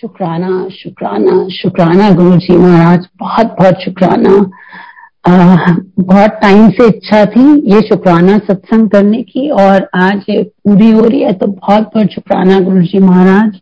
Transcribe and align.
शुक्राना 0.00 0.68
शुक्राना 0.72 1.36
शुक्राना 1.52 2.10
गुरु 2.16 2.36
जी 2.38 2.56
महाराज, 2.56 3.06
बहुत 3.20 3.54
बहुत 3.58 3.82
शुक्राना। 3.84 4.34
बहुत 5.24 6.38
टाइम 6.42 6.68
से 6.70 6.86
इच्छा 6.88 7.24
थी 7.26 7.44
ये 7.72 7.80
शुक्राना 7.88 8.36
सत्संग 8.40 8.88
करने 8.90 9.22
की 9.22 9.48
और 9.52 9.88
आज 9.96 10.24
ये 10.30 10.42
पूरी 10.42 10.90
हो 10.90 11.04
रही 11.06 11.20
है 11.22 11.32
तो 11.32 11.46
बहुत 11.46 11.90
बहुत 11.94 12.12
शुक्राना 12.12 12.60
गुरु 12.60 12.82
जी 12.82 12.98
महाराज। 13.00 13.60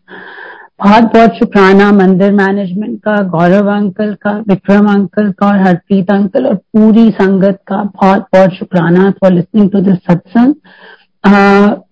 बहुत 0.81 1.05
बहुत 1.13 1.39
शुक्राना 1.39 1.91
मंदिर 1.93 2.33
मैनेजमेंट 2.35 2.99
का, 3.01 3.17
गौरव 3.29 3.71
अंकल 3.75 4.13
का, 4.23 4.33
विक्रम 4.49 4.89
अंकल 4.89 5.31
का 5.33 5.47
और 5.47 5.61
हरप्रीत 5.61 6.11
अंकल 6.11 6.47
और 6.47 6.55
पूरी 6.55 7.11
संगत 7.13 7.59
का 7.69 7.83
बहुत 7.95 8.27
बहुत 8.33 8.55
शुक्राना 8.55 9.11
फॉर 9.13 9.33
लिसनिंग 9.33 9.71
टू 9.71 9.81
दिस 9.81 9.97
सत्संग। 10.11 10.55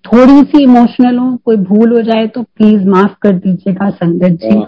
थोड़ी 0.07 0.43
सी 0.43 0.63
इमोशनल 0.63 1.19
हो 1.19 1.37
कोई 1.45 1.57
भूल 1.69 1.93
हो 1.93 2.03
जाए 2.03 2.27
तो 2.27 2.43
प्लीज़ 2.43 2.89
माफ़ 2.89 3.15
कर 3.23 3.33
दीजिएगा 3.37 3.89
संगत 3.91 4.39
जी। 4.45 4.59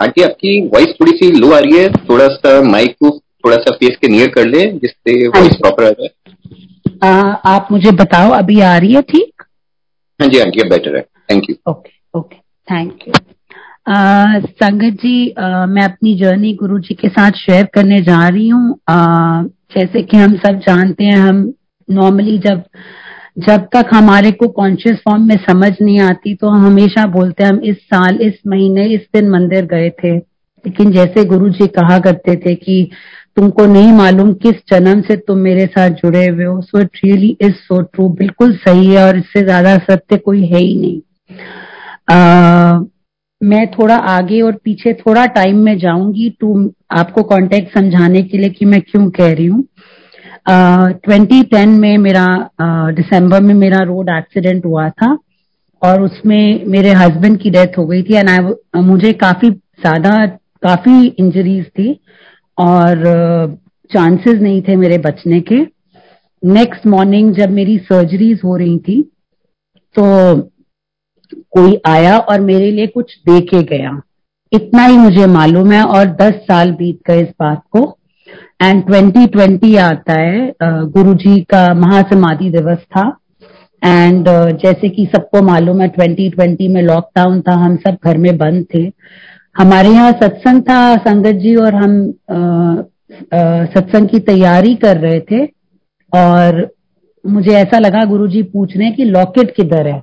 आंटी 0.00 0.22
आपकी 0.22 0.60
वॉइस 0.66 0.94
थोड़ी 1.00 1.12
सी 1.12 1.30
लो 1.32 1.52
आ 1.54 1.58
रही 1.58 1.78
है 1.78 1.88
थोड़ा 1.92 2.26
सा 2.28 2.60
माइक 2.62 2.96
को 3.02 3.10
थोड़ा 3.10 3.56
सा 3.56 3.74
फेस 3.76 3.96
के 4.00 4.08
नियर 4.08 4.28
कर 4.28 4.46
ले 4.46 4.64
जिससे 4.72 5.26
वॉइस 5.28 5.56
प्रॉपर 5.56 5.84
आ 5.84 5.90
जाए। 5.90 6.08
आप 7.46 7.68
मुझे 7.72 7.90
बताओ 7.92 8.30
अभी 8.32 8.60
आ 8.60 8.76
रही 8.78 8.92
है 8.94 9.02
ठीक? 9.02 9.42
हाँ 10.20 10.28
जी 10.28 10.38
आंटी 10.38 10.60
अब 10.60 10.70
बेटर 10.70 10.96
है। 10.96 11.02
Thank 11.30 11.50
you 11.50 11.56
okay 11.70 12.18
okay 12.18 12.36
thank 12.68 13.08
you 13.08 13.12
Sangat 13.88 15.00
ji 15.02 15.30
आ, 15.30 15.66
मैं 15.66 15.82
अपनी 15.84 16.14
जर्नी 16.18 16.52
गुरु 16.54 16.78
जी 16.78 16.94
के 16.94 17.08
साथ 17.08 17.32
शेयर 17.38 17.64
करने 17.74 18.00
जा 18.02 18.28
रही 18.28 18.48
हूँ। 18.48 18.78
जैसे 19.76 20.02
कि 20.02 20.16
हम 20.16 20.36
सब 20.36 20.58
जानते 20.66 21.04
हैं 21.04 21.16
हम 21.18 21.42
नॉर्मली 21.88 22.38
जब 22.38 22.62
जब 23.38 23.66
तक 23.72 23.90
हमारे 23.94 24.30
को 24.30 24.48
कॉन्शियस 24.50 24.98
फॉर्म 25.04 25.26
में 25.28 25.36
समझ 25.48 25.72
नहीं 25.80 25.98
आती 26.00 26.34
तो 26.34 26.48
हम 26.48 26.64
हमेशा 26.66 27.06
बोलते 27.12 27.44
हैं 27.44 27.50
हम 27.50 27.60
इस 27.64 27.76
साल 27.84 28.18
इस 28.22 28.34
महीने 28.46 28.86
इस 28.94 29.00
दिन 29.14 29.30
मंदिर 29.30 29.64
गए 29.66 29.90
थे। 30.02 30.16
लेकिन 30.64 30.92
जैसे 30.92 31.24
गुरु 31.24 31.48
जी 31.50 31.66
कहा 31.70 31.98
करते 31.98 32.36
थे 32.36 32.54
कि 32.54 32.90
तुमको 33.36 33.66
नहीं 33.66 33.92
मालूम 33.92 34.32
किस 34.42 34.54
जन्म 34.70 35.00
से 35.02 35.16
तुम 35.18 35.38
मेरे 35.38 35.66
साथ 35.66 35.90
जुड़े 36.02 36.26
हुए 36.26 36.44
हो 36.44 36.60
so 36.62 36.80
it 36.80 36.98
really 37.04 37.36
is 37.42 37.52
so 37.52 37.80
true 37.82 38.08
बिल्कुल 38.18 38.56
सही 38.56 38.86
है 38.86 39.04
और 39.06 39.16
इससे 39.16 39.42
ज़्यादा 39.42 39.76
सत्य 39.90 40.16
कोई 40.16 40.46
है 40.46 40.58
ही 40.58 40.74
नहीं। 40.76 41.00
आ, 42.10 42.80
मैं 43.40 43.66
थोड़ा 43.70 43.96
आगे 44.10 44.40
और 44.40 44.52
पीछे 44.64 44.92
थोड़ा 44.94 45.26
टाइम 45.34 45.56
में 45.58 45.76
जाऊँगी 45.78 46.28
टू 46.40 46.70
आपको 46.92 47.22
कॉन्टेक्ट 47.22 47.74
समझाने 47.74 48.22
के 48.22 48.38
लिए 48.38 48.50
कि 48.50 48.64
मैं 48.64 48.80
क्यों 48.80 49.08
कह 49.10 49.32
रही 49.32 49.46
हूँ। 49.46 49.64
ट्वेंटी 50.46 51.42
टेन 51.44 51.68
में 51.80 51.96
मेरा 51.98 52.26
दिसंबर 52.92 53.40
में 53.42 53.54
मेरा 53.56 53.82
रोड 53.84 54.08
एक्सीडेंट 54.10 54.64
हुआ 54.66 54.88
था 54.90 55.16
और 55.82 56.02
उसमें 56.02 56.64
मेरे 56.66 56.92
हस्बैंड 56.94 57.38
की 57.40 57.50
डेथ 57.50 57.78
हो 57.78 57.86
गई 57.86 58.02
थी 58.02 58.14
एंड 58.14 58.28
आई 58.30 58.82
मुझे 58.82 59.12
काफ़ी 59.14 59.50
ज़्यादा, 59.50 60.26
काफ़ी 60.62 61.06
इंजरीज 61.08 61.66
थी 61.68 61.92
और 62.58 63.56
चांसेस 63.90 64.40
नहीं 64.40 64.62
थे 64.62 64.76
मेरे 64.76 64.98
बचने 65.00 65.40
के। 65.42 65.60
नेक्स्ट 66.42 66.86
मॉर्निंग 66.86 67.34
जब 67.34 67.50
मेरी 67.52 67.78
सर्जरीज 67.84 68.40
हो 68.44 68.56
रही 68.56 68.78
थी 68.78 69.02
तो 69.96 70.04
कोई 71.52 71.76
आया 71.86 72.16
और 72.18 72.40
मेरे 72.42 72.70
लिए 72.70 72.86
कुछ 72.86 73.16
दे 73.28 73.40
के 73.42 73.62
गया। 73.66 74.00
इतना 74.52 74.84
ही 74.86 74.96
मुझे 74.98 75.26
मालूम 75.28 75.72
है 75.72 75.82
और 75.84 76.06
दस 76.16 76.34
साल 76.48 76.72
बीत 76.72 77.00
गए 77.06 77.22
इस 77.22 77.28
बात 77.40 77.62
को। 77.72 77.84
एंड 78.60 78.82
2020 78.84 79.76
आता 79.78 80.12
है 80.14 80.52
गुरु 80.62 81.14
जी 81.16 81.40
का 81.50 81.62
महासमाधि 81.74 82.50
दिवस 82.50 82.78
था। 82.88 83.06
एंड 83.82 84.28
जैसे 84.58 84.88
कि 84.88 85.04
सबको 85.06 85.42
मालूम 85.42 85.80
है 85.80 85.88
2020 85.90 86.68
में 86.68 86.82
लॉकडाउन 86.82 87.40
था, 87.40 87.52
हम 87.54 87.76
सब 87.78 87.96
घर 88.04 88.18
में 88.18 88.36
बंद 88.38 88.64
थे। 88.74 88.82
हमारे 89.56 89.88
यहाँ 89.88 90.12
सत्संग 90.12 90.62
था, 90.62 90.94
संगत 90.98 91.40
जी 91.40 91.54
और 91.56 91.74
हम 91.74 92.00
सत्संग 93.74 94.08
की 94.08 94.18
तैयारी 94.22 94.74
कर 94.76 94.96
रहे 94.98 95.20
थे। 95.22 95.44
और 96.12 96.68
मुझे 97.24 97.52
ऐसा 97.52 97.78
लगा, 97.78 98.04
गुरुजी 98.04 98.42
पूछ 98.44 98.76
रहे 98.76 98.90
कि 98.90 99.04
लॉकेट 99.04 99.54
किधर 99.56 99.86
है? 99.86 100.00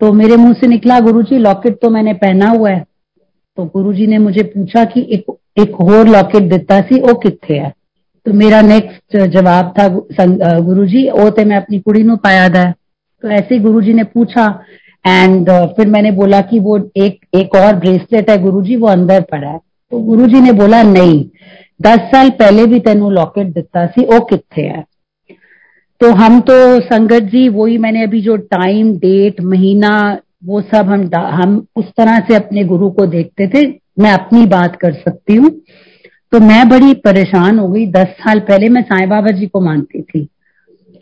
तो 0.00 0.12
मेरे 0.12 0.36
मुँह 0.36 0.52
से 0.52 0.66
निकला 0.66 0.98
गुरु 1.00 1.22
जी 1.22 1.38
लॉकेट 1.38 1.78
तो 1.82 1.90
मैंने 1.90 2.12
पहना 2.14 2.48
हुआ 2.48 2.70
है। 2.70 2.84
तो 3.58 3.64
गुरुजी 3.66 4.06
ने 4.06 4.18
मुझे 4.18 4.42
पूछा 4.44 4.84
कि 4.84 5.06
एक 5.10 5.24
एक 5.56 5.74
होर 5.80 6.08
लॉकेट 6.08 6.42
दिता 6.42 6.80
सी 6.80 7.00
ओ 7.00 7.14
किथे 7.14 7.54
है? 7.54 7.72
तो 8.26 8.32
मेरा 8.32 8.60
नेक्स्ट 8.60 9.16
जवाब 9.32 9.72
था 9.78 9.88
गुरु 10.60 10.86
जी 10.86 11.08
ओ 11.08 11.28
ते 11.30 11.44
मैं 11.44 11.56
अपनी 11.56 11.78
कुड़ी 11.78 12.02
नु 12.02 12.16
पाया 12.16 12.48
था 12.48 12.70
तो 12.70 13.28
ऐसे 13.28 13.58
गुरु 13.58 13.80
जी 13.80 13.92
ने 13.92 14.04
पूछा 14.04 14.46
एंड 15.06 15.48
uh, 15.50 15.66
फिर 15.66 15.86
मैंने 15.86 16.10
बोला 16.10 16.40
कि 16.40 16.58
वो 16.58 16.78
एक 16.96 17.18
एक 17.34 17.54
और 17.56 17.76
ब्रेसलेट 17.76 18.30
है 18.30 18.38
गुरु 18.42 18.62
जी 18.62 18.76
वो 18.76 18.86
अंदर 18.86 19.20
पड़ा 19.20 19.48
है। 19.48 19.58
तो 19.58 19.98
गुरु 19.98 20.26
ने 20.40 20.52
बोला 20.52 20.82
नहीं 20.82 21.24
दस 21.82 22.08
साल 22.12 22.30
पहले 22.30 22.66
भी 22.66 22.80
तेन 22.80 23.00
लॉकेट 23.10 23.46
दिता 23.46 23.86
सी 23.86 24.04
ओ 24.06 24.20
किथे 24.20 24.62
है? 24.62 24.84
तो 26.00 26.10
हम 26.12 26.40
तो 26.40 26.54
संगत 26.80 27.22
जी 27.22 27.48
वही 27.48 27.78
मैंने 27.78 28.02
अभी 28.02 28.20
जो 28.20 28.36
टाइम 28.36 28.96
डेट 28.96 29.40
महीना 29.40 30.18
वो 30.44 30.60
सब 30.60 30.88
हम 30.88 31.08
हम 31.14 31.66
उस 31.76 31.84
तरह 31.96 32.18
से 32.18 32.34
अपने 32.34 32.64
गुरु 32.64 32.90
को 32.90 33.06
देखते 33.06 33.46
थे। 33.48 33.81
मैं 33.98 34.12
अपनी 34.12 34.46
बात 34.46 34.76
कर 34.76 34.92
सकती 34.92 35.34
हूँ। 35.34 35.50
तो 36.32 36.40
मैं 36.40 36.68
बड़ी 36.68 36.94
परेशान 36.94 37.58
हो 37.58 37.68
गई। 37.68 37.86
दस 37.86 38.06
साल 38.06 38.40
पहले 38.40 38.68
मैं 38.68 38.82
साईं 38.82 39.08
बाबा 39.08 39.30
जी 39.30 39.46
को 39.46 39.60
मानती 39.60 40.02
थी। 40.02 40.28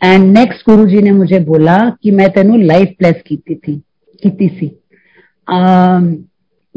एंड 0.03 0.37
नेक्स्ट 0.37 0.69
गुरु 0.69 0.87
जी 0.87 1.01
ने 1.01 1.11
मुझे 1.11 1.39
बोला 1.39 1.77
कि 2.03 2.11
मैं 2.11 2.29
तेन 2.29 2.63
लाइफ 2.63 2.95
प्लेस 2.99 3.21
की 3.27 3.37
थी 3.37 3.81
की 4.27 4.47
सी। 4.47 4.79
आ, 5.49 5.99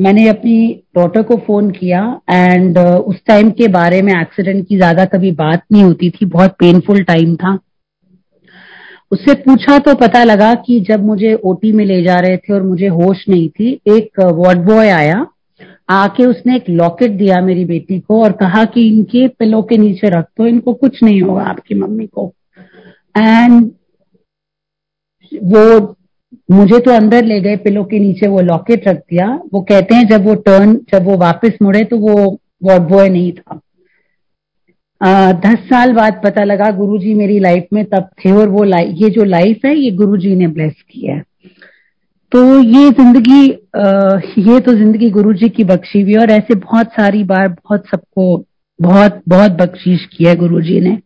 मैंने 0.01 0.29
अपनी 0.29 0.83
डॉटर 0.97 1.23
को 1.23 1.37
फ़ोन 1.37 1.71
किया 1.71 2.21
एंड 2.31 2.79
uh, 2.79 2.85
उस 2.85 3.17
टाइम 3.27 3.51
के 3.51 3.69
बारे 3.69 4.03
में 4.03 4.13
एक्सीडेंट 4.13 4.69
की 4.69 4.77
ज़्यादा 4.77 5.05
कभी 5.05 5.31
बात 5.33 5.63
नहीं 5.73 5.83
होती 5.83 6.11
थी। 6.11 6.27
बहुत 6.27 6.51
पेनफुल 6.51 7.03
टाइम 7.03 7.37
था। 7.37 7.59
उससे 9.13 9.35
पूछा 9.35 9.79
तो 9.79 9.95
पता 9.95 10.25
लगा 10.25 10.55
कि 10.55 10.81
जब 10.81 11.05
मुझे 11.05 11.35
ओटी 11.35 11.73
में 11.73 11.85
ले 11.85 12.03
जा 12.03 12.21
रहे 12.21 12.37
थे 12.37 12.55
और 12.55 12.63
मुझे 12.63 12.87
होश 12.87 13.25
नहीं 13.29 13.49
थी 13.49 13.81
एक 13.89 14.21
वार्ड 14.21 14.59
बॉय 14.59 14.89
आया। 14.89 15.27
आके 15.89 16.27
उसने 16.27 16.57
एक 16.57 16.69
लॉकेट 16.69 17.11
दिया 17.11 17.41
मेरी 17.41 17.65
बेटी 17.65 17.99
को 18.01 18.23
और 18.25 18.33
कहा 18.33 18.65
कि 18.65 18.87
इनके 18.89 19.27
पिलो 19.29 19.63
के 19.63 19.77
नीचे 19.79 20.09
रख 20.11 20.25
दो 20.39 20.47
इनको 20.47 20.73
कुछ 20.75 21.03
नहीं 21.03 21.21
होगा 21.23 21.43
आपकी 21.43 21.75
मम्मी 21.75 22.07
को। 22.07 22.33
एंड 23.15 23.71
वो 25.33 25.97
मुझे 26.51 26.79
तो 26.79 26.91
अंदर 26.91 27.25
ले 27.25 27.41
गए 27.41 27.57
पिलो 27.57 27.85
के 27.85 27.99
नीचे 27.99 28.27
वो 28.27 28.41
लॉकेट 28.43 28.89
रख 28.89 28.97
दिया। 29.01 29.29
वो 29.53 29.61
कहते 29.63 29.95
हैं 29.95 30.07
जब 30.09 30.25
वो 30.25 30.35
टर्न 30.47 30.75
जब 30.93 31.05
वो 31.05 31.17
वापस 31.19 31.59
मुड़े 31.63 31.85
तो 31.85 31.99
वो 31.99 32.17
वार्ड 32.65 32.83
बॉय 32.83 33.09
नहीं 33.09 33.33
था। 33.33 33.61
आ, 35.01 35.33
दस 35.33 35.69
साल 35.69 35.93
बाद 35.93 36.21
पता 36.25 36.45
लगा 36.45 36.71
गुरुजी 36.71 37.15
मेरी 37.15 37.39
लाइफ 37.39 37.67
में 37.73 37.85
तब 37.85 38.09
थे 38.19 38.33
और 38.33 38.49
वो 38.49 38.65
ये 38.65 39.11
जो 39.11 39.25
लाइफ 39.25 39.65
है 39.67 39.77
ये 39.77 39.91
गुरुजी 39.93 40.35
ने 40.37 40.47
ब्लेस 40.49 40.75
किया 40.91 41.15
है। 41.15 41.23
तो 42.35 42.43
ये 42.61 42.89
ज़िंदगी 42.91 43.43
ये 44.43 44.59
तो 44.61 44.73
ज़िंदगी 44.75 45.11
गुरु 45.11 45.33
जी 45.33 45.49
की 45.49 45.65
बख्शी 45.65 46.01
हुई 46.03 46.15
और 46.21 46.31
ऐसे 46.31 46.55
बहुत 46.57 46.87
सारी 46.93 47.23
बार 47.25 47.49
बहुत 47.49 47.87
सबको 47.89 48.25
बहुत 48.79 49.21
बहुत 49.29 49.53
बख्शीश 49.53 50.05
किया 50.17 50.31
है 50.31 50.37
गुरु 50.37 50.61
जी 50.63 50.81
ने। 50.81 50.97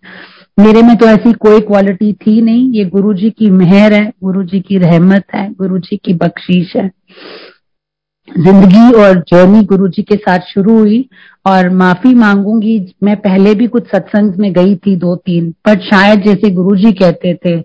मेरे 0.59 0.83
में 0.83 0.97
तो 0.97 1.07
ऐसी 1.07 1.33
कोई 1.39 1.61
क्वालिटी 1.63 2.13
थी 2.17 2.41
नहीं। 2.43 2.71
ये 2.73 2.85
गुरु 2.87 3.13
जी 3.15 3.31
की 3.31 3.51
मेहर 3.53 3.93
है 3.95 4.05
गुरु 4.25 4.43
जी 4.45 4.61
की 4.61 4.79
रहमत 4.79 5.25
है 5.35 5.49
गुरु 5.53 5.79
जी 5.81 5.97
की 6.05 6.15
बख्शीश 6.15 6.73
है। 6.77 6.91
ज़िंदगी 8.29 8.91
और 9.03 9.19
जर्नी 9.29 9.63
गुरु 9.67 9.89
जी 9.89 10.03
के 10.03 10.17
साथ 10.17 10.49
शुरू 10.49 10.79
हुई 10.79 11.09
और 11.47 11.69
माफ़ी 11.75 12.15
मांगूँगी। 12.17 12.79
मैं 13.03 13.17
पहले 13.19 13.55
भी 13.55 13.67
कुछ 13.69 13.87
सत्संग 13.87 14.35
में 14.35 14.53
गई 14.53 14.75
थी 14.77 14.97
दो 14.97 15.15
तीन, 15.17 15.51
पर 15.65 15.81
शायद 15.85 16.23
जैसे 16.23 16.51
गुरु 16.53 16.77
जी 16.77 16.93
कहते 16.95 17.35
थे 17.37 17.57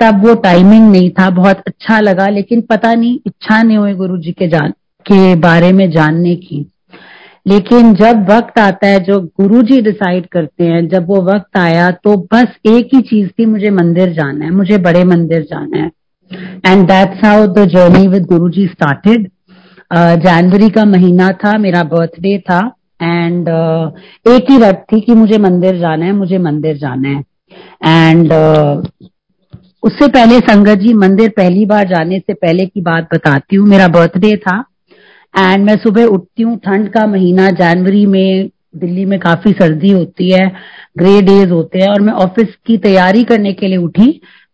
तब 0.00 0.26
वो 0.26 0.34
टाइमिंग 0.42 0.90
नहीं 0.90 1.10
था 1.10 1.28
बहुत 1.30 1.62
अच्छा 1.66 2.00
लगा 2.00 2.26
लेकिन 2.28 2.60
पता 2.70 2.94
नहीं 2.94 3.18
इच्छा 3.26 3.62
नहीं 3.62 3.76
हुई 3.76 3.94
गुरु 3.94 4.18
जी 4.18 4.32
के 4.32 4.48
जान 4.48 4.70
के 5.06 5.34
बारे 5.40 5.72
में 5.72 5.90
जानने 5.90 6.34
की। 6.36 6.66
लेकिन 7.46 7.94
जब 7.94 8.30
वक्त 8.30 8.58
आता 8.58 8.86
है 8.86 8.98
जो 9.04 9.20
गुरु 9.40 9.62
जी 9.62 9.80
डिसाइड 9.82 10.26
करते 10.26 10.64
हैं 10.64 10.86
जब 10.88 11.06
वो 11.08 11.20
वक्त 11.24 11.56
आया 11.58 11.90
तो 12.04 12.16
बस 12.34 12.56
एक 12.66 12.94
ही 12.94 13.00
चीज़ 13.02 13.28
थी 13.28 13.46
मुझे 13.46 13.70
मंदिर 13.70 14.12
जाना 14.12 14.44
है 14.44 14.50
मुझे 14.50 14.78
बड़े 14.78 15.04
मंदिर 15.04 15.42
जाना 15.42 15.78
है। 15.78 15.90
And 16.66 16.86
that's 16.88 17.24
how 17.24 17.46
the 17.46 17.64
journey 17.68 18.06
with 18.08 18.26
Guru 18.26 18.48
ji 18.48 18.66
started 18.66 19.28
जनवरी 20.24 20.68
का 20.70 20.84
महीना 20.84 21.30
था 21.44 21.56
मेरा 21.58 21.82
बर्थडे 21.84 22.38
था 22.38 22.60
एंड 23.02 23.48
uh, 23.48 24.32
एक 24.32 24.50
ही 24.50 24.58
रट 24.58 24.82
थी 24.92 25.00
कि 25.00 25.14
मुझे 25.14 25.38
मंदिर 25.38 25.78
जाना 25.78 26.04
है 26.04 26.12
मुझे 26.12 26.38
मंदिर 26.38 26.76
जाना 26.76 27.08
है। 27.08 27.22
एंड 27.84 28.32
uh, 28.32 29.08
उससे 29.82 30.06
पहले 30.08 30.38
संगत 30.40 30.78
जी 30.78 30.92
मंदिर 30.94 31.28
पहली 31.28 31.64
बार 31.66 31.88
जाने 31.88 32.18
से 32.18 32.34
पहले 32.34 32.66
की 32.66 32.80
बात 32.80 33.08
बताती 33.14 33.56
हूँ। 33.56 33.66
मेरा 33.68 33.86
बर्थडे 33.88 34.36
था 34.38 34.58
एंड 35.34 35.64
मैं 35.66 35.76
सुबह 35.76 36.04
उठती 36.06 36.42
हूँ। 36.42 36.56
ठंड 36.58 36.88
का 36.88 37.06
महीना 37.06 37.48
जनवरी 37.60 38.04
में 38.06 38.48
दिल्ली 38.76 39.04
में 39.04 39.18
काफ़ी 39.20 39.52
सर्दी 39.52 39.90
होती 39.90 40.30
है 40.30 40.46
ग्रे 40.98 41.20
डेज़ 41.22 41.50
होते 41.50 41.78
हैं 41.78 41.88
और 41.88 42.00
मैं 42.00 42.12
ऑफ़िस 42.24 42.54
की 42.66 42.76
तैयारी 42.78 43.22
करने 43.24 43.52
के 43.52 43.68
लिए 43.68 43.76
उठी 43.78 44.08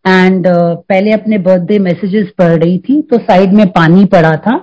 एंड 0.05 0.47
uh, 0.47 0.77
पहले 0.89 1.13
अपने 1.13 1.39
बर्थडे 1.41 1.79
मैसेजेस 1.79 2.29
पढ़ 2.39 2.53
रही 2.55 2.79
थी 2.79 3.01
तो 3.03 3.19
साइड 3.21 3.53
में 3.53 3.67
पानी 3.71 4.05
पड़ा 4.05 4.35
था। 4.37 4.57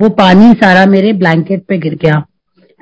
वो 0.00 0.08
पानी 0.16 0.52
सारा 0.54 0.84
मेरे 0.86 1.12
ब्लैंकेट 1.14 1.64
पे 1.68 1.78
गिर 1.78 1.94
गया। 2.02 2.22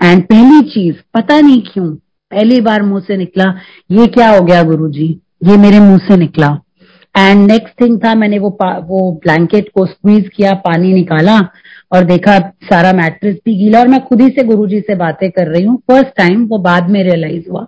एंड 0.00 0.22
पहली 0.24 0.60
चीज़ 0.70 0.94
पता 1.14 1.40
नहीं 1.40 1.60
क्यों 1.62 1.88
पहली 2.32 2.60
बार 2.60 2.82
मुँह 2.82 3.00
से 3.00 3.16
निकला 3.16 3.44
ये 3.90 4.06
क्या 4.08 4.30
हो 4.30 4.40
गया 4.40 4.62
गुरुजी? 4.62 5.08
ये 5.44 5.56
मेरे 5.56 5.80
मुँह 5.80 5.98
से 6.08 6.16
निकला। 6.16 6.48
एंड 7.16 7.46
नेक्स्ट 7.46 7.80
थिंग 7.80 7.98
था, 7.98 8.14
मैंने 8.14 8.38
वो 8.38 8.48
वो 8.60 9.10
ब्लैंकेट 9.22 9.68
को 9.74 9.86
स्क्वीज 9.86 10.28
किया, 10.36 10.52
पानी 10.62 10.92
निकाला 10.92 11.38
और 11.92 12.04
देखा 12.04 12.38
सारा 12.64 12.92
मैट्रेस 12.92 13.34
भी 13.44 13.54
गीला 13.56 13.80
और 13.80 13.88
मैं 13.88 14.00
खुद 14.04 14.20
ही 14.20 14.28
से 14.28 14.42
गुरुजी 14.44 14.80
से 14.80 14.94
बातें 14.96 15.30
कर 15.30 15.46
रही 15.48 15.62
हूँ। 15.64 15.76
फ़र्स्ट 15.90 16.16
टाइम 16.16 16.44
वो 16.46 16.58
बाद 16.60 16.90
में 16.90 17.02
रियलाइज़ 17.02 17.48
हुआ 17.50 17.66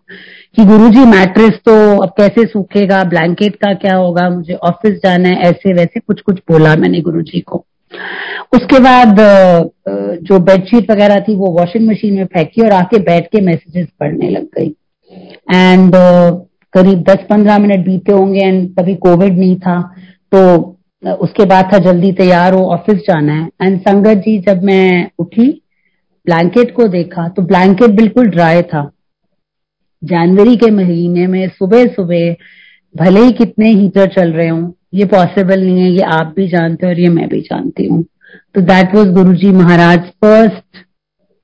कि 0.56 0.64
गुरुजी 0.64 1.04
मैट्रेस 1.06 1.58
तो 1.66 1.76
अब 2.02 2.12
कैसे 2.18 2.46
सूखेगा 2.48 3.02
ब्लैंकेट 3.06 3.56
का 3.56 3.72
क्या 3.76 3.96
होगा, 3.96 4.28
मुझे 4.30 4.54
ऑफ़िस 4.54 4.98
जाना 5.04 5.28
है, 5.28 5.40
ऐसे 5.40 5.72
वैसे 5.74 6.00
कुछ 6.00 6.20
कुछ 6.20 6.38
बोला 6.50 6.74
मैंने 6.76 7.00
गुरुजी 7.00 7.40
को। 7.40 7.64
उसके 8.54 8.78
बाद 8.80 9.16
जो 10.22 10.38
बेडशीट 10.40 10.90
वगैरह 10.90 11.20
थी 11.20 11.34
वो 11.36 11.50
वॉशिंग 11.52 11.88
मशीन 11.88 12.14
में 12.14 12.24
फेंकी 12.26 12.62
और 12.62 12.72
आके 12.72 12.98
बैठ 13.02 13.26
के 13.26 13.40
मैसेजेस 13.42 13.86
पढ़ने 14.00 14.30
लग 14.30 14.46
गई। 14.58 14.74
एंड 15.48 15.94
करीब 16.74 17.02
10-15 17.04 17.58
मिनट 17.58 17.84
बीते 17.84 18.12
होंगे 18.12 18.40
एंड 18.40 18.68
तभी 18.76 18.94
कोविड 18.96 19.38
नहीं 19.38 19.56
था 19.58 19.80
तो 20.32 20.74
उसके 21.22 21.44
बाद 21.46 21.70
था 21.72 21.78
जल्दी 21.80 22.12
तैयार 22.14 22.54
हो 22.54 22.64
ऑफ़िस 22.72 22.98
जाना 23.00 23.32
है। 23.32 23.48
एंड 23.62 23.80
संगत 23.80 24.16
जी, 24.18 24.38
जब 24.40 24.62
मैं 24.64 25.10
उठी 25.18 25.50
ब्लैंकेट 26.26 26.74
को 26.76 26.86
देखा 26.88 27.28
तो 27.28 27.42
ब्लैंकेट 27.44 27.90
बिल्कुल 27.96 28.26
ड्राई 28.28 28.62
था। 28.64 28.90
जनवरी 30.02 30.56
के 30.56 30.70
महीने 30.72 31.26
में 31.26 31.48
सुबह 31.50 31.86
सुबह 31.94 32.34
भले 32.94 33.20
ही 33.20 33.32
कितने 33.32 33.70
हीटर 33.70 34.06
चल 34.10 34.32
रहे 34.32 34.48
हों, 34.48 34.70
ये 34.94 35.04
पॉसिबल 35.06 35.60
नहीं 35.60 35.80
है, 35.80 35.90
ये 35.90 36.02
आप 36.02 36.32
भी 36.36 36.48
जानते 36.48 36.86
हो 36.86 36.92
और 36.92 37.00
ये 37.00 37.08
मैं 37.10 37.28
भी 37.28 37.40
जानती 37.42 37.86
हूँ। 37.86 38.02
तो 38.54 38.60
that 38.62 38.94
was 38.94 39.08
Guru 39.12 39.34
ji 39.34 39.50
Maharaj 39.52 40.00
first 40.24 40.84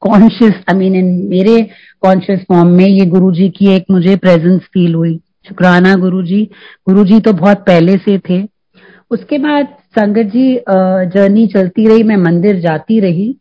conscious 0.05 0.55
I 0.71 0.79
mean 0.79 0.95
in 0.95 1.29
मेरे 1.29 1.63
कॉन्शियस 2.03 2.41
फॉर्म 2.49 2.71
में 2.71 2.87
ये 2.87 3.07
गुरु 3.09 3.33
जी 3.33 3.51
की 3.51 3.75
एक 3.75 3.85
मुझे 3.91 4.17
प्रेजेंस 4.17 4.63
फील 4.75 4.95
हुई। 4.95 5.21
शुक्राना 5.49 5.95
गुरु 5.97 6.23
जी 6.23 6.49
गुरु 6.89 7.05
जी 7.05 7.21
तो 7.21 7.35
बहुत 7.35 7.67
पहले 7.67 7.99
से 7.99 8.19
थे। 8.21 8.49
उसके 9.11 9.39
बाद 9.39 9.67
संगत 9.97 10.27
जी 10.27 10.55
जर्नी 11.09 11.47
चलती 11.47 11.89
रही, 11.89 12.03
मैं 12.03 12.19
मंदिर 12.19 12.61
जाती 12.61 13.01
रही 13.01 13.37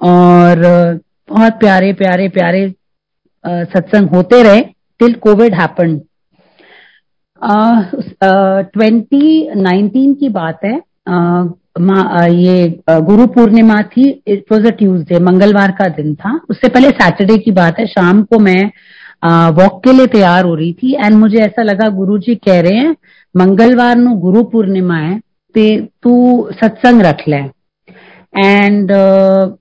और 0.00 1.00
बहुत 1.28 1.52
प्यारे 1.60 1.92
प्यारे 1.92 2.28
प्यारे 2.30 2.74
सत्संग 3.44 4.08
होते 4.08 4.42
रहे 4.42 4.60
till 5.00 5.14
covid 5.22 5.54
happen 5.54 6.00
twenty 7.42 9.50
nineteen 9.56 10.14
की 10.14 10.28
बात 10.30 10.64
है। 10.64 10.80
ये 11.76 12.68
गुरु 12.88 13.26
पूर्णिमा 13.26 13.80
थी 13.86 14.08
इट 14.26 14.52
वॉज़ 14.52 14.66
अ 14.66 14.70
ट्यूजडे 14.76 15.18
मंगलवार 15.20 15.70
का 15.78 15.88
दिन 15.96 16.14
था। 16.14 16.38
उससे 16.50 16.68
पहले 16.68 16.90
सैटरडे 16.90 17.36
की 17.38 17.50
बात 17.52 17.78
है 17.78 17.86
शाम 17.86 18.22
को 18.22 18.38
मैं 18.38 18.62
वॉक 19.54 19.82
के 19.84 19.92
लिए 19.92 20.06
तैयार 20.06 20.44
हो 20.44 20.54
रही 20.54 20.72
थी 20.72 20.94
एंड 20.94 21.14
मुझे 21.14 21.38
ऐसा 21.38 21.62
लगा 21.62 21.88
गुरु 21.96 22.18
जी 22.18 22.34
कह 22.46 22.60
रहे 22.60 22.78
हैं 22.78 22.94
मंगलवार 23.34 23.96
नु 23.96 24.14
गुरु 24.20 24.42
पूर्णिमा 24.52 24.96
है 24.96 25.18
ते 25.54 25.64
तू 26.02 26.14
सत्संग 26.54 27.02
रख 27.02 27.22
ले। 27.28 27.36
एंड 28.36 28.92
uh, 28.92 29.56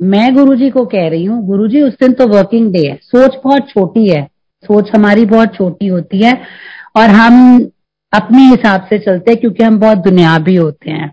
मैं 0.00 0.34
गुरु 0.34 0.54
जी 0.56 0.70
को 0.70 0.84
कह 0.86 1.08
रही 1.08 1.24
हूँ 1.24 1.44
गुरु 1.46 1.68
जी 1.68 1.82
उस 1.82 1.92
दिन 2.00 2.12
तो 2.12 2.26
वर्किंग 2.28 2.72
डे 2.72 2.86
है 2.86 2.98
सोच 3.02 3.36
बहुत 3.44 3.68
छोटी 3.68 4.08
है 4.08 4.22
सोच 4.64 4.90
हमारी 4.94 5.24
बहुत 5.26 5.54
छोटी 5.54 5.86
होती 5.86 6.22
है 6.22 6.32
और 6.96 7.10
हम 7.10 7.58
अपने 8.12 8.42
हिसाब 8.44 8.86
से 8.90 8.98
चलते 8.98 9.30
हैं 9.30 9.40
क्योंकि 9.40 9.64
हम 9.64 9.78
बहुत 9.80 9.98
दुनियावी 9.98 10.54
होते 10.54 10.90
हैं। 10.90 11.12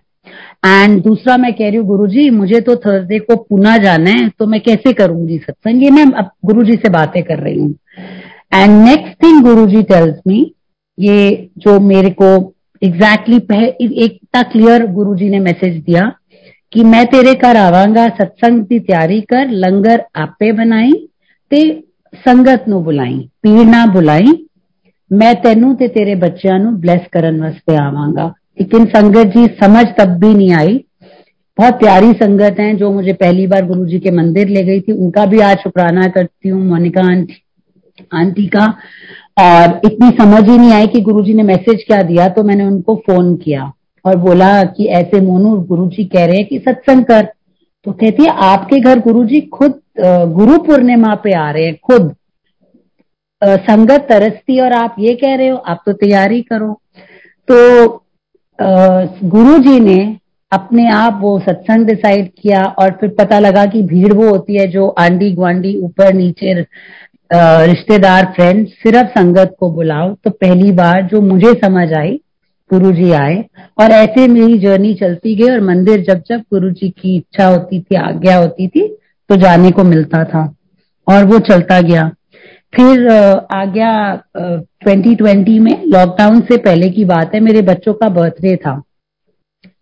एंड 0.66 1.02
दूसरा 1.02 1.36
मैं 1.36 1.52
कह 1.54 1.68
रही 1.68 1.76
हूँ 1.76 1.86
गुरु 1.86 2.06
जी 2.06 2.28
मुझे 2.30 2.60
तो 2.60 2.76
थर्सडे 2.76 3.18
को 3.18 3.36
पुना 3.36 3.76
जाना 3.76 4.10
है 4.10 4.28
तो 4.28 4.46
मैं 4.46 4.60
कैसे 4.60 4.92
करूँगी 4.92 5.38
सत्संग? 5.38 5.82
ये 5.82 5.90
मैं 5.90 6.04
अब 6.12 6.30
गुरु 6.44 6.62
जी 6.62 6.76
से 6.76 6.88
बातें 6.88 7.22
कर 7.22 7.38
रही 7.38 7.58
हूँ। 7.58 7.74
And 8.54 8.84
next 8.84 9.22
thing 9.22 9.42
Guru 9.42 9.66
ji 9.66 9.82
tells 9.82 10.18
me 10.26 10.40
ये 10.98 11.50
जो 11.58 11.78
मेरे 11.80 12.10
को 12.10 12.34
एग्जैक्टली 12.82 13.36
exactly 13.36 14.02
एक 14.02 14.18
क्लियर 14.34 14.86
गुरु 14.92 15.14
जी 15.16 15.28
ने 15.30 15.38
मैसेज 15.40 15.82
दिया 15.84 16.12
कि 16.72 16.82
मैं 16.84 17.04
तेरे 17.06 17.34
घर 17.34 17.56
आवांगा, 17.56 18.06
सत्संग 18.08 18.64
की 18.64 18.78
तैयारी 18.80 19.20
कर, 19.20 19.50
लंगर 19.50 20.04
आपे 20.16 20.52
बनाई, 20.52 20.92
ते 21.50 21.60
संगत 22.14 22.64
नु 22.68 22.80
बुलाई 22.80 23.18
पीड़ 23.42 23.66
ना 23.66 23.84
बुलाई, 23.86 24.32
मैं 25.10 25.34
तेनू 25.42 25.72
ते 25.74 25.88
तेरे 25.88 26.14
बच्चों 26.16 26.58
नु 26.58 26.70
ब्लेस 26.76 27.06
करन 27.12 27.40
वास्ते 27.40 27.76
आवांगा। 27.76 28.32
लेकिन 28.58 28.84
संगत 28.86 29.26
जी, 29.28 29.46
समझ 29.60 29.86
तब 29.98 30.18
भी 30.20 30.34
नहीं 30.34 30.52
आई। 30.54 30.84
बहुत 31.58 31.74
प्यारी 31.74 32.12
संगत 32.14 32.56
है 32.60 32.74
जो 32.76 32.90
मुझे 32.92 33.12
पहली 33.14 33.46
बार 33.46 33.66
गुरु 33.66 33.86
जी 33.86 33.98
के 34.00 34.10
मंदिर 34.10 34.48
ले 34.48 34.62
गई 34.64 34.80
थी। 34.80 34.92
उनका 34.94 35.24
भी 35.26 35.40
आज 35.40 35.58
शुक्राना 35.58 36.06
करती 36.08 36.48
हूँ, 36.48 36.64
मोनिका 36.64 37.02
आंटी 37.02 37.40
आंटी 38.12 38.46
का। 38.48 38.66
और 39.40 39.80
इतनी 39.84 40.08
समझ 40.18 40.42
ही 40.48 40.56
नहीं 40.58 40.72
आई 40.72 40.86
कि 40.86 41.00
गुरु 41.00 41.22
जी 41.24 41.34
ने 41.34 41.42
मैसेज 41.42 41.84
क्या 41.86 42.02
दिया 42.02 42.28
तो 42.28 42.42
मैंने 42.42 42.64
उनको 42.64 42.94
फ़ोन 43.06 43.34
किया 43.36 43.72
और 44.04 44.16
बोला 44.16 44.62
कि 44.64 44.84
ऐसे 44.86 45.20
मोनू, 45.20 45.54
गुरु 45.60 45.88
जी 45.88 46.04
कह 46.06 46.24
रहे 46.26 46.36
हैं 46.36 46.46
कि 46.46 46.58
सत्संग 46.58 47.04
कर। 47.04 47.22
तो 47.86 47.92
कहती 47.92 48.22
है, 48.22 48.28
आपके 48.28 48.78
घर 48.80 49.00
गुरु 49.00 49.24
जी 49.24 49.40
खुद 49.52 49.80
गुरु 49.98 50.58
पूर्णिमा 50.60 51.14
पे 51.14 51.32
आ 51.32 51.50
रहे 51.50 51.64
हैं, 51.64 51.76
खुद। 51.84 52.14
संगत 53.42 54.06
तरसती 54.08 54.58
और 54.60 54.72
आप 54.72 54.96
ये 54.98 55.14
कह 55.14 55.34
रहे 55.34 55.48
हो, 55.48 55.56
आप 55.56 55.82
तो 55.86 55.92
तैयारी 55.94 56.40
करो। 56.42 56.72
तो 57.48 57.86
गुरु 58.58 59.58
जी 59.58 59.78
ने 59.80 59.96
अपने 60.52 60.88
आप 60.90 61.18
वो 61.22 61.38
सत्संग 61.38 61.86
डिसाइड 61.86 62.28
किया 62.32 62.62
और 62.80 62.90
फिर 63.00 63.08
पता 63.18 63.38
लगा 63.38 63.64
कि 63.66 63.82
भीड़ 63.82 64.12
वो 64.12 64.28
होती 64.28 64.56
है 64.56 64.66
जो 64.66 64.86
आंडी 64.98 65.30
ग्वांडी 65.30 65.76
ऊपर 65.76 66.12
नीचे 66.14 66.54
रिश्तेदार 67.30 68.24
फ्रेंड 68.36 68.66
सिर्फ़ 68.68 69.08
संगत 69.10 69.56
को 69.60 69.70
बुलाओ। 69.70 70.12
तो 70.14 70.30
पहली 70.30 70.70
बार 70.72 71.02
जो 71.02 71.20
मुझे 71.22 71.52
समझ 71.54 71.92
आई 71.92 72.20
गुरु 72.70 72.92
जी 72.92 73.10
आए 73.12 73.44
और 73.80 73.90
ऐसे 73.92 74.26
मेरी 74.28 74.58
जर्नी 74.58 74.94
चलती 74.94 75.34
गई 75.36 75.50
और 75.50 75.60
मंदिर 75.60 76.04
जब 76.04 76.22
जब 76.28 76.40
गुरु 76.52 76.70
जी 76.70 76.88
की 76.90 77.16
इच्छा 77.16 77.46
होती 77.46 77.80
थी, 77.80 77.96
आज्ञा 77.96 78.36
होती 78.36 78.68
थी 78.68 78.86
तो 79.30 79.36
जाने 79.36 79.70
को 79.70 79.84
मिलता 79.84 80.24
था 80.24 80.44
और 81.06 81.24
वो 81.24 81.38
चलता 81.40 81.80
गया। 81.80 82.10
फिर 82.76 83.08
आ 83.54 83.64
गया 83.64 83.92
ट्वेंटी 84.36 85.14
ट्वेंटी 85.14 85.58
में 85.58 85.84
लॉकडाउन 85.86 86.40
से 86.40 86.56
पहले 86.58 86.88
की 86.90 87.04
बात 87.04 87.34
है, 87.34 87.40
मेरे 87.40 87.62
बच्चों 87.62 87.94
का 87.94 88.08
बर्थडे 88.10 88.56
था। 88.56 88.80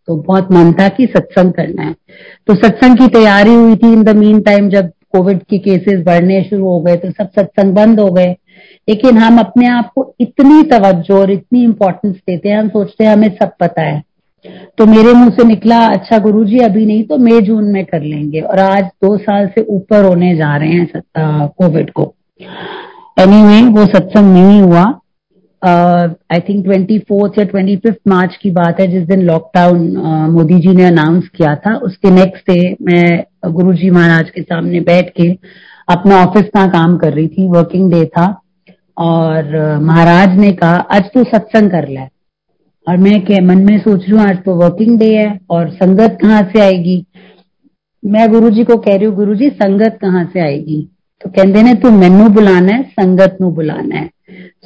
तो 0.06 0.16
बहुत 0.16 0.52
मन 0.52 0.72
था 0.72 0.88
कि 0.88 1.06
सत्संग 1.06 1.52
करना 1.52 1.82
है। 1.82 1.94
तो 2.46 2.54
सत्संग 2.56 2.98
की 2.98 3.06
तैयारी 3.08 3.54
हुई 3.54 3.76
थी 3.76 3.92
इन 3.92 4.02
द 4.04 4.16
मीन 4.16 4.40
टाइम 4.40 4.68
जब 4.68 4.90
कोविड 5.12 5.42
के 5.42 5.58
केसेस 5.58 6.02
बढ़ने 6.04 6.42
शुरू 6.42 6.64
हो 6.64 6.80
गए 6.80 6.96
तो 6.96 7.10
सब 7.10 7.30
सत्संग 7.30 7.74
बंद 7.74 8.00
हो 8.00 8.10
गए। 8.10 8.30
लेकिन 8.88 9.18
हम 9.18 9.38
अपने 9.38 9.66
आप 9.68 9.90
को 9.94 10.14
इतनी 10.20 10.62
तवज्जो 10.70 11.18
और 11.18 11.30
इतनी 11.30 11.62
इंपॉर्टेंस 11.64 12.14
देते 12.16 12.48
हैं, 12.48 12.58
हम 12.58 12.68
सोचते 12.68 13.04
हैं, 13.04 13.12
हमें 13.12 13.28
सब 13.32 13.52
पता 13.60 13.82
है। 13.82 14.02
तो 14.78 14.86
मेरे 14.86 15.12
मुँह 15.12 15.30
से 15.30 15.44
निकला 15.44 15.78
अच्छा 15.86 16.18
गुरुजी, 16.18 16.58
अभी 16.58 16.86
नहीं 16.86 17.04
तो 17.04 17.16
मई, 17.18 17.40
जून 17.40 17.64
में 17.64 17.84
कर 17.84 18.02
लेंगे। 18.02 18.40
और 18.40 18.58
आज 18.58 18.84
दो 18.84 19.16
साल 19.18 19.46
से 19.46 19.64
ऊपर 19.70 20.04
होने 20.04 20.34
जा 20.36 20.56
रहे 20.56 20.72
हैं 20.72 21.48
कोविड 21.58 21.90
को। 21.90 22.14
एनी 23.16 23.32
anyway, 23.32 23.76
वो 23.76 23.84
सत्संग 23.86 24.32
नहीं 24.32 24.60
हुआ। 24.62 24.82
आई 25.62 26.40
थिंक 26.40 26.64
ट्वेंटी 26.64 26.98
फोर्थ 26.98 27.38
या 27.38 27.44
ट्वेंटी 27.44 27.76
फिफ्थ 27.76 27.98
मार्च 28.08 28.36
की 28.42 28.50
बात 28.50 28.80
है 28.80 28.86
जिस 28.92 29.02
दिन 29.08 29.20
लॉकडाउन 29.22 29.82
मोदी 30.30 30.58
जी 30.60 30.74
ने 30.76 30.84
अनाउंस 30.84 31.28
किया 31.36 31.54
था। 31.56 31.74
उसके 31.78 32.10
नेक्स्ट 32.10 32.50
डे 32.50 32.76
मैं 32.82 33.52
गुरु 33.52 33.72
जी 33.74 33.90
महाराज 33.90 34.30
के 34.30 34.42
सामने 34.42 34.80
बैठ 34.80 35.10
के 35.16 35.28
अपना 35.88 36.16
ऑफ़िस 36.24 36.48
का 36.54 36.66
काम 36.68 36.96
कर 36.98 37.12
रही 37.12 37.28
थी 37.28 37.48
वर्किंग 37.48 37.90
डे 37.92 38.04
था। 38.06 38.26
और 38.98 39.78
महाराज 39.82 40.38
ने 40.38 40.52
कहा 40.52 40.76
आज 40.94 41.10
तो 41.14 41.24
सत्संग 41.24 41.70
कर 41.70 41.88
ले। 41.88 42.06
और 42.86 42.96
मैं 42.98 43.20
के 43.24 43.40
मन 43.40 43.58
में 43.64 43.78
सोच 43.78 44.00
रही 44.00 44.12
हूँ 44.12 44.20
आज 44.20 44.42
तो 44.44 44.54
वर्किंग 44.56 44.98
डे 44.98 45.14
है 45.16 45.38
और 45.50 45.70
संगत 45.72 46.18
कहाँ 46.22 46.42
से 46.52 46.60
आएगी? 46.60 47.04
मैं 48.02 48.30
गुरु 48.32 48.50
जी 48.50 48.64
को 48.64 48.76
कह 48.78 48.96
रही 48.96 49.06
हूँ 49.06 49.14
गुरु 49.16 49.34
जी 49.34 49.48
संगत 49.52 49.98
कहाँ 50.02 50.24
से 50.32 50.40
आएगी? 50.40 50.88
तो 51.22 51.30
कहते 51.30 51.62
ने 51.62 51.74
तू 51.74 51.90
मैनू 51.92 52.28
बुलाना 52.30 52.72
है 52.72 52.82
संगत 52.82 53.36
नु 53.40 53.50
बुलाना 53.52 53.96
है. 53.96 54.08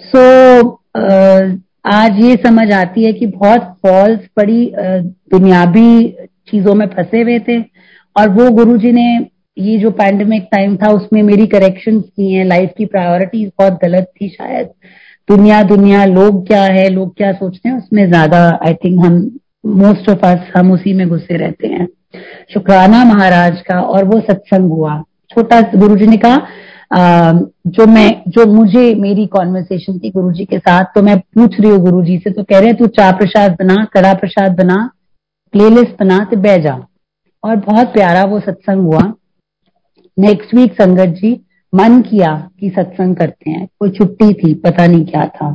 सो 0.05 0.21
so, 0.61 1.61
आज 1.87 2.19
ये 2.21 2.37
समझ 2.37 2.71
आती 2.73 3.05
है 3.05 3.13
कि 3.13 3.27
बहुत 3.29 3.63
फॉल्स 3.83 4.21
बड़ी 4.37 4.73
दुनियावी 4.77 6.17
चीज़ों 6.51 6.75
में 6.75 6.87
फंसे 6.89 7.21
हुए 7.23 7.39
थे। 7.39 7.61
और 8.17 8.29
वो 8.29 8.51
गुरु 8.51 8.77
जी 8.79 8.93
ने 8.93 9.07
ये 9.57 9.77
जो 9.79 9.91
पैंडमिक 9.91 10.49
टाइम 10.53 10.77
था 10.77 10.91
उसमें 10.93 11.23
मेरी 11.23 11.47
करेक्शन 11.47 12.01
की 12.01 12.33
हैं 12.33 12.45
लाइफ 12.45 12.73
की 12.79 12.87
प्रायोरिटीज 12.87 13.51
बहुत 13.59 13.79
गलत 13.83 14.11
थी 14.21 14.29
शायद। 14.29 14.69
दुनिया 15.29 15.63
दुनिया 15.65 16.05
लोग 16.05 16.47
क्या 16.47 16.63
है 16.65 16.89
लोग 16.89 17.17
क्या 17.17 17.33
सोचते 17.33 17.69
हैं 17.69 17.77
उसमें 17.77 18.07
ज़्यादा 18.09 18.39
आई 18.67 18.75
थिंक 18.75 19.05
हम 19.05 19.19
मोस्ट 19.77 20.09
ऑफ़ 20.11 20.27
अस 20.27 20.51
हम 20.57 20.73
उसी 20.73 20.93
में 20.93 21.09
घुसे 21.09 21.37
रहते 21.37 21.69
हैं। 21.69 21.87
शुक्राना 22.55 23.05
महाराज 23.05 23.61
का 23.61 23.81
और 23.81 24.05
वो 24.05 24.21
सत्संग 24.23 24.71
हुआ। 24.71 25.03
छोटा 25.31 25.61
गुरु 25.75 25.97
जी 25.97 26.07
ने 26.07 26.17
कहा 26.17 26.47
जो 27.69 27.87
मैं, 27.87 28.23
जो 28.29 28.45
मुझे 28.47 28.95
मेरी 28.97 29.27
कॉन्वर्सेशन 29.29 29.99
थी 29.99 30.11
गुरु 30.11 30.33
जी 30.33 30.45
के 30.45 30.59
साथ 30.59 30.85
तो 30.95 31.03
मैं 31.03 31.19
पूछ 31.19 31.61
रही 31.61 31.71
हूँ 31.71 31.79
गुरु 31.81 32.03
जी 32.03 32.19
से 32.19 32.31
तो 32.31 32.43
कह 32.43 32.59
रहे 32.59 32.69
हैं, 32.69 32.77
तू 32.77 32.87
चा 32.89 33.11
प्रसाद 33.13 33.57
बना, 33.61 33.85
कड़ा 33.95 34.13
प्रसाद 34.15 34.57
बना 34.57 34.77
प्लेलिस्ट 35.55 35.99
बना 36.01 36.19
तो 36.25 36.37
बह 36.39 36.57
जा। 36.59 36.75
और 37.45 37.57
बहुत 37.59 37.93
प्यारा 37.93 38.23
वो 38.25 38.39
सत्संग 38.41 38.87
हुआ। 38.87 39.01
नेक्स्ट 40.19 40.55
वीक 40.55 40.73
संगत 40.73 41.15
जी 41.17 41.33
मन 41.73 42.01
किया 42.03 42.33
कि 42.61 42.71
सत्संग 42.71 43.17
करते 43.17 43.51
हैं। 43.51 43.67
कोई 43.81 43.91
छुट्टी 43.91 44.33
थी, 44.35 44.53
पता 44.57 44.87
नहीं 44.87 45.05
क्या 45.07 45.27
था। 45.27 45.53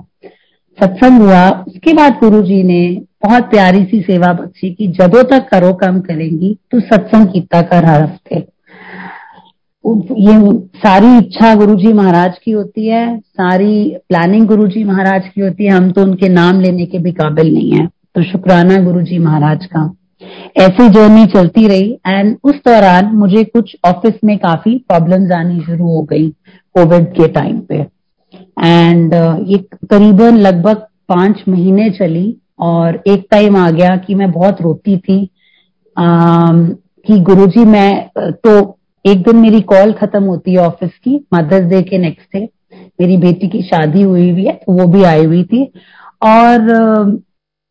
सत्संग 0.78 1.22
हुआ। 1.22 1.50
उसके 1.68 1.94
बाद 1.94 2.18
गुरु 2.20 2.42
जी 2.44 2.62
ने 2.64 2.82
बहुत 3.24 3.50
प्यारी 3.50 3.84
सी 3.86 4.02
सेवा 4.02 4.32
बख्शी 4.34 4.74
कि 4.74 4.88
जदों 4.90 5.24
तक 5.26 5.48
करो, 5.50 5.74
कम 5.76 6.00
करेंगी 6.02 6.58
तो 6.72 6.80
सत्संग 6.82 7.28
कीता 7.28 7.62
कर 7.64 7.86
हर 7.86 8.02
हफ़्ते। 8.02 8.40
ये 9.86 10.34
सारी 10.78 11.18
इच्छा 11.18 11.54
गुरुजी 11.56 11.92
महाराज 11.94 12.38
की 12.44 12.52
होती 12.52 12.88
है 12.88 13.06
सारी 13.20 13.98
प्लानिंग 14.10 14.46
गुरुजी 14.48 14.84
महाराज 14.84 15.28
की 15.28 15.42
होती 15.42 15.66
है 15.66 15.72
हम 15.72 15.90
तो 15.92 16.02
उनके 16.02 16.28
नाम 16.30 16.60
लेने 16.62 16.86
के 16.86 17.00
भी 17.00 17.12
काबिल 17.12 17.54
नहीं 17.54 17.72
है। 17.72 17.86
तो 17.88 18.24
शुक्राना 18.24 18.76
गुरुजी 18.84 19.18
महाराज 19.20 19.66
का। 19.66 19.84
ऐसी 20.60 20.88
जर्नी 20.90 21.26
चलती 21.26 21.68
रही 21.68 21.92
एंड 22.08 22.36
उस 22.44 22.56
दौरान 22.68 23.06
मुझे 23.16 23.44
कुछ 23.44 23.76
ऑफ़िस 23.86 24.14
में 24.24 24.38
काफ़ी 24.38 24.78
प्रॉब्लम्स 24.88 25.32
आनी 25.32 25.60
शुरू 25.62 25.88
हो 25.88 26.02
गई 26.04 26.30
कोविड 26.76 27.08
के 27.14 27.28
टाइम 27.34 27.60
पे। 27.60 27.76
एंड 27.76 29.14
ये 29.48 29.58
करीबन 29.92 30.38
लगभग 30.38 30.86
पाँच 31.10 31.44
महीने 31.50 31.90
चली 31.90 32.36
और 32.60 33.02
एक 33.08 33.26
टाइम 33.32 33.58
आ 33.58 33.70
गया 33.72 33.96
कि 33.98 34.16
मैं 34.16 34.32
बहुत 34.32 34.62
रोती 34.62 34.98
थी। 34.98 35.24
आ, 35.96 36.06
कि 37.08 37.20
गुरुजी 37.22 37.66
मैं 37.66 38.10
तो 38.18 38.62
एक 39.06 39.22
दिन 39.24 39.36
मेरी 39.38 39.62
कॉल 39.70 39.92
खत्म 39.94 40.24
होती 40.24 40.52
है 40.52 40.58
ऑफ़िस 40.60 40.92
की 40.98 41.16
मदर्स 41.34 41.66
डे 41.70 41.82
के 41.84 41.98
नेक्स्ट 41.98 42.38
डे 42.38 42.48
मेरी 43.00 43.18
बेटी 43.18 43.48
की 43.48 43.62
शादी 43.64 44.02
हुई 44.02 44.30
हुई 44.30 44.46
है 44.46 44.54
तो 44.56 44.74
वो 44.74 44.88
भी 44.88 45.04
आई 45.06 45.26
हुई 45.26 45.44
थी। 45.44 45.64
और 46.24 47.22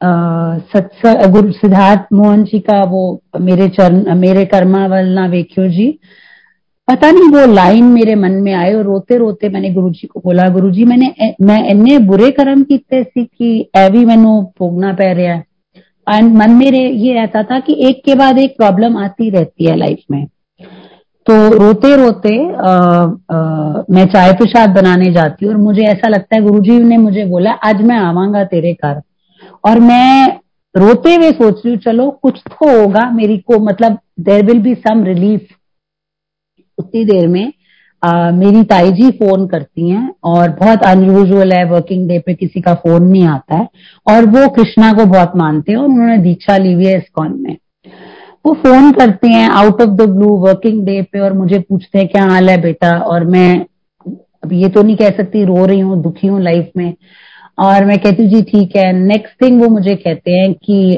गुरु 0.01 1.53
सिद्धार्थ 1.53 2.13
मोहन 2.13 2.43
जी 2.45 2.59
का 2.61 2.83
वो 2.85 3.23
मेरे 3.41 3.69
चरण, 3.69 4.15
मेरे 4.17 4.45
कर्मा 4.47 4.87
वलना 4.87 5.27
वेख्यो 5.29 5.69
जी, 5.69 5.89
पता 6.89 7.11
नहीं 7.11 7.29
वो 7.31 7.45
लाइन 7.47 7.85
मेरे 7.87 8.15
मन 8.15 8.33
में 8.43 8.53
आए 8.55 8.73
और 8.75 8.83
रोते 8.85 9.17
रोते 9.19 9.49
मैंने 9.49 9.71
गुरु 9.75 9.91
जी 9.91 10.07
को 10.07 10.21
बोला, 10.21 10.49
गुरु 10.49 10.71
जी, 10.71 10.85
मैंने 10.85 11.35
मैं 11.43 11.59
इन्ने 11.71 11.99
बुरे 12.01 12.31
कर्म 12.31 12.63
किते 12.65 13.03
सी 13.03 13.25
कि 13.25 13.71
एवी 13.77 14.05
मैनू 14.05 14.41
भोगना 14.59 14.93
पै 14.93 15.13
रहा 15.15 15.35
है। 15.35 15.45
एंड 16.07 16.35
मन 16.37 16.51
मेरे, 16.53 16.79
ये 16.79 17.15
रहता 17.15 17.43
था 17.43 17.59
कि 17.61 17.77
एक 17.89 18.03
के 18.05 18.15
बाद 18.15 18.39
एक 18.39 18.57
प्रॉब्लम 18.57 18.97
आती 18.99 19.31
रहती 19.31 19.65
है 19.67 19.77
लाइफ 19.77 19.99
में। 20.11 20.27
तो 21.27 21.35
रोते 21.59 21.95
रोते 21.97 22.37
आ, 22.55 22.71
आ, 22.71 23.83
मैं 23.91 24.05
चाय 24.07 24.33
प्रसाद 24.33 24.71
बनाने 24.71 25.11
जाती 25.13 25.47
हूँ 25.47 25.55
और 25.55 25.61
मुझे 25.61 25.83
ऐसा 25.83 26.09
लगता 26.09 26.37
है 26.37 26.43
गुरुजी 26.43 26.79
ने 26.79 26.97
मुझे 26.97 27.25
बोला 27.25 27.51
आज 27.65 27.83
मैं 27.83 27.97
आवांगा 27.97 28.45
तेरे 28.45 28.73
घर। 28.85 29.01
और 29.69 29.81
मैं 29.81 30.39
रोते 30.75 31.15
हुए 31.15 31.31
सोच 31.31 31.63
रही 31.67 31.75
हूँ 31.75 31.81
चलो 31.81 32.11
कुछ 32.23 32.41
तो 32.47 32.81
होगा 32.81 33.11
मेरी 33.11 33.39
को 33.39 33.59
मतलब 33.59 33.99
there 34.21 34.45
will 34.47 34.61
be 34.63 34.75
some 34.75 35.05
relief 35.05 35.47
उतनी 36.79 37.05
देर 37.05 37.27
में 37.29 37.53
आ, 38.03 38.31
मेरी 38.31 38.63
ताई 38.65 38.91
जी 38.91 39.11
फ़ोन 39.11 39.47
करती 39.47 39.89
हैं 39.91 40.15
और 40.25 40.51
बहुत 40.51 40.83
अनयूजुअल 40.83 41.53
है 41.53 41.65
वर्किंग 41.65 42.09
डे 42.09 42.19
पे 42.19 42.35
किसी 42.35 42.61
का 42.61 42.75
फ़ोन 42.75 43.03
नहीं 43.03 43.27
आता 43.29 43.57
है 43.57 43.69
और 44.07 44.27
वो 44.27 44.49
कृष्णा 44.49 44.93
को 44.93 45.05
बहुत 45.05 45.33
मानते 45.37 45.73
हैं 45.73 45.79
और 45.79 45.85
उन्होंने 45.85 46.17
दीक्षा 46.19 46.57
ली 46.57 46.73
हुई 46.73 46.87
है 46.87 46.97
इस्कॉन 46.97 47.37
में। 47.43 47.57
वो 48.45 48.53
फ़ोन 48.55 48.91
करते 48.93 49.29
हैं 49.29 49.49
out 49.51 49.81
of 49.83 49.91
the 49.91 50.09
blue 50.11 50.29
working 50.45 50.85
day 50.87 51.01
पे 51.03 51.21
और 51.21 51.33
मुझे 51.33 51.59
पूछते 51.59 51.99
हैं, 51.99 52.07
क्या 52.09 52.25
हाल 52.25 52.49
है 52.51 52.61
बेटा? 52.63 52.91
और 52.99 53.25
मैं 53.25 53.65
अब 54.45 54.53
ये 54.53 54.69
तो 54.69 54.83
नहीं 54.83 54.97
कह 54.97 55.11
सकती, 55.17 55.45
रो 55.45 55.65
रही 55.67 55.81
हूँ, 55.81 56.03
दुखी 56.03 56.27
हूँ 56.27 56.41
लाइफ 56.43 56.71
में। 56.77 56.95
और 57.59 57.85
मैं 57.85 57.99
कहती 57.99 58.23
हूँ, 58.23 58.31
जी, 58.31 58.43
ठीक 58.43 58.77
है। 58.77 58.93
नेक्स्ट 58.93 59.43
थिंग 59.43 59.61
वो 59.63 59.69
मुझे 59.69 59.95
कहते 59.97 60.33
हैं 60.33 60.53
कि 60.55 60.97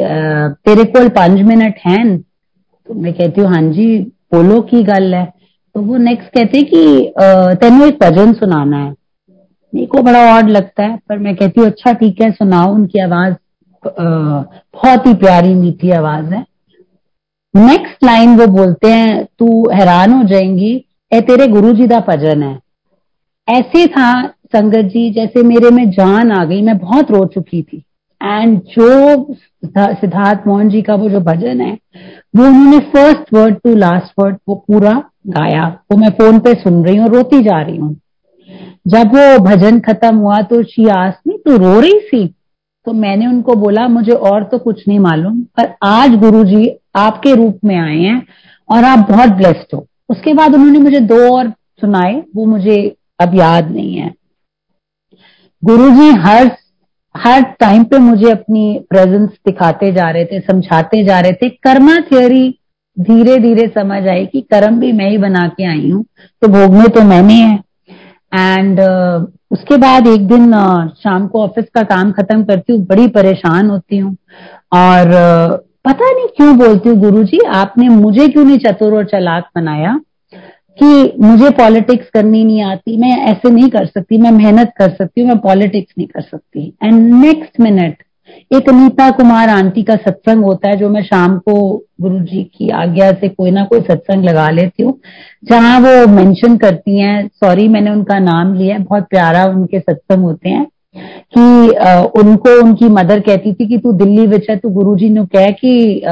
तेरे 0.67 0.85
को 0.87 1.09
पाँच 1.09 1.41
मिनट 1.47 1.79
हैं? 1.87 2.19
तो 2.19 2.95
मैं 2.95 3.13
कहती 3.15 3.41
हूँ 3.41 3.49
हाँ 3.51 3.63
जी, 3.63 3.99
बोलो 4.35 4.61
की 4.63 4.83
गल 4.85 5.15
है? 5.15 5.25
तो 5.75 5.81
वो 5.81 5.97
नेक्स्ट 5.99 6.29
कहते 6.35 6.59
हैं 6.59 6.67
कि 6.67 7.13
तेन 7.61 7.83
एक 7.83 7.99
भजन 8.03 8.33
सुनाना 8.35 8.79
है। 8.79 8.95
मेरे 9.73 9.87
को 9.87 10.03
बड़ा 10.03 10.21
ऑड 10.37 10.51
लगता 10.51 10.83
है, 10.83 10.97
पर 11.09 11.19
मैं 11.19 11.35
कहती 11.37 11.61
हूँ 11.61 11.69
अच्छा 11.69 11.93
ठीक 11.93 12.21
है, 12.21 12.31
सुनाओ। 12.33 12.73
उनकी 12.75 13.01
आवाज़ 13.01 13.35
बहुत 13.85 15.07
ही 15.07 15.15
प्यारी, 15.15 15.55
मीठी 15.55 15.91
आवाज़ 15.91 16.33
है। 16.35 16.45
नेक्स्ट 17.55 18.05
लाइन 18.05 18.37
वो 18.37 18.47
बोलते 18.47 18.89
हैं, 18.89 19.25
तू 19.39 19.71
हैरान 19.73 20.13
हो 20.13 20.23
जाएँगी 20.25 20.85
ए 21.13 21.21
तेरे 21.21 21.47
गुरु 21.49 21.73
जी 21.73 21.87
का 21.89 21.99
भजन 22.09 22.43
है। 22.43 22.59
ऐसे 23.49 23.87
था 23.87 24.27
संगत 24.27 24.85
जी, 24.85 25.11
जैसे 25.11 25.43
मेरे 25.43 25.71
में 25.71 25.91
जान 25.91 26.33
आ 26.33 26.45
गई, 26.45 26.63
मैं 26.63 26.79
बहुत 26.79 27.11
रो 27.11 27.25
चुकी 27.25 27.63
थी। 27.63 27.83
एंड 28.23 28.61
जो 28.73 29.35
सिद्धार्थ 29.65 30.47
मोहन 30.47 30.69
जी 30.69 30.83
का 30.83 30.95
वो 30.95 31.09
जो 31.11 31.21
भजन 31.21 31.61
है, 31.61 31.79
वो 32.37 32.45
उन्होंने 32.45 32.79
first 32.79 33.33
word 33.35 33.55
to 33.55 33.75
last 33.75 34.13
word 34.19 34.37
वो 34.49 34.55
पूरा 34.55 34.93
गाया। 35.27 35.67
वो 35.93 35.97
मैं 35.97 36.11
फ़ोन 36.11 36.39
पे 36.39 36.55
सुन 36.55 36.85
रही 36.85 36.97
हूँ, 36.97 37.09
रोती 37.09 37.43
जा 37.43 37.61
रही 37.63 37.77
हूँ। 37.77 37.97
जब 38.89 39.15
वो 39.15 39.39
भजन 39.39 39.81
खत्म 39.81 40.17
हुआ 40.17 40.41
तो 40.43 40.63
शी 40.63 40.89
आसमी 40.89 41.39
तू 41.39 41.57
रो 41.57 41.81
रही 41.81 41.99
सी 41.99 42.27
तो 42.87 42.93
मैंने 42.93 43.27
उनको 43.27 43.55
बोला, 43.55 43.87
मुझे 43.89 44.13
और 44.13 44.45
तो 44.45 44.59
कुछ 44.59 44.87
नहीं 44.89 44.99
मालूम, 44.99 45.41
पर 45.57 45.75
आज 45.85 46.15
गुरु 46.17 46.45
जी 46.45 46.71
आपके 46.97 47.35
रूप 47.35 47.59
में 47.65 47.77
आए 47.77 47.99
हैं 47.99 48.27
और 48.69 48.85
आप 48.85 49.07
बहुत 49.11 49.31
ब्लेस्ड 49.33 49.75
हो. 49.75 49.87
उसके 50.09 50.35
बाद 50.35 50.55
उन्होंने 50.55 50.79
मुझे 50.79 51.01
दो 51.03 51.21
और 51.37 51.51
सुनाए, 51.81 52.23
वो 52.37 52.45
मुझे 52.47 52.97
अब 53.21 53.35
याद 53.35 53.71
नहीं 53.71 53.95
है। 53.95 54.13
गुरु 55.63 55.91
जी 55.91 56.11
हर 56.21 56.51
हर 57.15 57.43
टाइम 57.61 57.83
पे 57.85 57.99
मुझे 57.99 58.31
अपनी 58.31 58.79
प्रेजेंस 58.91 59.29
दिखाते 59.47 59.93
जा 59.93 60.11
रहे 60.11 60.25
थे, 60.25 60.41
समझाते 60.41 61.05
जा 61.05 61.19
रहे 61.21 61.33
थे। 61.33 61.49
कर्मा 61.49 61.99
थियोरी 62.03 62.49
धीरे 62.97 63.37
धीरे 63.39 63.67
समझ 63.75 64.07
आई 64.09 64.25
कि 64.27 64.41
कर्म 64.43 64.79
भी 64.81 64.93
मैं 64.93 65.11
ही 65.11 65.19
बना 65.19 65.47
के 65.49 65.65
आई 65.65 65.91
हूँ 65.91 66.05
तो 66.43 66.49
भोग 66.49 66.75
में 66.75 66.89
तो 66.89 67.03
मैंने 67.05 67.35
है। 67.35 67.59
एंड 68.35 68.81
uh, 68.81 69.33
उसके 69.51 69.77
बाद 69.77 70.07
एक 70.07 70.27
दिन 70.29 70.53
uh, 70.53 70.89
शाम 70.95 71.27
को 71.27 71.43
ऑफ़िस 71.43 71.65
का 71.75 71.83
काम 71.83 72.13
खत्म 72.13 72.45
करती 72.45 72.73
हूँ 72.73 72.85
बड़ी 72.87 73.09
परेशान 73.09 73.71
होती 73.71 73.99
हूँ। 73.99 74.17
और 74.73 75.07
uh, 75.07 75.59
पता 75.89 76.11
नहीं 76.11 76.27
क्यों 76.27 76.57
बोलती 76.59 76.89
हूँ 76.89 76.99
गुरु 76.99 77.25
जी 77.25 77.39
आपने 77.39 77.89
मुझे 77.89 78.29
क्यों 78.29 78.45
नहीं 78.45 78.59
चतुर 78.59 78.95
और 78.95 79.05
चलाक 79.05 79.51
बनाया? 79.57 80.01
कि 80.79 81.17
मुझे 81.21 81.51
पॉलिटिक्स 81.51 82.11
करनी 82.11 82.45
नहीं 82.45 82.63
आती 82.63 82.97
मैं 82.97 83.17
ऐसे 83.27 83.51
नहीं 83.51 83.69
कर 83.71 83.87
सकती 83.87 84.19
मैं 84.19 84.31
मेहनत 84.31 84.73
कर 84.79 84.91
सकती 84.91 85.21
हूँ 85.21 85.29
मैं 85.29 85.39
पॉलिटिक्स 85.39 85.95
नहीं 85.99 86.07
कर 86.09 86.21
सकती। 86.21 86.75
एंड 86.83 87.25
नेक्स्ट 87.25 87.61
मिनट 87.61 88.03
एक 88.53 88.69
अनीता 88.69 89.11
कुमार 89.11 89.49
आंटी 89.49 89.83
का 89.83 89.95
सत्संग 89.97 90.45
होता 90.45 90.69
है 90.69 90.77
जो 90.77 90.89
मैं 90.89 91.03
शाम 91.03 91.39
को 91.39 91.55
गुरु 92.01 92.19
जी 92.21 92.43
की 92.45 92.69
आज्ञा 92.69 93.11
से 93.11 93.29
कोई 93.29 93.51
ना 93.51 93.65
कोई 93.65 93.81
सत्संग 93.81 94.25
लगा 94.25 94.49
लेती 94.49 94.83
हूँ 94.83 94.99
जहाँ 95.45 95.79
वो 95.81 96.07
मेंशन 96.07 96.57
करती 96.57 96.99
हैं 96.99 97.29
सॉरी 97.29 97.69
मैंने 97.69 97.91
उनका 97.91 98.19
नाम 98.19 98.55
लिया 98.55 98.77
है 98.77 98.83
बहुत 98.83 99.07
प्यारा 99.11 99.45
उनके 99.45 99.81
सत्संग 99.81 100.23
होते 100.23 100.49
हैं 100.49 100.67
कि 101.35 101.75
आ, 101.75 102.03
उनको 102.03 102.63
उनकी 102.63 102.89
मदर 102.89 103.21
कहती 103.21 103.53
थी 103.53 103.69
कि 103.69 103.79
तू 103.79 103.93
दिल्ली 103.93 104.27
विच 104.27 104.51
है 104.51 104.57
तू 104.57 104.69
गुरु 104.69 104.97
जी 104.97 105.09
ने 105.11 105.25
कह 105.27 105.51
कि 105.51 106.03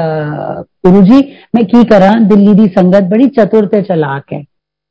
गुरु 0.85 1.01
जी 1.01 1.19
मैं 1.55 1.65
की 1.65 1.83
करा 1.83 2.13
दिल्ली 2.27 2.55
की 2.55 2.67
संगत 2.67 3.03
बड़ी 3.03 3.27
चतुर 3.27 3.69
चलाक 3.81 4.33
है। 4.33 4.43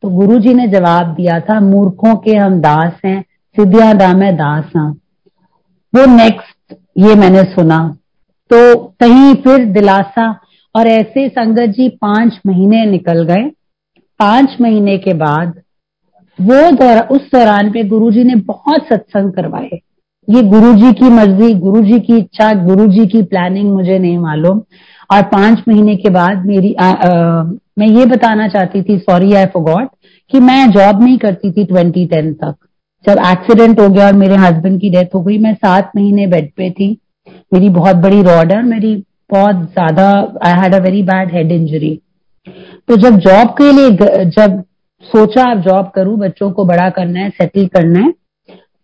तो 0.02 0.09
गुरु 0.09 0.38
जी 0.38 0.54
ने 0.54 0.69
जवाब 0.69 1.14
दिया 1.14 1.40
था 1.40 1.61
मूर्खों 1.61 2.14
के 2.16 2.37
हम 2.37 2.61
दास 2.61 2.92
हैं 3.04 3.21
सिद्धिया 3.57 3.92
दामे 3.92 4.33
दास 4.33 4.64
हाँ। 4.76 4.90
वो 5.95 6.07
नेक्स्ट 6.07 6.60
ये 6.97 7.15
मैंने 7.15 7.43
सुना। 7.45 7.79
तो 8.51 8.75
कहीं 9.01 9.35
फिर 9.35 9.65
दिलासा 9.65 10.31
और 10.75 10.87
ऐसे 10.87 11.29
संगत 11.29 11.75
जी 11.77 11.89
पाँच 11.89 12.41
महीने 12.47 12.85
निकल 12.87 13.23
गए। 13.25 13.51
पाँच 14.21 14.57
महीने 14.61 14.97
के 14.99 15.15
बाद 15.15 15.61
वो 16.39 16.71
दौरा 16.71 17.01
उस 17.11 17.21
दौरान 17.33 17.71
पे 17.71 17.85
गुरुजी 17.85 18.25
ने 18.25 18.35
बहुत 18.35 18.87
सत्संग 18.87 19.33
करवाए। 19.33 19.79
ये 20.29 20.43
गुरुजी 20.43 20.93
की 20.93 21.09
मर्ज़ी 21.11 21.53
गुरुजी 21.55 22.01
की 22.01 22.17
इच्छा 22.17 22.53
गुरुजी 22.65 23.07
की 23.07 23.23
प्लानिंग 23.23 23.73
मुझे 23.73 23.99
नहीं 23.99 24.19
मालूम। 24.19 24.61
और 25.11 25.23
पाँच 25.23 25.63
महीने 25.69 25.97
के 25.97 26.11
बाद 26.11 26.45
मेरी 26.47 26.75
आ, 26.75 26.91
आ, 26.91 27.43
मैं 27.79 27.87
ये 27.87 28.07
बताना 28.07 28.49
चाहती 28.49 28.83
थी 28.83 28.99
सॉरी 28.99 29.33
आई 29.33 29.47
फॉरगॉट 29.47 29.89
कि 30.31 30.41
मैं 30.41 30.71
जॉब 30.71 31.03
नहीं 31.03 31.19
करती 31.19 31.53
थी 31.53 31.65
ट्वेंटी 31.65 32.07
टेन 32.07 32.33
तक। 32.35 32.55
जब 33.04 33.19
एक्सीडेंट 33.26 33.80
हो 33.80 33.88
गया 33.88 34.07
और 34.07 34.12
मेरे 34.14 34.37
हस्बैंड 34.37 34.80
की 34.80 34.90
डेथ 34.90 35.14
हो 35.14 35.21
गई 35.23 35.38
मैं 35.38 35.54
सात 35.54 35.92
महीने 35.97 36.26
बेड 36.26 36.50
पे 36.57 36.71
थी। 36.71 36.97
मेरी 37.52 37.69
बहुत 37.71 37.97
बड़ी 37.99 38.23
रॉड 38.23 38.52
है 38.52 38.62
मेरी 38.64 38.95
बहुत 39.33 39.57
ज़्यादा 39.73 40.09
I 40.45 40.61
had 40.61 40.75
a 40.75 40.78
very 40.83 41.02
bad 41.04 41.33
head 41.35 41.52
injury 41.52 41.99
तो 42.88 42.97
जब 42.99 43.19
जॉब 43.21 43.49
के 43.59 43.71
लिए 43.73 44.25
जब 44.30 44.62
सोचा 45.04 45.50
अब 45.50 45.61
जॉब 45.62 45.90
करूँ 45.95 46.19
बच्चों 46.19 46.50
को 46.50 46.64
बड़ा 46.64 46.88
करना 46.90 47.21
है 47.21 47.30
सेटल 47.30 47.66
करना 47.69 48.00
है 48.00 48.11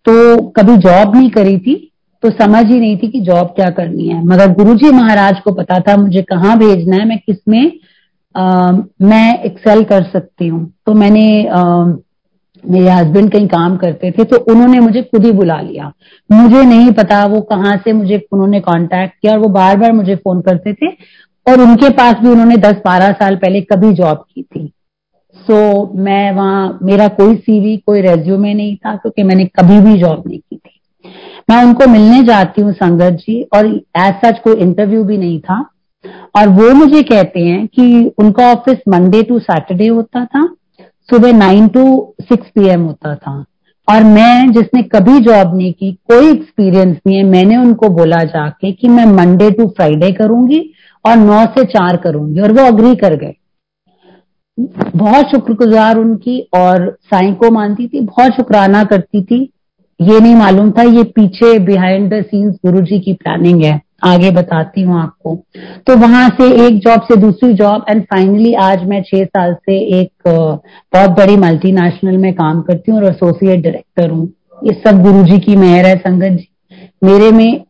तो 0.07 0.37
कभी 0.53 0.77
जॉब 0.79 1.17
नहीं 1.17 1.31
करी 1.31 1.59
थी 1.59 1.75
तो 2.23 2.31
समझ 2.33 2.65
ही 2.67 2.79
नहीं 2.81 2.97
थी 2.99 3.09
कि 3.09 3.21
जॉब 3.21 3.47
क्या 3.57 3.69
करनी 3.71 4.09
है। 4.09 4.23
मगर 4.25 4.53
गुरुजी 4.55 4.91
महाराज 4.93 5.41
को 5.41 5.53
पता 5.55 5.79
था 5.81 5.97
मुझे 5.97 6.23
कहाँ 6.25 6.57
भेजना 6.59 6.97
है 6.97 7.09
मैं 7.09 7.19
किसमें 7.19 7.73
मैं 9.03 9.43
एक्सेल 9.45 9.83
कर 9.85 10.03
सकती 10.05 10.47
हूँ। 10.47 10.65
तो 10.87 10.95
मैंने 10.95 11.27
आ, 11.49 11.61
मेरे 12.69 12.91
हस्बैंड 12.91 13.31
कहीं 13.33 13.47
काम 13.49 13.77
करते 13.77 14.11
थे 14.11 14.25
तो 14.25 14.37
उन्होंने 14.53 14.81
मुझे 14.81 15.03
खुद 15.03 15.25
ही 15.25 15.33
बुला 15.33 15.61
लिया। 15.61 15.93
मुझे 16.31 16.63
नहीं 16.63 16.93
पता 16.93 17.25
वो 17.25 17.41
कहाँ 17.41 17.77
से 17.77 17.93
मुझे 17.93 18.27
उन्होंने 18.33 18.61
कांटेक्ट 18.61 19.15
किया 19.23 19.33
और 19.33 19.39
वो 19.39 19.49
बार 19.49 19.77
बार 19.77 19.93
मुझे 19.93 20.17
फ़ोन 20.17 20.41
करते 20.41 20.73
थे 20.73 20.91
और 21.47 21.61
उनके 21.61 21.89
पास 21.91 22.15
भी 22.15 22.29
उन्होंने 22.29 22.57
10-12 22.57 23.13
साल 23.13 23.37
पहले 23.37 23.61
कभी 23.61 23.93
जॉब 23.93 24.25
की 24.35 24.43
थी। 24.43 24.73
सो 25.37 25.53
so, 25.53 25.95
मैं 25.97 26.33
वहाँ 26.33 26.79
मेरा 26.83 27.09
कोई 27.09 27.37
सीवी 27.37 27.77
कोई 27.77 28.01
रेज्यूमे 28.01 28.55
नहीं 28.55 28.77
था 28.77 28.97
क्योंकि 28.97 29.23
मैंने 29.23 29.45
कभी 29.45 29.81
भी 29.81 29.99
जॉब 29.99 30.23
नहीं 30.27 30.39
की 30.39 30.57
थी। 30.57 30.81
मैं 31.51 31.63
उनको 31.65 31.87
मिलने 31.87 32.23
जाती 32.23 32.63
हूँ 32.63 32.73
संगत 32.73 33.19
जी 33.21 33.43
और 33.55 33.67
एज 33.99 34.15
सच 34.25 34.39
कोई 34.39 34.55
इंटरव्यू 34.55 35.05
भी 35.05 35.19
नहीं 35.19 35.41
था। 35.41 35.65
और 36.37 36.49
वो 36.49 36.73
मुझे 36.75 37.03
कहते 37.03 37.41
हैं 37.41 37.67
कि 37.67 38.13
उनका 38.19 38.51
ऑफ़िस 38.53 38.79
मंडे 38.89 39.23
टू 39.23 39.39
सैटरडे 39.39 39.87
होता 39.87 40.25
था। 40.25 40.43
सुबह 41.09 41.33
नाइन 41.33 41.69
टू 41.69 42.15
सिक्स 42.21 42.49
पीएम 42.49 42.83
होता 42.83 43.15
था। 43.15 43.45
और 43.89 44.05
मैं, 44.05 44.53
जिसने 44.53 44.83
कभी 44.83 45.19
जॉब 45.21 45.57
नहीं 45.57 45.73
की, 45.73 45.93
कोई 45.93 46.31
एक्सपीरियंस 46.31 46.97
नहीं 47.07 47.17
है, 47.17 47.23
मैंने 47.23 47.57
उनको 47.57 47.89
बोला 47.89 48.23
जाके 48.25 48.73
कि 48.73 48.89
मैं 48.89 49.05
मंडे 49.07 49.51
टू 49.51 49.67
फ्राइडे 49.67 50.13
करूँगी 50.13 50.61
और 51.05 51.17
नौ 51.17 51.45
से 51.47 51.65
चार 51.65 51.97
करूँगी 51.97 52.41
और 52.41 52.53
वो 52.53 52.67
अग्री 52.67 52.95
कर 52.95 53.17
गए। 53.17 53.35
बहुत 54.97 55.31
शुक्रगुजार 55.31 55.97
उनकी 55.97 56.41
और 56.55 56.97
साई 57.05 57.33
को 57.33 57.51
मानती 57.51 57.89
थी, 57.89 58.01
बहुत 58.01 58.33
शुक्राना 58.33 58.85
करती 58.85 59.23
थी। 59.25 59.43
ये 60.01 60.21
नहीं 60.21 60.35
मालूम 60.35 60.71
था, 60.71 60.83
ये 60.83 61.03
पीछे 61.03 61.59
बिहाइंड 61.59 62.13
द 62.15 62.23
सीन्स 62.23 62.55
गुरु 62.67 62.81
जी 62.81 62.99
की 63.01 63.13
प्लानिंग 63.13 63.63
है। 63.65 63.81
आगे 64.03 64.31
बताती 64.31 64.83
हूँ 64.83 65.01
आपको। 65.01 65.35
तो 65.87 65.97
वहाँ 65.97 66.29
से 66.31 66.51
एक 66.67 66.79
जॉब 66.79 67.03
से 67.03 67.17
दूसरी 67.17 67.53
जॉब 67.55 67.85
एंड 67.91 68.03
फाइनली 68.05 68.53
आज 68.63 68.85
मैं 68.85 69.03
छह 69.03 69.25
साल 69.25 69.55
से 69.55 69.79
एक 70.01 70.29
बहुत 70.29 71.11
बड़ी 71.11 71.37
मल्टीनेशनल 71.37 72.17
में 72.17 72.33
काम 72.35 72.61
करती 72.63 72.93
हूँ 72.93 73.01
और 73.01 73.07
एसोसिएट 73.07 73.63
डायरेक्टर 73.63 74.11
हूँ। 74.11 74.27
ये 74.65 74.73
सब 74.87 75.03
गुरु 75.03 75.23
जी 75.25 75.39
की 75.39 75.57
मेहर 75.57 75.87
है 75.87 75.97
संगत 75.97 76.39
जी। 76.39 76.49
मेरे 77.05 77.31
में 77.31 77.61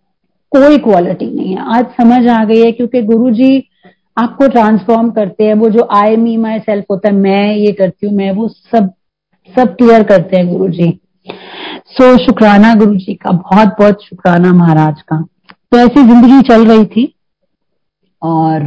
कोई 0.52 0.78
क्वालिटी 0.78 1.30
नहीं 1.30 1.54
है। 1.54 1.64
आज 1.76 1.86
समझ 2.00 2.26
आ 2.28 2.42
गई 2.44 2.60
है 2.62 2.72
क्योंकि 2.72 3.02
गुरु 3.02 3.30
जी 3.30 3.68
आपको 4.16 4.48
ट्रांसफॉर्म 4.48 5.10
करते 5.10 5.44
हैं। 5.44 5.54
वो 5.54 5.68
जो 5.70 5.88
आई 5.92 6.16
मी 6.16 6.36
माई 6.36 6.58
सेल्फ 6.58 6.84
होता 6.90 7.08
है 7.08 7.14
मैं 7.14 7.54
ये 7.54 7.72
करती 7.72 8.06
हूँ 8.06 8.14
मैं 8.16 8.30
वो 8.32 8.48
सब 8.48 8.92
सब 9.54 9.74
क्लियर 9.76 10.02
करते 10.02 10.36
हैं 10.36 10.48
गुरु 10.48 10.68
जी 10.68 10.90
सो 11.28 12.04
so, 12.04 12.18
शुक्राना 12.18 12.74
गुरु 12.74 12.94
जी 12.94 13.14
का 13.14 13.30
बहुत 13.32 13.68
बहुत 13.78 14.04
शुक्राना 14.04 14.52
महाराज 14.52 15.00
का। 15.02 15.24
तो 15.72 15.78
ऐसी 15.78 16.02
ज़िंदगी 16.02 16.40
चल 16.48 16.66
रही 16.66 16.84
थी। 16.86 17.12
और 18.22 18.62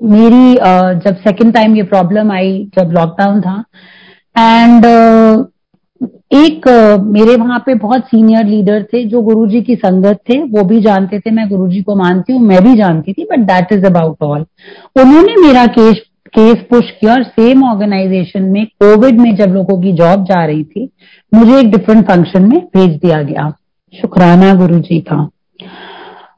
मेरी 0.00 0.54
जब 1.00 1.16
सेकंड 1.18 1.52
टाइम 1.54 1.76
ये 1.76 1.82
प्रॉब्लम 1.84 2.30
आई, 2.32 2.70
जब 2.78 2.92
लॉकडाउन 2.92 3.40
था 3.40 3.64
एंड 4.36 4.84
एक 6.34 6.68
मेरे 7.06 7.34
वहाँ 7.36 7.58
पे 7.66 7.74
बहुत 7.76 8.04
सीनियर 8.04 8.44
लीडर 8.46 8.82
थे, 8.84 9.04
जो 9.04 9.20
गुरुजी 9.22 9.60
की 9.62 9.74
संगत 9.76 10.18
थे, 10.28 10.38
वो 10.42 10.62
भी 10.64 10.80
जानते 10.82 11.18
थे, 11.20 11.30
मैं 11.30 11.48
गुरुजी 11.48 11.82
को 11.82 11.94
मानती 11.96 12.32
हूँ, 12.32 12.40
मैं 12.42 12.62
भी 12.64 12.74
जानती 12.76 13.12
थी 13.12 13.24
but 13.32 13.46
that 13.46 13.72
is 13.72 13.84
about 13.86 14.22
all 14.22 14.44
उन्होंने 14.96 15.34
मेरा 15.42 15.66
केस 15.68 16.00
केस 16.28 16.64
पुश 16.70 16.90
किया, 16.90 17.12
और 17.14 17.22
सेम 17.24 17.64
ऑर्गेनाइजेशन 17.64 18.42
में 18.42 18.64
कोविड 18.66 19.20
में 19.20 19.34
जब 19.36 19.52
लोगों 19.54 19.80
की 19.82 19.92
जॉब 19.94 20.24
जा 20.24 20.44
रही 20.44 20.64
थी, 20.64 20.88
मुझे 21.32 21.58
एक 21.58 21.70
डिफरेंट 21.70 22.06
फ़ंक्शन 22.08 22.42
में 22.42 22.58
भेज 22.66 22.96
दिया 22.96 23.22
गया। 23.22 23.52
शुक्राना 23.94 24.54
गुरु 24.56 24.78
जी 24.80 25.00
का। 25.02 25.28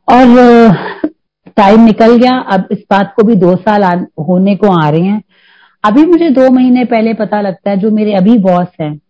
और 0.09 0.73
टाइम 1.57 1.81
निकल 1.81 2.17
गया। 2.17 2.39
अब 2.39 2.69
इस 2.71 2.79
बात 2.91 3.13
को 3.17 3.23
भी 3.23 3.35
दो 3.35 3.55
साल 3.57 4.07
होने 4.29 4.57
को 4.57 4.67
आ 4.85 4.89
रहे 4.89 5.01
हैं। 5.01 5.23
अभी 5.85 6.05
मुझे 6.07 6.31
दो 6.31 6.51
महीने 6.51 6.85
पहले 6.85 7.15
पता 7.15 7.41
लगता 7.41 7.71
है, 7.71 7.77
जो 7.77 7.91
मेरे 7.91 8.15
अभी 8.15 8.39
बॉस 8.39 8.67
हैं, 8.81 9.01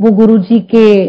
वो 0.00 0.10
गुरुजी 0.10 0.60
के, 0.60 1.04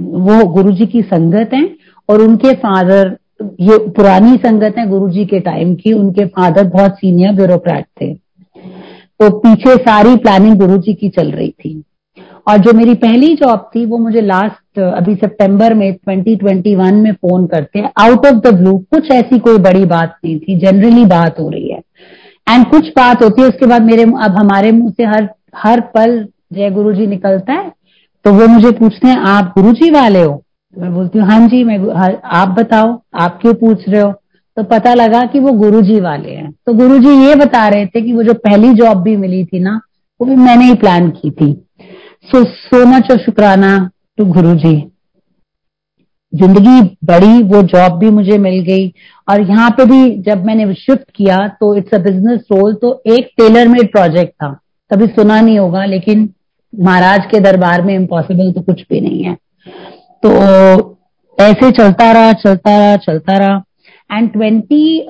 वो 0.00 0.44
गुरुजी 0.44 0.86
की 0.86 1.02
संगत 1.02 1.50
है 1.54 1.76
और 2.08 2.20
उनके 2.20 2.52
फादर 2.52 3.16
ये 3.60 3.78
पुरानी 3.88 4.36
संगत 4.36 4.74
है 4.78 4.88
गुरुजी 4.88 5.24
के 5.26 5.40
टाइम 5.40 5.74
की। 5.74 5.92
उनके 5.92 6.26
फादर 6.26 6.64
बहुत 6.64 6.94
सीनियर 6.94 7.32
ब्यूरोक्रेट 7.32 7.84
थे। 7.84 8.14
तो 9.20 9.38
पीछे 9.38 9.74
सारी 9.74 10.16
प्लानिंग 10.16 10.56
गुरुजी 10.56 10.94
की 10.94 11.08
चल 11.08 11.30
रही 11.30 11.50
थी। 11.50 11.82
और 12.46 12.58
जो 12.58 12.72
मेरी 12.72 12.94
पहली 12.96 13.34
जॉब 13.34 13.70
थी, 13.74 13.84
वो 13.86 13.98
मुझे 13.98 14.20
लास्ट 14.20 14.78
अभी 14.78 15.14
सितंबर 15.14 15.74
में 15.74 15.92
2021 16.08 16.92
में 16.94 17.12
फ़ोन 17.12 17.46
करते 17.46 17.78
हैं 17.78 17.90
आउट 18.00 18.26
ऑफ़ 18.26 18.36
द 18.38 18.54
ब्लू 18.54 18.76
कुछ 18.90 19.10
ऐसी 19.10 19.38
कोई 19.38 19.58
बड़ी 19.60 19.84
बात 19.86 20.16
नहीं 20.24 20.38
थी 20.38 20.58
जनरली 20.60 21.04
बात 21.06 21.38
हो 21.40 21.48
रही 21.48 21.68
है। 21.68 21.80
एंड 22.46 22.66
कुछ 22.66 22.88
बात 22.96 23.22
होती 23.22 23.42
है, 23.42 23.48
उसके 23.48 23.66
बाद 23.66 23.82
मेरे, 23.82 24.02
अब 24.02 24.36
हमारे 24.38 24.72
मुँह 24.72 24.90
से 24.90 25.04
हर 25.04 25.28
हर 25.56 25.80
पल 25.94 26.26
जय 26.52 26.70
गुरु 26.70 26.92
जी 26.92 27.06
निकलता 27.06 27.52
है 27.52 27.70
तो 28.24 28.32
वो 28.32 28.46
मुझे 28.46 28.70
पूछते 28.72 29.08
हैं, 29.08 29.16
आप 29.18 29.52
गुरु 29.58 29.72
जी 29.72 29.90
वाले 29.90 30.22
हो? 30.22 30.32
तो 30.76 30.80
मैं 30.80 30.92
बोलती 30.94 31.18
हूँ 31.18 31.26
हाँ 31.28 31.46
जी, 31.48 31.62
मैं 31.64 31.78
आप 32.24 32.48
बताओ, 32.48 33.00
आप 33.14 33.38
क्यों 33.42 33.54
पूछ 33.54 33.88
रहे 33.88 34.00
हो? 34.00 34.12
तो 34.56 34.62
पता 34.64 34.92
लगा 34.94 35.24
कि 35.24 35.40
वो 35.40 35.52
गुरु 35.52 35.80
जी 35.82 35.98
वाले 36.00 36.30
हैं। 36.30 36.50
तो 36.66 36.72
गुरु 36.74 36.98
जी 36.98 37.10
ये 37.18 37.34
बता 37.34 37.66
रहे 37.68 37.86
थे 37.86 38.00
कि 38.02 38.12
वो 38.12 38.22
जो 38.22 38.34
पहली 38.36 38.72
जॉब 38.74 39.02
भी 39.02 39.16
मिली 39.16 39.44
थी 39.44 39.60
ना, 39.60 39.80
वो 40.20 40.26
भी 40.26 40.36
मैंने 40.36 40.64
ही 40.64 40.74
प्लान 40.74 41.08
की 41.10 41.30
थी। 41.30 41.52
सो 42.28 42.42
सो 42.46 42.84
मच 42.86 43.10
और 43.10 43.18
शुक्राना 43.18 43.76
टू 44.18 44.24
गुरु 44.26 44.54
जी 44.56 44.74
ज़िंदगी 46.32 46.80
बड़ी 47.04 47.42
वो 47.44 47.62
जॉब 47.64 47.98
भी 47.98 48.10
मुझे 48.10 48.36
मिल 48.38 48.60
गई। 48.64 48.86
और 49.28 49.40
यहाँ 49.40 49.70
पे 49.70 49.84
भी 49.86 50.22
जब 50.22 50.44
मैंने 50.46 50.72
शिफ्ट 50.74 51.10
किया 51.16 51.36
तो 51.50 51.74
इट्स 51.76 51.94
अ 51.94 51.98
बिज़नेस 52.02 52.40
रोल 52.52 52.74
तो 52.74 52.92
एक 53.08 53.28
टेलर 53.38 53.68
मेड 53.68 53.90
प्रोजेक्ट 53.92 54.32
था। 54.32 54.52
कभी 54.90 55.06
सुना 55.08 55.40
नहीं 55.40 55.58
होगा, 55.58 55.84
लेकिन 55.86 56.28
महाराज 56.72 57.26
के 57.30 57.40
दरबार 57.40 57.82
में 57.82 57.94
इम्पॉसिबल 57.94 58.52
तो 58.52 58.60
कुछ 58.62 58.80
भी 58.90 59.00
नहीं 59.00 59.22
है। 59.24 59.34
तो 60.22 60.30
ऐसे 61.38 61.70
चलता 61.72 62.10
रहा 62.12 62.32
चलता 62.34 62.76
रहा 62.78 62.96
चलता 62.98 63.36
रहा। 63.38 63.62
एंड 64.10 64.32
ट्वेंटी 64.32 65.00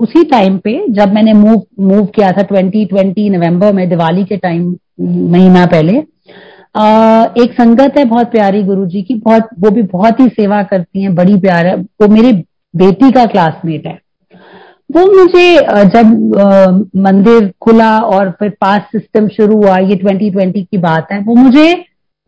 उसी 0.00 0.24
टाइम 0.30 0.58
पे 0.58 0.78
जब 0.94 1.12
मैंने 1.14 1.32
मूव 1.34 1.62
मूव 1.82 2.04
किया 2.06 2.32
था 2.32 2.42
ट्वेंटी 2.44 2.84
ट्वेंटी 2.86 3.28
नवंबर 3.30 3.72
में, 3.72 3.88
दिवाली 3.88 4.24
के 4.24 4.36
टाइम 4.38 4.74
महीना 5.30 5.66
पहले 5.66 6.02
एक 6.74 7.52
संगत 7.52 7.94
है 7.98 8.04
बहुत 8.04 8.30
प्यारी 8.30 8.62
गुरु 8.62 8.86
जी 8.86 9.02
की, 9.02 9.14
बहुत, 9.14 9.48
वो 9.60 9.70
भी 9.70 9.82
बहुत 9.82 10.20
ही 10.20 10.28
सेवा 10.28 10.62
करती 10.62 11.02
हैं, 11.02 11.14
बड़ी 11.14 11.36
प्यार 11.40 11.66
है। 11.66 11.76
वो 11.76 12.08
मेरी 12.08 12.32
बेटी 12.74 13.10
का 13.12 13.24
क्लासमेट 13.26 13.86
है। 13.86 13.98
वो 14.90 15.04
मुझे 15.14 15.54
जब 15.90 16.90
मंदिर 16.96 17.52
खुला 17.60 17.98
और 17.98 18.30
फिर 18.30 18.50
पास 18.60 18.82
सिस्टम 18.92 19.28
शुरू 19.28 19.56
हुआ, 19.56 19.78
ये 19.78 19.96
2020 19.96 20.64
की 20.64 20.78
बात 20.78 21.12
है, 21.12 21.20
वो 21.20 21.34
मुझे 21.34 21.72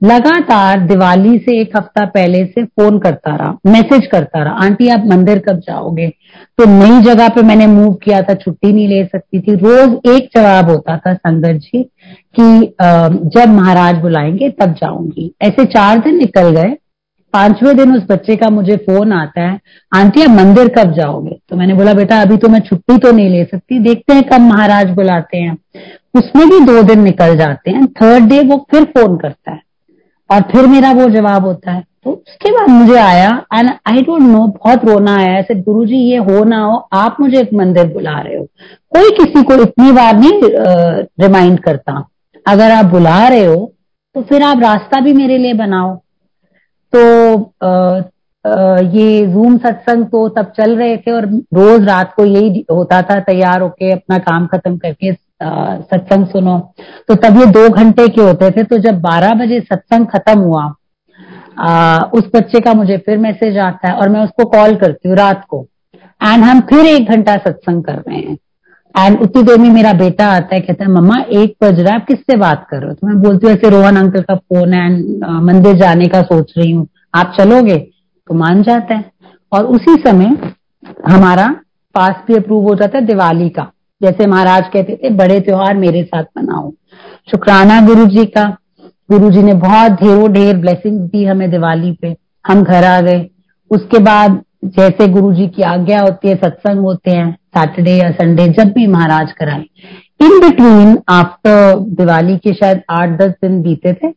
लगातार 0.02 0.80
दिवाली 0.86 1.38
से 1.38 1.60
एक 1.60 1.76
हफ़्ता 1.76 2.04
पहले 2.06 2.44
से 2.44 2.64
फ़ोन 2.64 2.98
करता 2.98 3.34
रहा 3.36 3.56
मैसेज 3.66 4.06
करता 4.06 4.42
रहा, 4.42 4.52
आंटी, 4.54 4.88
आप 4.88 5.04
मंदिर 5.06 5.38
कब 5.38 5.58
जाओगे? 5.58 6.08
तो 6.58 6.64
नई 6.66 7.00
जगह 7.04 7.28
पे 7.28 7.42
मैंने 7.42 7.66
मूव 7.66 7.92
किया 7.94 8.20
था, 8.22 8.34
छुट्टी 8.34 8.72
नहीं 8.72 8.88
ले 8.88 9.04
सकती 9.04 9.40
थी। 9.40 9.54
रोज 9.54 10.14
एक 10.14 10.28
जवाब 10.36 10.70
होता 10.70 10.96
था, 10.98 11.14
संगत 11.14 11.60
जी 11.62 11.82
कि 12.38 12.74
जब 13.30 13.48
महाराज 13.50 13.96
बुलाएँगे 13.96 14.48
तब 14.50 14.74
जाऊँगी। 14.74 15.32
ऐसे 15.42 15.64
चार 15.66 15.98
दिन 15.98 16.18
निकल 16.18 16.50
गए। 16.52 16.76
पाँचवें 17.34 17.76
दिन 17.76 17.94
उस 17.96 18.02
बच्चे 18.08 18.34
का 18.36 18.48
मुझे 18.50 18.76
फ़ोन 18.78 19.12
आता 19.12 19.40
है, 19.40 19.58
आंटी, 19.92 20.22
आप 20.22 20.30
मंदिर 20.30 20.68
कब 20.68 20.92
जाओगे? 20.92 21.36
तो 21.48 21.56
मैंने 21.56 21.74
बोला, 21.74 21.94
बेटा, 21.94 22.20
अभी 22.22 22.36
तो 22.36 22.48
मैं 22.48 22.60
छुट्टी 22.60 22.96
तो 22.98 23.12
नहीं 23.12 23.28
ले 23.30 23.44
सकती। 23.44 23.78
देखते 23.78 24.14
हैं 24.14 24.22
कब 24.28 24.40
महाराज 24.42 24.90
बुलाते 24.90 25.38
हैं। 25.38 25.56
उसमें 26.14 26.48
भी 26.50 26.60
दो 26.66 26.82
दिन 26.82 27.02
निकल 27.02 27.36
जाते 27.36 27.70
हैं। 27.70 27.86
थर्ड 27.92 28.28
डे 28.28 28.40
वो 28.44 28.56
फिर 28.70 28.84
फ़ोन 28.86 29.16
करता 29.16 29.52
है 29.52 29.60
और 30.30 30.40
फिर 30.52 30.66
मेरा 30.66 30.92
वो 30.92 31.08
जवाब 31.10 31.46
होता 31.46 31.72
है। 31.72 31.84
तो 32.04 32.10
उसके 32.12 32.50
बाद 32.50 32.68
मुझे 32.70 32.98
आया 32.98 33.30
एंड 33.54 33.70
आई 33.88 34.02
डोंट 34.02 34.22
नो 34.22 34.46
बहुत 34.48 34.84
रोना 34.84 35.16
आया। 35.16 35.32
ऐसे 35.34 35.54
गुरु 35.56 35.84
जी 35.86 35.96
ये 36.10 36.16
हो 36.18 36.42
ना 36.44 36.58
हो, 36.58 36.76
आप 36.92 37.16
मुझे 37.20 37.40
एक 37.40 37.52
मंदिर 37.54 37.92
बुला 37.92 38.18
रहे 38.18 38.36
हो। 38.36 38.44
कोई 38.92 39.10
किसी 39.16 39.42
को 39.42 39.62
इतनी 39.62 39.92
बार 39.92 40.16
नहीं 40.16 40.40
रिमाइंड 41.22 41.58
करता। 41.60 42.06
अगर 42.46 42.70
आप 42.70 42.84
बुला 42.84 43.26
रहे 43.28 43.44
हो 43.44 43.72
तो 44.14 44.22
फिर 44.22 44.42
आप 44.42 44.60
रास्ता 44.60 45.00
भी 45.00 45.12
मेरे 45.12 45.38
लिए 45.38 45.54
बनाओ। 45.54 45.94
तो 46.92 47.36
आ, 47.62 48.00
आ, 48.44 48.78
ये 48.78 49.26
जूम 49.26 49.56
सत्संग 49.58 50.04
तो 50.06 50.28
तब 50.28 50.52
चल 50.56 50.76
रहे 50.76 50.96
थे 50.96 51.10
और 51.10 51.26
रोज 51.54 51.84
रात 51.84 52.12
को 52.14 52.24
यही 52.24 52.64
होता 52.70 53.00
था 53.02 53.18
तैयार 53.20 53.60
होके 53.60 53.90
अपना 53.92 54.18
काम 54.18 54.46
खत्म 54.46 54.76
करके 54.76 55.12
सत्संग 55.12 56.26
सुनो। 56.26 56.58
तो 57.08 57.14
तब 57.14 57.38
ये 57.38 57.46
दो 57.52 57.68
घंटे 57.68 58.08
के 58.08 58.20
होते 58.20 58.50
थे 58.50 58.62
तो 58.64 58.78
जब 58.78 59.00
12 59.00 59.34
बजे 59.34 59.60
सत्संग 59.60 60.06
खत्म 60.06 60.38
हुआ 60.38 60.72
आ, 61.60 61.98
उस 61.98 62.30
बच्चे 62.34 62.60
का 62.60 62.72
मुझे 62.74 62.96
फिर 62.96 63.18
मैसेज 63.18 63.58
आता 63.58 63.88
है 63.88 63.94
और 63.94 64.08
मैं 64.08 64.20
उसको 64.20 64.44
कॉल 64.50 64.74
करती 64.76 65.08
हूँ 65.08 65.16
रात 65.16 65.44
को। 65.48 65.66
एंड 66.22 66.44
हम 66.44 66.60
फिर 66.60 66.86
एक 66.86 67.08
घंटा 67.10 67.36
सत्संग 67.36 67.82
कर 67.84 67.98
रहे 67.98 68.18
हैं। 68.18 68.36
एंड 68.98 69.20
उतनी 69.20 69.42
देर 69.42 69.58
में 69.58 69.70
मेरा 69.70 69.92
बेटा 69.92 70.26
आता 70.26 70.54
है, 70.54 70.60
कहता 70.60 70.84
है, 70.84 70.90
मम्मा, 70.90 71.16
एक 71.32 71.56
बज 71.62 71.80
रहा 71.80 71.94
है, 71.94 72.00
आप 72.00 72.06
किससे 72.06 72.36
बात 72.36 72.66
कर 72.70 72.76
रहे 72.76 72.88
हो? 72.88 72.94
तो 72.94 73.06
मैं 73.06 73.22
बोलती 73.22 73.46
हूँ, 73.46 73.54
ऐसे 73.54 73.70
रोहन 73.70 73.96
अंकल 73.96 74.22
का 74.22 74.34
फ़ोन 74.34 74.72
है, 74.72 74.86
एंड 74.86 75.24
मंदिर 75.24 75.76
जाने 75.76 76.08
का 76.08 76.22
सोच 76.22 76.54
रही 76.58 76.70
हूँ। 76.70 76.88
आप 77.14 77.34
चलोगे? 77.38 77.76
तो 78.28 78.34
मान 78.34 78.62
जाता 78.62 78.94
है। 78.94 79.04
और 79.52 79.64
उसी 79.64 79.94
समय 79.96 80.36
हमारा 81.08 81.56
पास 81.94 82.14
भी 82.28 82.34
अप्रूव 82.34 82.68
हो 82.68 82.74
जाता 82.74 82.98
है 82.98 83.04
दिवाली 83.04 83.48
का। 83.48 83.72
जैसे 84.02 84.26
महाराज 84.26 84.64
कहते 84.72 85.00
थे, 85.04 85.10
बड़े 85.10 85.40
त्योहार 85.40 85.76
मेरे 85.76 86.02
साथ 86.02 86.24
मनाओ। 86.38 86.72
शुक्राना 87.30 87.80
गुरु 87.80 88.06
जी 88.06 88.24
का। 88.24 88.56
गुरु 89.12 89.30
जी 89.30 89.42
ने 89.42 89.54
बहुत 89.54 89.92
ढेरों, 89.92 90.32
ढेर 90.32 90.56
ब्लेसिंग 90.56 91.00
दी 91.00 91.24
हमें 91.24 91.50
दिवाली 91.50 91.92
पे। 91.92 92.16
हम 92.46 92.62
घर 92.62 92.84
आ 92.84 93.00
गए। 93.00 93.30
उसके 93.70 93.98
बाद 93.98 94.42
जैसे 94.64 95.08
गुरु 95.08 95.34
जी 95.34 95.48
की 95.48 95.62
आज्ञा 95.62 96.00
होती 96.00 96.28
है, 96.28 96.36
सत्संग 96.36 96.78
होते 96.78 97.10
हैं 97.10 97.38
सैटरडे 97.56 97.92
या 97.92 98.10
संडे 98.12 98.46
जब 98.54 98.72
भी 98.72 98.86
महाराज 98.88 99.32
कराए। 99.32 99.64
इन 100.20 100.38
बिटवीन 100.40 100.96
आफ्टर 101.10 101.78
दिवाली 101.96 102.36
के 102.38 102.52
शायद 102.54 102.82
आठ 102.90 103.18
दस 103.18 103.32
दिन 103.42 103.60
बीते 103.62 103.92
थे, 103.94 104.08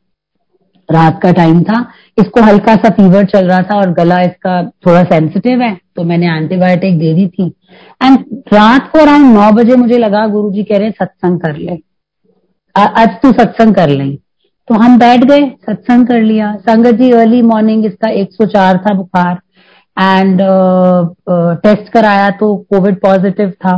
रात 0.90 1.20
का 1.22 1.32
टाइम 1.34 1.62
था, 1.64 1.80
इसको 2.18 2.42
हल्का 2.42 2.76
सा 2.76 2.90
फीवर 2.92 3.26
चल 3.26 3.48
रहा 3.48 3.62
था 3.62 3.76
और 3.76 3.92
गला 3.94 4.22
इसका 4.22 4.62
थोड़ा 4.86 5.04
सेंसिटिव 5.06 5.62
है 5.62 5.74
तो 5.96 6.04
मैंने 6.04 6.28
एंटीबायोटिक 6.28 6.98
दे 7.00 7.14
दी 7.14 7.28
थी। 7.30 7.48
एंड 8.02 8.20
रात 8.54 8.90
को 8.92 9.00
अराउंड 9.00 9.34
नौ 9.34 9.52
बजे 9.54 9.76
मुझे 9.76 9.98
लगा, 9.98 10.26
गुरु 10.28 10.52
जी 10.52 10.64
कह 10.64 10.78
रहे 10.78 10.86
हैं, 10.86 10.94
सत्संग 10.94 11.40
कर 11.40 11.56
ले। 11.56 11.78
आज 12.76 13.10
तू 13.22 13.32
सत्संग 13.34 13.76
कर 13.76 13.90
ले। 13.90 14.10
तो 14.68 14.76
हम 14.76 14.98
बैठ 15.00 15.24
गए, 15.24 15.46
सत्संग 15.62 16.08
कर 16.08 16.22
लिया। 16.22 16.54
संगत 16.60 16.96
जी 16.96 17.12
अर्ली 17.12 17.42
मॉर्निंग 17.44 17.86
इसका 17.86 18.10
104 18.12 18.78
था 18.80 18.94
बुखार। 18.94 19.40
एंड 20.00 20.40
टेस्ट 20.40 21.82
uh, 21.82 21.88
uh, 21.88 21.94
कराया 21.94 22.30
तो 22.40 22.56
कोविड 22.70 23.00
पॉजिटिव 23.02 23.50
था। 23.50 23.76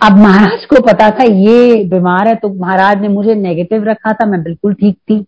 अब 0.00 0.18
महाराज 0.18 0.64
को 0.64 0.80
पता 0.82 1.10
था 1.10 1.24
ये 1.24 1.84
बीमार 1.84 2.28
है 2.28 2.34
तो 2.34 2.48
महाराज 2.54 3.00
ने 3.00 3.08
मुझे 3.08 3.34
नेगेटिव 3.34 3.84
रखा 3.84 4.12
था 4.12 4.26
मैं 4.26 4.42
बिल्कुल 4.42 4.74
ठीक 4.74 4.96
थी। 5.10 5.24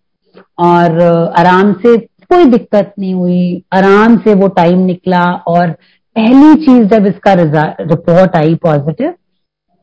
और 0.59 1.01
आराम 1.38 1.73
से 1.83 1.96
कोई 1.99 2.44
दिक्कत 2.46 2.92
नहीं 2.99 3.14
हुई। 3.14 3.62
आराम 3.73 4.16
से 4.16 4.35
वो 4.35 4.49
टाइम 4.57 4.79
निकला 4.79 5.25
और 5.49 5.70
पहली 6.16 6.55
चीज़ 6.64 6.87
जब 6.88 7.07
इसका 7.07 7.33
रिपोर्ट 7.33 8.37
आई 8.37 8.55
पॉजिटिव 8.62 9.14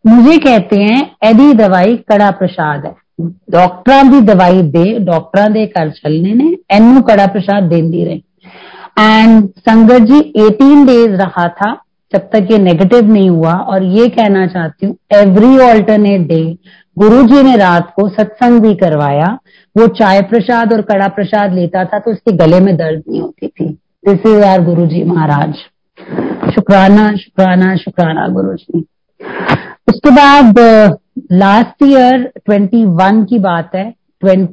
मुझे 0.05 0.37
कहते 0.37 0.75
हैं 0.75 1.01
एदी 1.23 1.51
दवाई 1.53 1.95
कड़ा 2.09 2.29
प्रसाद 2.31 2.85
है। 2.85 2.95
डॉक्टर 3.51 4.03
भी 4.03 4.21
दवाई 4.25 4.61
दे 4.71 4.97
डॉक्टर 5.05 5.51
दे 5.51 5.65
कर 5.67 5.89
चलने 5.91 6.33
ने 6.33 6.55
एनू 6.71 7.01
कड़ा 7.01 7.25
प्रसाद 7.27 7.63
देंदी 7.63 8.03
रही। 8.05 8.23
एंड 8.97 9.47
संगत 9.59 10.01
जी 10.03 10.19
18 10.39 10.85
डेज़ 10.87 11.15
रहा 11.15 11.47
था 11.57 11.71
जब 12.13 12.29
तक 12.33 12.47
ये 12.51 12.57
नेगेटिव 12.57 13.11
नहीं 13.13 13.29
हुआ 13.29 13.53
और 13.53 13.83
ये 13.91 14.07
कहना 14.09 14.45
चाहती 14.47 14.85
हूँ 14.85 14.95
एवरी 15.13 15.57
ऑल्टरनेट 15.63 16.27
डे 16.27 16.41
गुरु 16.97 17.21
जी 17.27 17.41
ने 17.43 17.55
रात 17.57 17.91
को 17.95 18.07
सत्संग 18.09 18.61
भी 18.61 18.73
करवाया 18.75 19.27
वो 19.75 19.87
चाय 19.95 20.21
प्रसाद 20.29 20.73
और 20.73 20.81
कड़ा 20.81 21.07
प्रसाद 21.15 21.53
लेता 21.53 21.83
था 21.85 21.99
तो 21.99 22.11
उसके 22.11 22.31
गले 22.37 22.59
में 22.59 22.75
दर्द 22.77 23.03
नहीं 23.09 23.21
होती 23.21 23.47
थी 23.47 23.69
दिस 24.03 24.25
इज़ 24.27 24.43
आर 24.43 24.63
गुरु 24.65 24.85
जी 24.87 25.03
महाराज 25.03 25.53
शुक्राना 26.55 27.05
शुक्राना 27.15 27.75
शुक्राना 27.75 28.27
गुरु 28.33 28.53
जी 28.55 28.85
उसके 29.87 30.09
बाद 30.11 30.59
लास्ट 31.33 31.83
ईयर 31.83 32.31
21 32.49 33.25
की 33.29 33.39
बात 33.39 33.75
है 33.75 33.93
20 34.23 34.45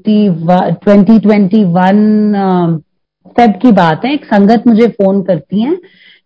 2021 0.89 2.83
फेब 3.27 3.53
की 3.63 3.73
बात 3.73 4.05
है। 4.05 4.13
एक 4.15 4.25
संगत 4.25 4.67
मुझे 4.67 4.87
फ़ोन 4.91 5.23
करती 5.23 5.61
है 5.61 5.75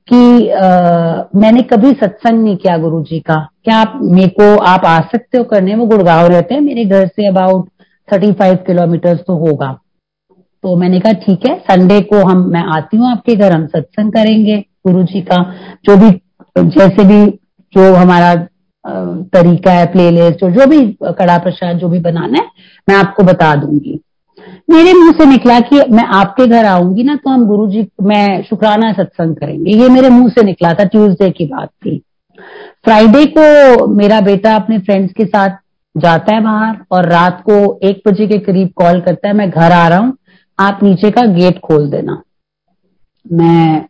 कि 0.08 0.48
आ, 0.48 1.24
मैंने 1.34 1.62
कभी 1.64 1.90
सत्संग 1.94 2.42
नहीं 2.44 2.56
किया 2.56 2.76
गुरु 2.78 3.02
जी 3.02 3.18
का। 3.20 3.36
क्या 3.64 3.76
आप 3.76 3.98
मेरे 4.02 4.28
को 4.30 4.56
आप 4.58 4.84
आ 4.84 4.98
सकते 5.02 5.38
हो 5.38 5.44
करने? 5.44 5.74
वो 5.74 5.86
गुड़गांव 5.86 6.26
रहते 6.26 6.54
हैं। 6.54 6.60
मेरे 6.60 6.84
घर 6.84 7.06
say 7.06 7.26
about 7.28 7.68
thirty 8.08 8.32
five 8.32 8.56
kilometre 8.66 9.16
तो 9.18 9.36
होगा। 9.38 9.72
तो 10.64 10.74
मैंने 10.76 11.00
कहा 11.00 11.12
ठीक 11.24 11.46
है 11.46 11.58
संडे 11.60 12.00
को 12.02 12.22
हम 12.28 12.38
मैं 12.52 12.62
आती 12.76 12.96
हूँ 12.96 13.10
आपके 13.10 13.34
घर 13.36 13.52
हम 13.52 13.66
सत्संग 13.66 14.12
करेंगे 14.12 14.58
गुरु 14.86 15.02
जी 15.04 15.20
का। 15.22 15.42
जो 15.84 15.96
भी 15.96 16.10
जैसे 16.56 17.04
भी 17.04 17.24
जो 17.74 17.94
हमारा 17.94 18.34
तरीका 19.34 19.72
है 19.72 19.86
प्ले 19.92 20.10
लिस्ट 20.10 20.42
और 20.44 20.50
जो 20.50 20.66
भी 20.66 20.80
कड़ा 21.12 21.38
प्रसाद 21.38 21.78
जो 21.78 21.88
भी 21.88 21.98
बनाना 22.00 22.38
है 22.38 22.50
मैं 22.88 22.96
आपको 22.96 23.22
बता 23.22 23.54
दूँगी। 23.54 24.00
मेरे 24.68 24.92
मुँह 24.92 25.12
से 25.12 25.24
निकला 25.26 25.58
कि 25.60 25.80
मैं 25.90 26.04
आपके 26.14 26.46
घर 26.46 26.64
आऊँगी 26.64 27.02
ना 27.02 27.14
तो 27.16 27.30
हम 27.30 27.46
गुरु 27.46 27.66
जी 27.68 27.86
मैं 28.02 28.42
शुक्राना 28.42 28.92
सत्संग 28.92 29.36
करेंगे। 29.36 29.72
ये 29.72 29.88
मेरे 29.88 30.08
मुँह 30.10 30.28
से 30.28 30.42
निकला 30.42 30.72
था 30.74 30.84
ट्यूसडे 30.86 31.30
की 31.30 31.46
बात 31.46 31.68
थी। 31.68 31.96
फ्राइडे 32.84 33.24
को 33.28 33.86
मेरा 33.94 34.20
बेटा 34.20 34.54
अपने 34.56 34.78
फ्रेंड्स 34.78 35.12
के 35.12 35.24
साथ 35.26 35.56
जाता 35.94 36.34
है 36.34 36.42
बाहर 36.42 36.76
और 36.92 37.08
रात 37.10 37.40
को 37.40 37.78
एक 37.88 38.02
बजे 38.08 38.26
के 38.26 38.38
करीब 38.40 38.70
कॉल 38.76 39.00
करता 39.00 39.28
है 39.28 39.34
मैं 39.34 39.48
घर 39.50 39.72
आ 39.72 39.86
रहा 39.88 39.98
हूँ 39.98 40.16
आप 40.58 40.82
नीचे 40.82 41.10
का 41.10 41.24
गेट 41.34 41.58
खोल 41.60 41.88
देना। 41.90 42.22
मैं 43.26 43.86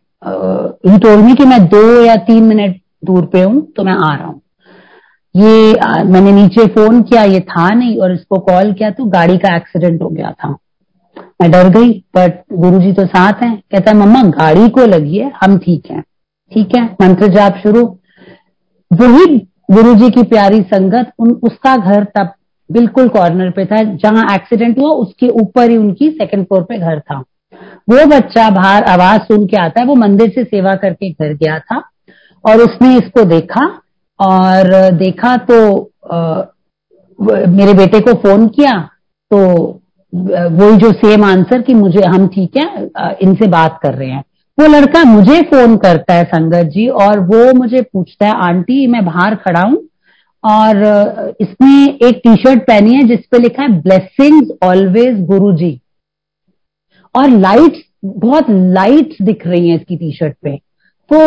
ही 0.85 0.97
टोल्ड 0.99 1.25
मी 1.25 1.35
कि 1.35 1.45
मैं 1.45 1.59
दो 1.67 1.81
या 2.03 2.15
तीन 2.25 2.43
मिनट 2.43 2.79
दूर 3.05 3.25
पे 3.25 3.41
हूँ 3.41 3.61
तो 3.75 3.83
मैं 3.83 3.93
आ 3.93 4.15
रहा 4.15 4.27
हूँ। 4.27 4.41
ये 5.35 5.75
आ, 5.75 6.03
मैंने 6.03 6.31
नीचे 6.31 6.65
फ़ोन 6.67 7.01
किया 7.03 7.23
ये 7.25 7.39
था 7.41 7.67
नहीं 7.69 7.97
और 7.97 8.13
इसको 8.13 8.39
कॉल 8.41 8.73
किया 8.73 8.89
तो 8.91 9.05
गाड़ी 9.07 9.37
का 9.37 9.55
एक्सीडेंट 9.55 10.01
हो 10.01 10.09
गया 10.09 10.31
था। 10.33 10.55
मैं 11.41 11.49
डर 11.51 11.69
गई 11.69 11.91
बट 12.17 12.41
गुरु 12.53 12.79
जी 12.79 12.91
तो 12.93 13.05
साथ 13.05 13.43
हैं। 13.43 13.55
कहता 13.71 13.91
है 13.91 13.97
मम्मा 13.97 14.21
गाड़ी 14.31 14.67
को 14.69 14.85
लगी 14.85 15.17
है 15.17 15.31
हम 15.41 15.57
ठीक 15.57 15.91
हैं। 15.91 16.01
ठीक 16.51 16.75
है 16.75 16.83
मंत्र 17.01 17.27
जाप 17.33 17.57
शुरू। 17.63 17.85
वही 18.91 19.37
गुरुजी 19.71 20.09
की 20.09 20.23
प्यारी 20.25 20.61
संगत 20.65 21.11
उन 21.19 21.31
उसका 21.43 21.75
घर 21.77 22.03
तब 22.17 22.33
बिल्कुल 22.69 23.07
कॉर्नर 23.09 23.49
पे 23.51 23.65
था 23.65 23.81
जहाँ 23.95 24.25
एक्सीडेंट 24.33 24.77
हुआ 24.79 24.89
उसके 24.97 25.27
ऊपर 25.41 25.69
ही 25.69 25.77
उनकी 25.77 26.09
सेकंड 26.11 26.45
फ्लोर 26.45 26.63
पे 26.63 26.77
घर 26.77 26.99
था। 26.99 27.19
वो 27.89 28.05
बच्चा 28.07 28.49
बाहर 28.49 28.83
आवाज़ 28.83 29.21
सुन 29.23 29.45
के 29.47 29.57
आता 29.57 29.81
है 29.81 29.85
वो 29.87 29.95
मंदिर 29.95 30.29
से 30.29 30.43
सेवा 30.43 30.73
करके 30.75 31.09
घर 31.11 31.33
गया 31.33 31.57
था 31.59 31.77
और 32.45 32.61
उसने 32.61 32.95
इसको 32.97 33.23
देखा 33.29 33.65
और 34.19 34.91
देखा 34.95 35.35
तो 35.49 35.59
आ, 36.11 36.41
मेरे 37.19 37.73
बेटे 37.73 37.99
को 37.99 38.13
फ़ोन 38.19 38.47
किया 38.47 38.73
तो 39.31 39.39
वही 40.13 40.77
जो 40.77 40.91
सेम 40.93 41.23
आंसर 41.25 41.61
कि 41.61 41.73
मुझे, 41.73 42.01
हम 42.03 42.27
ठीक 42.27 42.57
है 42.57 43.17
इनसे 43.21 43.47
बात 43.49 43.79
कर 43.83 43.93
रहे 43.93 44.09
हैं। 44.09 44.23
वो 44.57 44.67
लड़का 44.67 45.03
मुझे 45.05 45.41
फ़ोन 45.43 45.75
करता 45.77 46.13
है, 46.13 46.23
संगत 46.25 46.69
जी, 46.69 46.87
और 46.87 47.19
वो 47.25 47.53
मुझे 47.53 47.81
पूछता 47.83 48.27
है, 48.27 48.33
आंटी, 48.43 48.85
मैं 48.87 49.03
बाहर 49.05 49.35
खड़ा 49.37 49.61
हूँ, 49.61 49.77
और 50.43 51.35
इसने 51.41 51.85
एक 52.07 52.21
टी 52.23 52.35
शर्ट 52.37 52.61
पहनी 52.63 52.95
है 52.95 53.03
जिसपे 53.07 53.39
लिखा 53.39 53.63
है 53.63 53.81
ब्लेसिंग्स 53.81 54.51
ऑलवेज 54.63 55.19
गुरु 55.27 55.51
जी 55.57 55.79
और 57.15 57.29
लाइट्स 57.29 57.83
बहुत 58.05 58.45
लाइट्स 58.49 59.21
दिख 59.21 59.45
रही 59.47 59.69
हैं 59.69 59.75
इसकी 59.75 59.95
टी 59.97 60.11
शर्ट 60.13 60.35
पे। 60.43 60.55
तो 61.11 61.19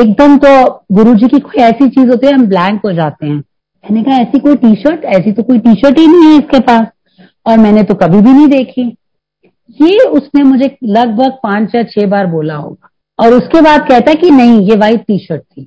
एकदम 0.00 0.36
तो 0.38 0.50
गुरु 0.92 1.14
जी 1.14 1.28
की 1.28 1.38
कोई 1.40 1.62
ऐसी 1.62 1.88
चीज़ 1.88 2.08
होती 2.10 2.26
है, 2.26 2.32
हम 2.32 2.46
ब्लैंक 2.46 2.80
हो 2.84 2.92
जाते 2.92 3.26
हैं। 3.26 3.36
मैंने 3.36 4.02
कहा, 4.02 4.16
ऐसी 4.16 4.38
कोई 4.38 4.56
टी 4.56 4.74
शर्ट 4.82 5.04
ऐसी 5.06 5.32
तो 5.32 5.42
कोई 5.42 5.58
टी 5.58 5.74
शर्ट 5.76 5.98
ही 5.98 6.06
नहीं 6.06 6.32
है 6.32 6.38
इसके 6.38 6.60
पास। 6.60 6.86
और 7.46 7.58
मैंने 7.58 7.82
तो 7.82 7.94
कभी 7.94 8.20
भी 8.20 8.32
नहीं 8.32 8.46
देखी। 8.48 8.82
ये 9.80 9.98
उसने 10.08 10.42
मुझे 10.42 10.76
लगभग 10.84 11.38
पाँच 11.42 11.74
या 11.74 11.82
छह 11.82 12.06
बार 12.06 12.26
बोला 12.26 12.54
होगा। 12.54 12.88
और 13.18 13.34
उसके 13.34 13.60
बाद 13.60 13.88
कहता 13.88 14.14
कि 14.14 14.30
नहीं, 14.30 14.60
ये 14.60 14.76
व्हाइट 14.76 15.04
टी 15.06 15.18
शर्ट 15.18 15.42
थी। 15.42 15.66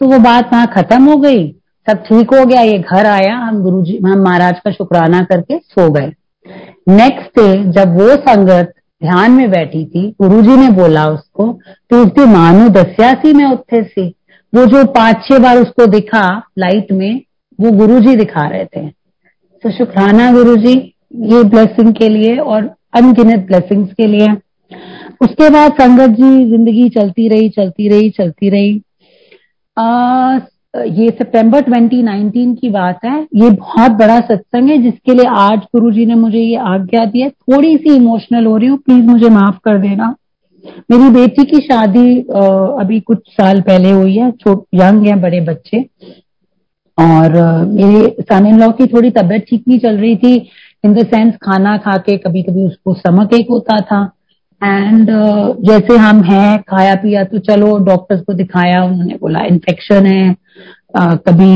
तो 0.00 0.06
वो 0.06 0.18
बात 0.18 0.52
वहाँ 0.52 0.66
खत्म 0.66 1.04
हो 1.04 1.16
गई। 1.16 1.46
सब 1.86 2.02
ठीक 2.04 2.34
हो 2.34 2.44
गया, 2.46 2.60
ये 2.60 2.78
घर 2.78 3.06
आया। 3.06 3.36
हम 3.36 3.62
गुरु 3.62 3.82
जी 3.82 3.98
हम 3.98 4.18
महाराज 4.18 4.60
का 4.64 4.70
शुक्राना 4.70 5.22
करके 5.22 5.58
सो 5.58 5.90
गए। 5.90 6.12
नेक्स्ट 6.88 7.38
डे 7.38 7.72
जब 7.72 7.96
वो 7.96 8.14
संगत 8.18 8.72
ध्यान 9.02 9.32
में 9.32 9.50
बैठी 9.50 9.84
थी 9.84 10.08
गुरु 10.20 10.40
जी 10.42 10.56
ने 10.56 10.68
बोला 10.72 11.06
उसको 11.06 11.46
तो 11.90 12.02
उसकी 12.04 12.24
मानो 12.26 12.68
दसियासी 12.68 13.32
में 13.32 13.44
उत्थे 13.44 13.82
से 13.84 14.06
वो 14.52 14.64
जो 14.66 14.84
पाँच, 14.86 15.24
छह 15.24 15.38
बार 15.38 15.58
उसको 15.58 15.86
दिखा 15.86 16.22
लाइट 16.58 16.92
में, 16.92 17.20
वो 17.58 17.70
गुरु 17.70 17.98
जी 18.00 18.16
दिखा 18.16 18.46
रहे 18.48 18.64
थे। 18.66 18.88
तो 18.88 19.70
शुक्राना 19.70 20.30
गुरु 20.32 20.56
जी 20.56 20.74
ये 21.14 21.42
ब्लेसिंग 21.44 21.92
के 21.94 22.08
लिए 22.08 22.36
और 22.36 22.70
अनगिनत 22.96 23.46
ब्लेसिंग्स 23.46 23.92
के 23.94 24.06
लिए। 24.06 24.28
उसके 25.22 25.48
बाद 25.50 25.72
संगत 25.72 26.10
जी 26.10 26.44
ज़िंदगी 26.50 26.88
चलती 26.88 27.28
रही 27.28 27.48
चलती 27.48 27.88
रही 27.88 28.10
चलती 28.10 28.48
रही। 28.50 28.80
आ, 29.76 30.38
ये 30.76 31.08
सितंबर 31.10 31.60
2019 31.62 32.54
की 32.60 32.68
बात 32.70 33.04
है। 33.04 33.20
ये 33.34 33.50
बहुत 33.50 33.92
बड़ा 33.92 34.18
सत्संग 34.20 34.70
है 34.70 34.76
जिसके 34.82 35.14
लिए 35.14 35.26
आज 35.38 35.58
गुरु 35.74 35.90
जी 35.90 36.06
ने 36.06 36.14
मुझे 36.14 36.38
ये 36.38 36.56
आज्ञा 36.68 37.04
दी 37.04 37.20
है। 37.20 37.30
थोड़ी 37.30 37.76
सी 37.76 37.94
इमोशनल 37.96 38.46
हो 38.46 38.56
रही 38.56 38.68
हूँ 38.68 38.78
प्लीज़ 38.78 39.04
मुझे 39.06 39.28
माफ़ 39.28 39.58
कर 39.64 39.78
देना। 39.78 40.14
मेरी 40.90 41.10
बेटी 41.10 41.44
की 41.44 41.58
शादी 41.60 42.20
अभी 42.20 43.00
कुछ 43.00 43.18
साल 43.30 43.60
पहले 43.60 43.90
हुई 43.90 44.16
है 44.16 44.30
छोट 44.32 44.64
यंग 44.74 45.06
है 45.06 45.20
बड़े 45.20 45.40
बच्चे। 45.40 45.84
और 46.98 47.36
मेरे 47.66 48.08
सन 48.22 48.46
इन 48.46 48.60
लॉ 48.60 48.70
की 48.70 48.86
थोड़ी 48.86 49.10
तबियत 49.10 49.44
ठीक 49.50 49.62
नहीं 49.68 49.78
चल 49.78 49.96
रही 49.96 50.16
थी। 50.16 50.38
इन 50.84 50.94
द 50.94 51.06
सेंस 51.06 51.34
खाना 51.42 51.76
खा 51.78 51.96
के 51.98 52.16
कभी 52.18 52.42
कभी 52.42 52.66
उसको 52.66 52.94
स्टमक 52.94 53.34
एक 53.34 53.46
होता 53.50 53.80
था। 53.82 54.00
एंड 54.62 55.10
uh, 55.10 55.54
जैसे 55.60 55.96
हम 55.98 56.22
हैं 56.22 56.62
खाया 56.62 56.94
पिया 57.02 57.22
तो 57.24 57.38
चलो 57.40 57.76
डॉक्टर्स 57.84 58.20
को 58.22 58.32
दिखाया 58.34 58.82
उन्होंने 58.84 59.14
बोला 59.20 59.44
इन्फेक्शन 59.44 60.06
है 60.06 60.34
uh, 60.98 61.16
कभी 61.28 61.52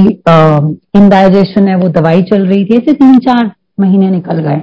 इनडाइजेशन 0.98 1.62
uh, 1.62 1.68
है 1.68 1.76
वो 1.76 1.88
दवाई 1.90 2.22
चल 2.22 2.46
रही 2.46 2.64
थी। 2.64 2.76
ऐसे 2.76 2.92
तीन 2.94 3.18
चार 3.18 3.50
महीने 3.80 4.10
निकल 4.10 4.40
गए। 4.40 4.62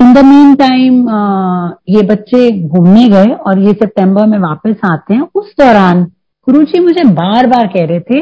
इन 0.00 0.12
द 0.14 0.24
मीन 0.24 0.54
टाइम 0.54 0.94
ये 1.90 2.02
बच्चे 2.06 2.50
घूमने 2.60 3.08
गए 3.08 3.26
और 3.26 3.58
ये 3.58 3.72
सितंबर 3.74 4.26
में 4.26 4.38
वापस 4.38 4.80
आते 4.84 5.14
हैं। 5.14 5.28
उस 5.34 5.54
दौरान 5.60 6.02
गुरु 6.46 6.62
जी 6.64 6.80
मुझे 6.80 7.04
बार 7.14 7.46
बार 7.46 7.66
कह 7.66 7.86
रहे 7.86 8.00
थे 8.00 8.20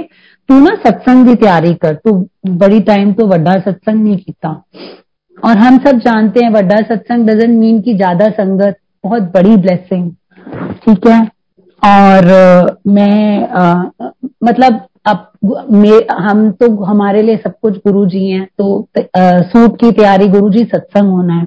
तू 0.48 0.58
ना 0.60 0.74
सत्संग 0.84 1.26
की 1.28 1.34
तैयारी 1.34 1.74
कर। 1.74 1.94
तू 1.94 2.12
बड़ी 2.46 2.80
टाइम 2.82 3.12
तो 3.12 3.26
वड्डा 3.26 3.58
सत्संग 3.60 4.04
नहीं 4.04 4.16
किया 4.18 4.52
और 5.38 5.58
हम 5.58 5.78
सब 5.78 5.98
जानते 6.00 6.44
हैं 6.44 6.50
वड्डा 6.52 6.76
सत्संग 6.88 7.28
डजेंट 7.28 7.58
मीन 7.58 7.80
की 7.82 7.94
ज़्यादा 7.96 8.28
संगत 8.32 8.76
बहुत 9.04 9.22
बड़ी 9.34 9.56
ब्लेसिंग 9.56 10.10
ठीक 10.84 11.06
है? 11.06 11.22
और 11.82 12.26
मैं 12.88 13.48
आ, 13.48 13.84
मतलब 14.44 14.80
अब 15.06 15.30
हम 16.20 16.50
तो 16.60 16.68
हमारे 16.84 17.22
लिए 17.22 17.36
सब 17.36 17.52
कुछ 17.62 17.76
गुरु 17.78 18.04
जी 18.06 18.28
हैं 18.28 18.46
तो 18.58 18.86
सूट 19.08 19.76
की 19.80 19.90
तैयारी 19.92 20.28
गुरु 20.28 20.50
जी 20.50 20.64
सत्संग 20.64 21.10
होना 21.10 21.34
है। 21.34 21.46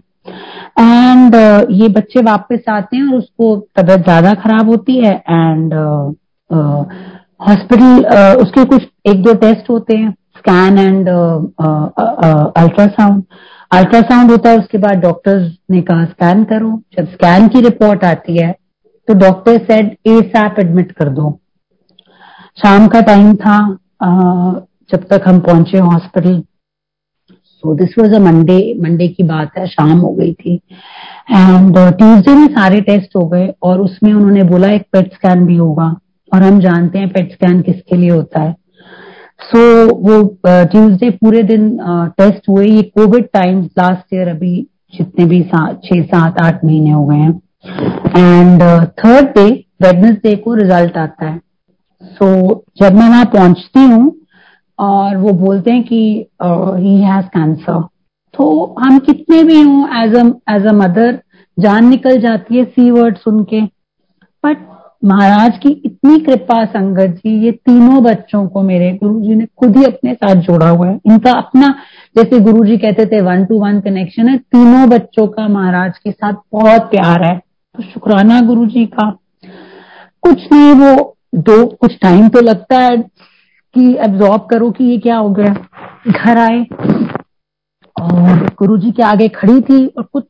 एंड 0.80 1.36
uh, 1.36 1.65
ये 1.71 1.88
बच्चे 1.89 2.21
वापस 2.23 2.63
आते 2.69 2.97
हैं 2.97 3.08
और 3.08 3.17
उसको 3.17 3.56
तबीयत 3.76 4.04
ज़्यादा 4.04 4.34
खराब 4.43 4.69
होती 4.69 4.97
है 4.97 5.13
एंड 5.30 5.73
हॉस्पिटल 7.41 8.04
uh, 8.04 8.12
uh, 8.12 8.36
उसके 8.43 8.65
कुछ 8.65 8.84
एक 9.08 9.21
दो 9.23 9.34
टेस्ट 9.45 9.69
होते 9.69 9.97
हैं 9.97 10.12
स्कैन 10.38 10.78
एंड 10.80 11.10
अल्ट्रासाउंड 12.58 13.23
अल्ट्रासाउंड 13.71 14.32
होता 14.32 14.49
है 14.49 14.58
उसके 14.58 14.77
बाद 14.77 14.99
डॉक्टर्स 14.99 15.51
ने 15.71 15.82
कहा 15.82 16.06
स्कैन 16.06 16.43
करो। 16.43 16.69
जब 16.97 17.08
स्कैन 17.12 17.47
की 17.47 17.62
रिपोर्ट 17.62 18.03
आती 18.06 18.38
है 18.38 18.51
तो 19.08 19.13
डॉक्टर 19.15 19.58
सेड 19.62 19.95
ए 20.08 20.19
सैप 20.27 20.60
एडमिट 20.60 20.91
कर 20.91 21.10
दो. 21.10 21.32
शाम 22.58 22.88
का 22.88 23.01
टाइम 23.01 23.34
था 23.36 23.58
जब 24.91 25.08
तक 25.10 25.23
हम 25.27 25.39
पहुँचे 25.39 25.77
hospital 25.80 26.41
so 27.30 27.73
this 27.75 27.97
was 27.99 28.13
a 28.15 28.19
Monday 28.19 28.58
Monday 28.82 29.08
की 29.08 29.23
बात 29.23 29.58
है 29.58 29.67
शाम 29.67 29.97
हो 29.99 30.10
गई 30.13 30.34
थी। 30.34 30.56
एंड 30.56 31.77
ट्यूजडे 31.77 32.32
uh, 32.32 32.38
में 32.38 32.47
सारे 32.47 32.82
टेस्ट 32.82 33.15
हो 33.15 33.27
गए 33.27 33.53
और 33.63 33.82
उसमें 33.82 34.13
उन्होंने 34.13 34.43
बोला 34.43 34.67
एक 34.71 34.86
पेट 34.93 35.13
स्कैन 35.13 35.45
भी 35.45 35.56
होगा। 35.56 35.95
और 36.32 36.43
हम 36.43 36.60
जानते 36.60 36.99
हैं 36.99 37.10
पेट 37.10 37.32
स्कैन 37.34 37.62
किसके 37.62 37.97
लिए 37.97 38.10
होता 38.10 38.41
है। 38.41 38.56
सो 39.39 39.58
so, 39.58 39.93
वो 39.97 40.23
ट्यूसडे 40.47 41.10
uh, 41.10 41.17
पूरे 41.17 41.41
दिन 41.43 41.78
टेस्ट 42.17 42.50
हुए। 42.50 42.65
ये 42.67 42.82
कोविड 42.84 43.28
टाइम 43.34 43.62
लास्ट 43.80 44.13
ईयर 44.13 44.28
अभी 44.28 44.56
जितने 44.93 45.26
भी 45.26 45.41
छह 45.43 46.02
सात 46.04 46.41
आठ 46.41 46.63
महीने 46.65 46.91
हो 46.91 47.06
गए 47.06 47.17
हैं। 47.17 47.41
एंड 48.17 48.62
थर्ड 49.00 49.28
डे 49.38 49.50
वेडनेसडे 49.82 50.36
को 50.36 50.54
रिज़ल्ट 50.56 50.97
आता 50.97 51.26
है। 51.26 51.39
सो 52.04 52.26
so, 52.26 52.60
जब 52.80 52.95
मैं 52.95 53.10
वहाँ 53.10 53.26
पहुँचती 53.26 53.84
हूँ 53.84 54.15
और 54.80 55.17
वो 55.17 55.32
बोलते 55.36 55.71
हैं 55.71 55.84
कि 55.84 56.00
ही 56.41 56.97
हैज़ 57.02 57.26
कैंसर 57.28 57.82
तो 58.34 58.76
हम 58.80 58.97
कितने 59.00 59.43
भी 59.43 59.62
हों 59.62 59.88
एज 60.56 60.65
अ 60.67 60.71
मदर 60.73 61.19
जान 61.58 61.88
निकल 61.89 62.19
जाती 62.21 62.58
है 62.58 62.63
सी 62.65 62.89
वर्ड 62.91 63.17
सुन 63.17 63.43
के। 63.43 63.62
बट 64.43 64.58
महाराज 65.03 65.57
की 65.57 65.69
इतनी 65.86 66.19
कृपा 66.19 66.63
संगत 66.65 67.10
जी, 67.15 67.45
ये 67.45 67.51
तीनों 67.51 68.03
बच्चों 68.03 68.47
को 68.47 68.62
मेरे 68.62 68.91
गुरु 69.03 69.21
जी 69.21 69.36
ने 69.36 69.45
खुद 69.57 69.77
ही 69.77 69.83
अपने 69.83 70.13
साथ 70.13 70.36
जोड़ा 70.36 70.69
हुआ 70.69 70.88
है। 70.88 70.99
इनका 71.05 71.31
अपना, 71.31 71.67
जैसे 72.15 72.39
गुरु 72.39 72.63
जी 72.65 72.77
कहते 72.77 73.05
थे 73.05 73.21
वन 73.21 73.45
टू 73.45 73.60
वन 73.60 73.79
कनेक्शन 73.79 74.29
है। 74.29 74.38
तीनों 74.38 74.89
बच्चों 74.89 75.27
का 75.27 75.47
महाराज 75.47 75.97
के 75.97 76.12
साथ 76.12 76.33
बहुत 76.51 76.81
प्यार 76.81 77.23
है। 77.23 77.38
तो 77.38 77.83
शुक्राना 77.83 78.41
गुरु 78.41 78.65
जी 78.65 78.86
का। 78.86 79.10
कुछ 80.21 80.47
नहीं, 80.51 80.73
वो 80.73 81.17
दो, 81.36 81.65
कुछ 81.65 81.97
टाइम 82.01 82.27
तो 82.29 82.41
लगता 82.41 82.79
है 82.79 82.97
कि 83.75 83.97
एब्जॉर्ब 83.99 84.47
करो 84.49 84.71
कि 84.71 84.83
ये 84.83 84.97
क्या 84.97 85.17
हो 85.17 85.29
गया। 85.29 85.53
घर 86.07 86.38
आए 86.38 86.65
और 87.95 88.45
गुरु 88.60 88.77
जी 88.77 88.91
के 88.91 89.03
आगे 89.03 89.27
खड़ी 89.27 89.62
थी 89.62 89.86
और 89.88 90.03
कुछ 90.03 90.25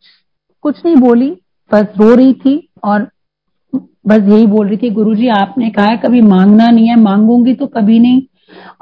कुछ 0.64 0.86
नहीं 0.86 0.96
बोली, 0.96 1.30
बस 1.72 1.88
रो 1.98 2.16
रही 2.16 2.34
थी 2.34 2.70
और 2.84 3.08
बस 4.08 4.20
यही 4.20 4.46
बोल 4.48 4.68
रही 4.68 4.78
थी 4.78 4.90
गुरु 4.90 5.16
जी 5.16 5.28
आपने 5.28 5.70
कहा 5.70 5.86
है, 5.86 5.98
कभी 5.98 6.22
मांगना 6.22 6.68
नहीं 6.68 6.88
है, 6.88 6.96
मांगूँगी 6.96 7.54
तो 7.54 7.68
कभी 7.68 8.00
नहीं। 8.00 8.22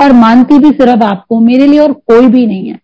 और 0.01 0.11
मानती 0.11 0.59
भी 0.59 0.71
सिर्फ़ 0.71 1.03
आपको, 1.03 1.39
मेरे 1.39 1.67
लिए 1.67 1.79
और 1.79 1.93
कोई 1.93 2.27
भी 2.27 2.47
नहीं 2.47 2.69
है। 2.69 2.79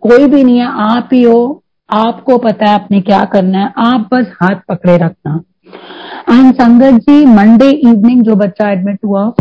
कोई 0.00 0.26
भी 0.26 0.44
नहीं 0.44 0.58
है, 0.58 0.66
आप 0.66 1.08
ही 1.12 1.22
हो, 1.22 1.62
आपको 1.90 2.38
पता 2.38 2.66
है 2.66 2.74
आपने 2.74 3.00
क्या 3.00 3.24
करना 3.24 3.58
है। 3.58 3.72
आप 3.78 4.08
बस 4.12 4.26
हाथ 4.42 4.56
पकड़े 4.68 4.96
रखना। 4.96 5.42
एंड 6.30 6.54
संगत 6.54 7.00
जी 7.00 7.26
मंडे 7.26 7.70
इवनिंग 7.70 8.22
जो 8.22 8.36
बच्चा 8.36 8.70
एडमिट 8.70 8.98
हुआ, 9.04 9.32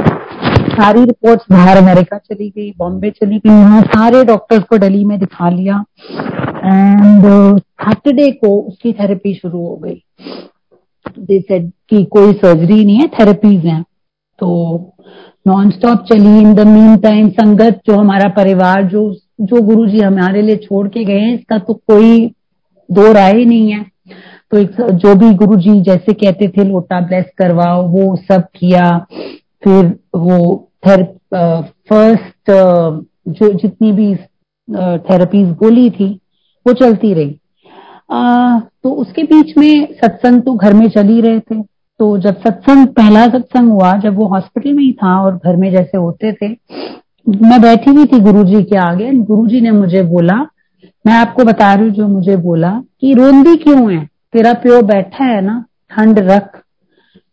सारी 0.69 1.03
रिपोर्ट्स 1.05 1.45
बाहर 1.51 1.77
अमेरिका 1.77 2.17
चली 2.17 2.49
गई 2.49 2.71
बॉम्बे 2.77 3.09
चली 3.09 3.37
गई 3.37 3.49
वहाँ 3.49 3.81
सारे 3.81 4.23
डॉक्टर्स 4.23 4.63
को 4.63 4.77
दिल्ली 4.77 5.05
में 5.05 5.19
दिखा 5.19 5.49
लिया। 5.49 5.83
एंड 6.65 7.23
सैटरडे 7.59 8.31
को 8.31 8.59
उसकी 8.59 8.93
थेरेपी 8.93 9.33
शुरू 9.33 9.59
हो 9.59 9.75
गई। 9.75 10.03
दे 11.19 11.39
सेड 11.41 11.71
कि 11.89 12.03
कोई 12.05 12.33
सर्जरी 12.33 12.83
नहीं 12.85 12.95
है 12.95 13.07
थेरेपीज 13.09 13.65
हैं। 13.65 13.81
तो 14.39 14.49
नॉन 15.47 15.69
स्टॉप 15.71 16.03
चली। 16.03 16.37
इन 16.39 16.53
द 16.55 16.67
मीन 16.67 16.97
टाइम 16.97 17.29
संगत 17.31 17.81
जो 17.87 17.95
हमारा 17.95 18.27
परिवार, 18.33 18.83
जो 18.83 19.15
जो 19.41 19.61
गुरु 19.61 19.87
जी 19.87 19.99
हमारे 19.99 20.41
लिए 20.41 20.55
छोड़ 20.57 20.87
के 20.87 21.03
गए 21.03 21.19
हैं, 21.19 21.33
इसका 21.33 21.57
तो 21.57 21.73
कोई 21.73 22.27
दो 22.89 23.11
राय 23.13 23.43
नहीं 23.45 23.71
है। 23.71 23.85
तो 24.51 24.57
एक 24.57 24.81
जो 24.93 25.15
भी 25.15 25.33
गुरु 25.35 25.55
जी 25.57 25.79
जैसे 25.81 26.13
कहते 26.13 26.47
थे, 26.47 26.63
लोटा 26.63 26.99
ब्लेस 27.01 27.25
करवाओ, 27.37 27.87
वो 27.87 28.15
सब 28.27 28.43
किया। 28.55 28.89
फिर 29.63 29.85
वो 30.15 30.69
थे 30.87 31.03
फ़र्स्ट 31.89 32.51
जो 33.29 33.51
जितनी 33.53 33.91
भी 33.91 34.15
थेरेपीज 34.99 35.47
बोली 35.61 35.89
थी, 35.89 36.07
वो 36.65 36.73
चलती 36.73 37.13
रही। 37.13 37.39
आ, 38.13 38.59
तो 38.59 38.89
उसके 38.91 39.23
बीच 39.23 39.57
में 39.57 39.93
सत्संग 39.93 40.41
तो 40.41 40.53
घर 40.53 40.73
में 40.73 40.87
चल 40.89 41.07
ही 41.07 41.21
रहे 41.21 41.39
थे। 41.39 41.61
तो 41.99 42.17
जब 42.17 42.39
सत्संग 42.39 42.87
पहला 42.87 43.25
सत्संग 43.27 43.71
हुआ 43.71 43.91
जब 43.97 44.15
वो 44.15 44.25
हॉस्पिटल 44.27 44.73
में 44.73 44.83
ही 44.83 44.91
था 44.93 45.15
और 45.21 45.35
घर 45.35 45.55
में 45.55 45.69
जैसे 45.71 45.97
होते 45.97 46.33
थे 46.33 46.47
मैं 47.27 47.61
बैठी 47.61 47.91
हुई 47.91 48.05
थी 48.05 48.19
गुरुजी 48.19 48.63
के 48.63 48.77
आगे। 48.77 49.11
गुरुजी 49.11 49.61
ने 49.61 49.71
मुझे 49.71 50.01
बोला 50.03 50.35
मैं 51.05 51.13
आपको 51.13 51.43
बता 51.43 51.73
रही 51.73 51.85
हूँ 51.85 51.93
जो 51.93 52.07
मुझे 52.07 52.35
बोला 52.37 52.71
कि 53.01 53.13
रोंदी 53.13 53.55
क्यों 53.55 53.91
है? 53.93 54.05
तेरा 54.33 54.53
प्यो 54.53 54.81
बैठा 54.81 55.25
है 55.25 55.41
ना 55.41 55.63
ठंड 55.91 56.19
रख। 56.19 56.57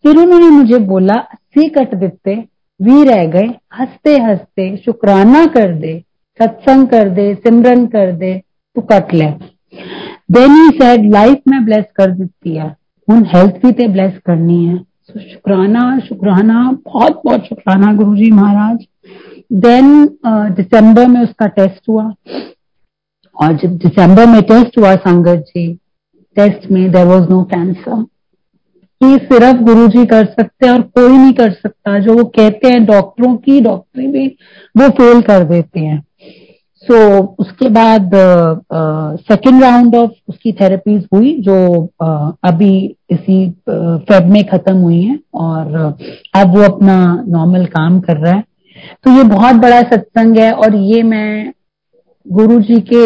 फिर 0.05 0.16
उन्होंने 0.16 0.49
मुझे 0.49 0.79
बोला 0.79 1.14
सी 1.35 1.69
कट 1.69 1.95
देते 1.95 2.35
वी 2.81 3.03
रह 3.05 3.25
गए 3.27 3.49
हँसते 3.75 4.16
हँसते 4.16 4.77
शुक्राना 4.77 5.47
कर 5.47 5.75
दे 5.75 5.99
सत्संग 6.40 6.88
कर 6.88 7.09
दे 7.09 7.35
सिमरन 7.35 7.87
कर 7.87 8.12
दे 8.12 8.35
तू 8.77 8.81
कट 8.81 9.14
ले। 9.14 9.33
देन 10.31 10.53
ही 10.53 10.69
सेड 10.71 11.11
लाइफ 11.12 11.38
में 11.49 11.64
ब्लेस 11.64 11.85
कर 11.97 12.11
देती 12.11 12.57
है। 12.57 12.77
उन 13.09 13.25
हेल्थ 13.35 13.55
भी 13.62 13.73
ते 13.73 13.87
ब्लेस 13.88 14.19
करनी 14.27 14.64
है। 14.64 14.77
So, 14.77 15.19
शुक्राना 15.19 15.99
शुक्राना 15.99 16.61
बहुत 16.85 17.21
बहुत 17.25 17.47
शुक्राना 17.47 17.93
गुरु 17.95 18.16
जी 18.16 18.31
महाराज 18.31 18.87
देन 19.53 20.19
दिसंबर 20.27 21.07
में 21.07 21.21
उसका 21.21 21.47
टेस्ट 21.47 21.88
हुआ। 21.88 22.05
और 23.37 23.57
जब 23.57 23.77
दिसंबर 23.77 24.27
में 24.27 24.40
टेस्ट 24.43 24.79
हुआ 24.79 24.95
संगत 24.97 25.45
जी 25.49 25.66
टेस्ट 26.37 26.71
में 26.71 26.90
देर 26.93 27.07
वॉज़ 27.07 27.29
नो 27.31 27.43
कैंसर 27.45 28.05
ये 29.03 29.16
सिर्फ़ 29.19 29.61
गुरु 29.62 29.87
जी 29.88 30.05
कर 30.07 30.25
सकते 30.25 30.66
हैं 30.66 30.73
और 30.73 30.81
कोई 30.81 31.16
नहीं 31.19 31.33
कर 31.33 31.51
सकता। 31.53 31.99
जो 31.99 32.14
वो 32.14 32.25
कहते 32.25 32.69
हैं 32.69 32.85
डॉक्टरों 32.87 33.37
की 33.37 33.61
डॉक्टरी 33.61 34.07
भी 34.07 34.27
वो 34.77 34.88
फेल 34.90 35.21
कर 35.23 35.45
देते 35.45 35.81
हैं। 35.81 36.03
सो 36.85 36.95
so, 36.95 37.27
उसके 37.38 37.69
बाद 37.69 38.11
सेकेंड 39.23 39.62
राउंड 39.62 39.95
ऑफ़ 39.95 40.11
उसकी 40.29 40.53
थेरेपीज 40.53 41.03
हुई 41.14 41.33
जो 41.38 41.57
uh, 42.05 42.33
अभी 42.45 42.75
इसी 43.11 43.51
फेब 43.69 44.31
में 44.33 44.43
खत्म 44.45 44.77
हुई 44.77 45.03
है 45.03 45.19
और 45.35 45.77
अब 46.35 46.57
वो 46.57 46.62
अपना 46.64 47.25
नॉर्मल 47.29 47.64
काम 47.66 48.01
कर 48.01 48.16
रहा 48.16 48.33
है। 48.35 48.45
तो 49.05 49.11
ये 49.11 49.23
बहुत 49.29 49.57
बड़ा 49.57 49.81
सत्संग 49.83 50.38
है 50.38 50.53
और 50.53 50.75
ये 50.75 51.03
मैं 51.03 51.53
गुरु 52.27 52.59
जी 52.61 52.81
के 52.93 53.05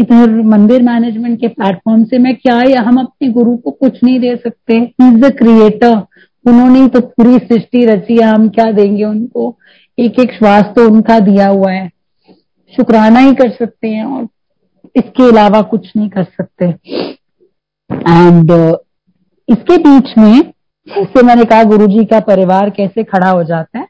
इधर 0.00 0.30
मंदिर 0.46 0.82
मैनेजमेंट 0.82 1.40
के 1.40 1.48
प्लेटफॉर्म 1.48 2.04
से 2.04 2.18
मैं 2.18 2.34
क्या 2.36 2.60
या 2.68 2.82
हम 2.82 2.98
अपने 3.00 3.28
गुरु 3.28 3.56
को 3.56 3.70
कुछ 3.70 4.02
नहीं 4.04 4.18
दे 4.20 4.34
सकते। 4.36 4.76
इज़ 4.76 5.20
द 5.24 5.30
क्रिएटर 5.38 5.96
उन्होंने 6.44 6.86
तो 6.88 7.00
पूरी 7.00 7.36
सृष्टि 7.38 7.84
रची 7.86 8.16
है 8.16 8.28
हम 8.28 8.48
क्या 8.48 8.70
देंगे 8.72 9.04
उनको? 9.04 9.54
एक 9.98 10.20
एक 10.20 10.32
श्वास 10.32 10.72
तो 10.76 10.88
उनका 10.90 11.18
दिया 11.20 11.48
हुआ 11.48 11.70
है। 11.72 11.90
शुक्राना 12.72 13.20
ही 13.20 13.34
कर 13.34 13.50
सकते 13.50 13.88
हैं 13.88 14.04
और 14.06 14.26
इसके 14.96 15.28
अलावा 15.28 15.60
कुछ 15.70 15.90
नहीं 15.96 16.08
कर 16.08 16.24
सकते। 16.24 16.66
एंड 17.90 18.50
uh, 18.50 18.76
इसके 19.48 19.76
बीच 19.78 20.16
में 20.18 20.40
जैसे 20.86 21.22
मैंने 21.22 21.44
कहा 21.44 21.64
गुरुजी 21.64 22.04
का 22.04 22.20
परिवार 22.20 22.70
कैसे 22.70 23.04
खड़ा 23.04 23.30
हो 23.30 23.42
जाता 23.44 23.78
है? 23.78 23.86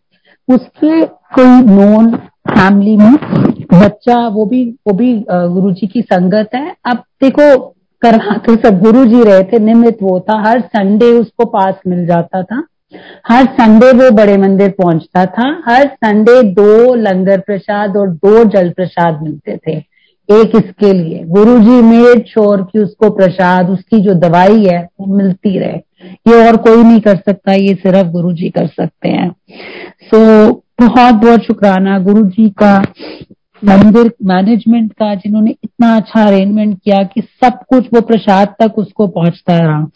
उसके 0.48 1.04
कोई 1.36 1.60
नोन 1.66 2.14
फैमिली 2.48 2.96
में 2.96 3.14
बच्चा 3.74 4.16
वो 4.28 4.44
भी 4.46 4.64
वो 4.86 4.92
भी 4.94 5.12
गुरु 5.30 5.70
जी 5.72 5.86
की 5.86 6.02
संगत 6.02 6.54
है। 6.54 6.74
अब 6.86 7.02
देखो 7.22 7.56
करवा 8.02 8.36
तो 8.38 8.54
सब 8.56 8.78
गुरु 8.80 9.04
जी 9.04 9.22
रहे 9.24 9.42
थे 9.42 9.58
निमित 9.58 9.98
वो 10.02 10.18
था 10.20 10.38
हर 10.40 10.60
संडे 10.66 11.12
उसको 11.12 11.44
पास 11.46 11.74
मिल 11.86 12.06
जाता 12.06 12.42
था। 12.42 12.62
हर 13.28 13.44
संडे 13.44 13.90
वो 13.92 14.10
बड़े 14.10 14.36
मंदिर 14.36 14.70
पहुँचता 14.70 15.24
था। 15.26 15.62
हर 15.66 15.86
संडे 15.86 16.42
दो 16.42 16.94
लंगर 16.94 17.40
प्रसाद 17.40 17.96
और 17.96 18.10
दो 18.10 18.44
जल 18.44 18.70
प्रसाद 18.70 19.22
मिलते 19.22 19.56
थे 19.56 19.76
एक 20.28 20.56
इसके 20.56 20.92
लिए। 20.92 21.24
गुरु 21.24 21.58
जी 21.58 21.82
मेड 21.82 22.26
श्योर 22.26 22.62
की 22.62 22.78
उसको 22.78 23.10
प्रसाद 23.10 23.70
उसकी 23.70 24.00
जो 24.00 24.14
दवाई 24.14 24.64
है 24.64 24.88
वो 25.00 25.16
मिलती 25.16 25.58
रहे। 25.58 25.76
ये 26.28 26.48
और 26.48 26.56
कोई 26.56 26.82
नहीं 26.82 27.00
कर 27.00 27.16
सकता 27.16 27.52
ये 27.52 27.74
सिर्फ़ 27.74 28.08
गुरु 28.08 28.32
जी 28.32 28.50
कर 28.50 28.66
सकते 28.66 29.08
हैं। 29.08 29.30
सो 30.02 30.46
so, 30.46 30.56
बहुत 30.80 31.14
बहुत 31.14 31.40
शुक्राना 31.40 31.98
गुरु 31.98 32.22
जी 32.22 32.48
का 32.50 32.78
मंदिर 33.64 34.12
मैनेजमेंट 34.24 34.92
का 34.92 35.14
जिन्होंने 35.14 35.50
इतना 35.50 35.96
अच्छा 35.96 36.26
अरेंजमेंट 36.26 36.78
किया 36.84 37.02
कि 37.02 37.20
सब 37.20 37.58
कुछ 37.68 37.86
वो 37.94 38.00
प्रसाद 38.00 38.54
तक 38.60 38.78
उसको 38.78 39.06
पहुँचता 39.06 39.58
रहा। 39.58 39.86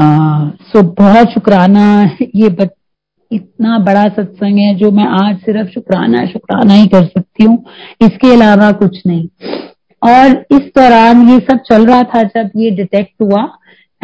सो 0.00 0.82
बहुत 0.82 1.28
शुक्राना 1.28 2.02
ये 2.36 2.48
बच, 2.48 2.70
इतना 3.32 3.78
बड़ा 3.78 4.04
सत्संग 4.04 4.58
है 4.58 4.74
जो 4.74 4.90
मैं 4.90 5.04
आज 5.04 5.36
सिर्फ़ 5.36 5.70
शुक्राना 5.70 6.26
शुक्राना 6.26 6.74
ही 6.74 6.86
कर 6.86 7.04
सकती 7.04 7.44
हूँ। 7.44 7.64
इसके 8.02 8.32
अलावा 8.32 8.72
कुछ 8.72 9.02
नहीं। 9.06 9.28
और 10.02 10.44
इस 10.52 10.70
दौरान 10.78 11.28
ये 11.28 11.38
सब 11.38 11.58
चल 11.58 11.86
रहा 11.86 12.02
था 12.02 12.22
जब 12.22 12.50
ये 12.56 12.70
डिटेक्ट 12.70 13.22
हुआ। 13.22 13.42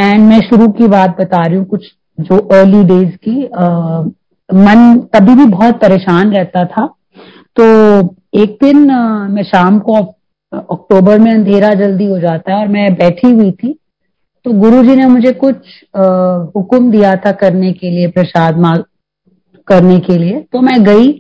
एंड 0.00 0.28
मैं 0.28 0.40
शुरू 0.40 0.68
की 0.68 0.87
बात 0.87 1.16
बता 1.20 1.46
रही 1.46 1.57
हूँ 1.57 1.64
कुछ 1.64 1.87
जो 2.20 2.38
अर्ली 2.38 2.83
डेज़ 2.85 3.16
की 3.28 3.46
आ, 3.46 4.00
मन 4.52 4.98
तभी 5.14 5.35
भी 5.35 5.44
बहुत 5.44 5.74
परेशान 5.74 6.33
रहता 6.33 6.64
था। 6.64 6.87
तो 7.57 7.64
एक 8.35 8.59
दिन 8.64 8.90
आ, 8.90 9.28
मैं 9.28 9.42
शाम 9.42 9.78
को 9.78 9.94
अक्टूबर 10.52 11.18
में 11.18 11.33
अंधेरा 11.33 11.74
जल्दी 11.74 12.05
हो 12.05 12.18
जाता 12.18 12.52
है 12.52 12.59
और 12.61 12.68
मैं 12.68 12.94
बैठी 12.94 13.31
हुई 13.31 13.50
थी। 13.50 13.78
तो 14.44 14.52
गुरु 14.52 14.83
जी 14.85 14.94
ने 14.96 15.07
मुझे 15.07 15.33
कुछ 15.35 15.57
हुक्म 16.57 16.90
दिया 16.90 17.14
था 17.16 17.33
करने 17.40 17.72
के 17.72 17.90
लिए 17.90 18.09
प्रसाद 18.11 18.59
मांग 18.59 18.83
करने 19.68 19.98
के 20.00 20.16
लिए। 20.18 20.40
तो 20.52 20.61
मैं 20.61 20.83
गई 20.85 21.12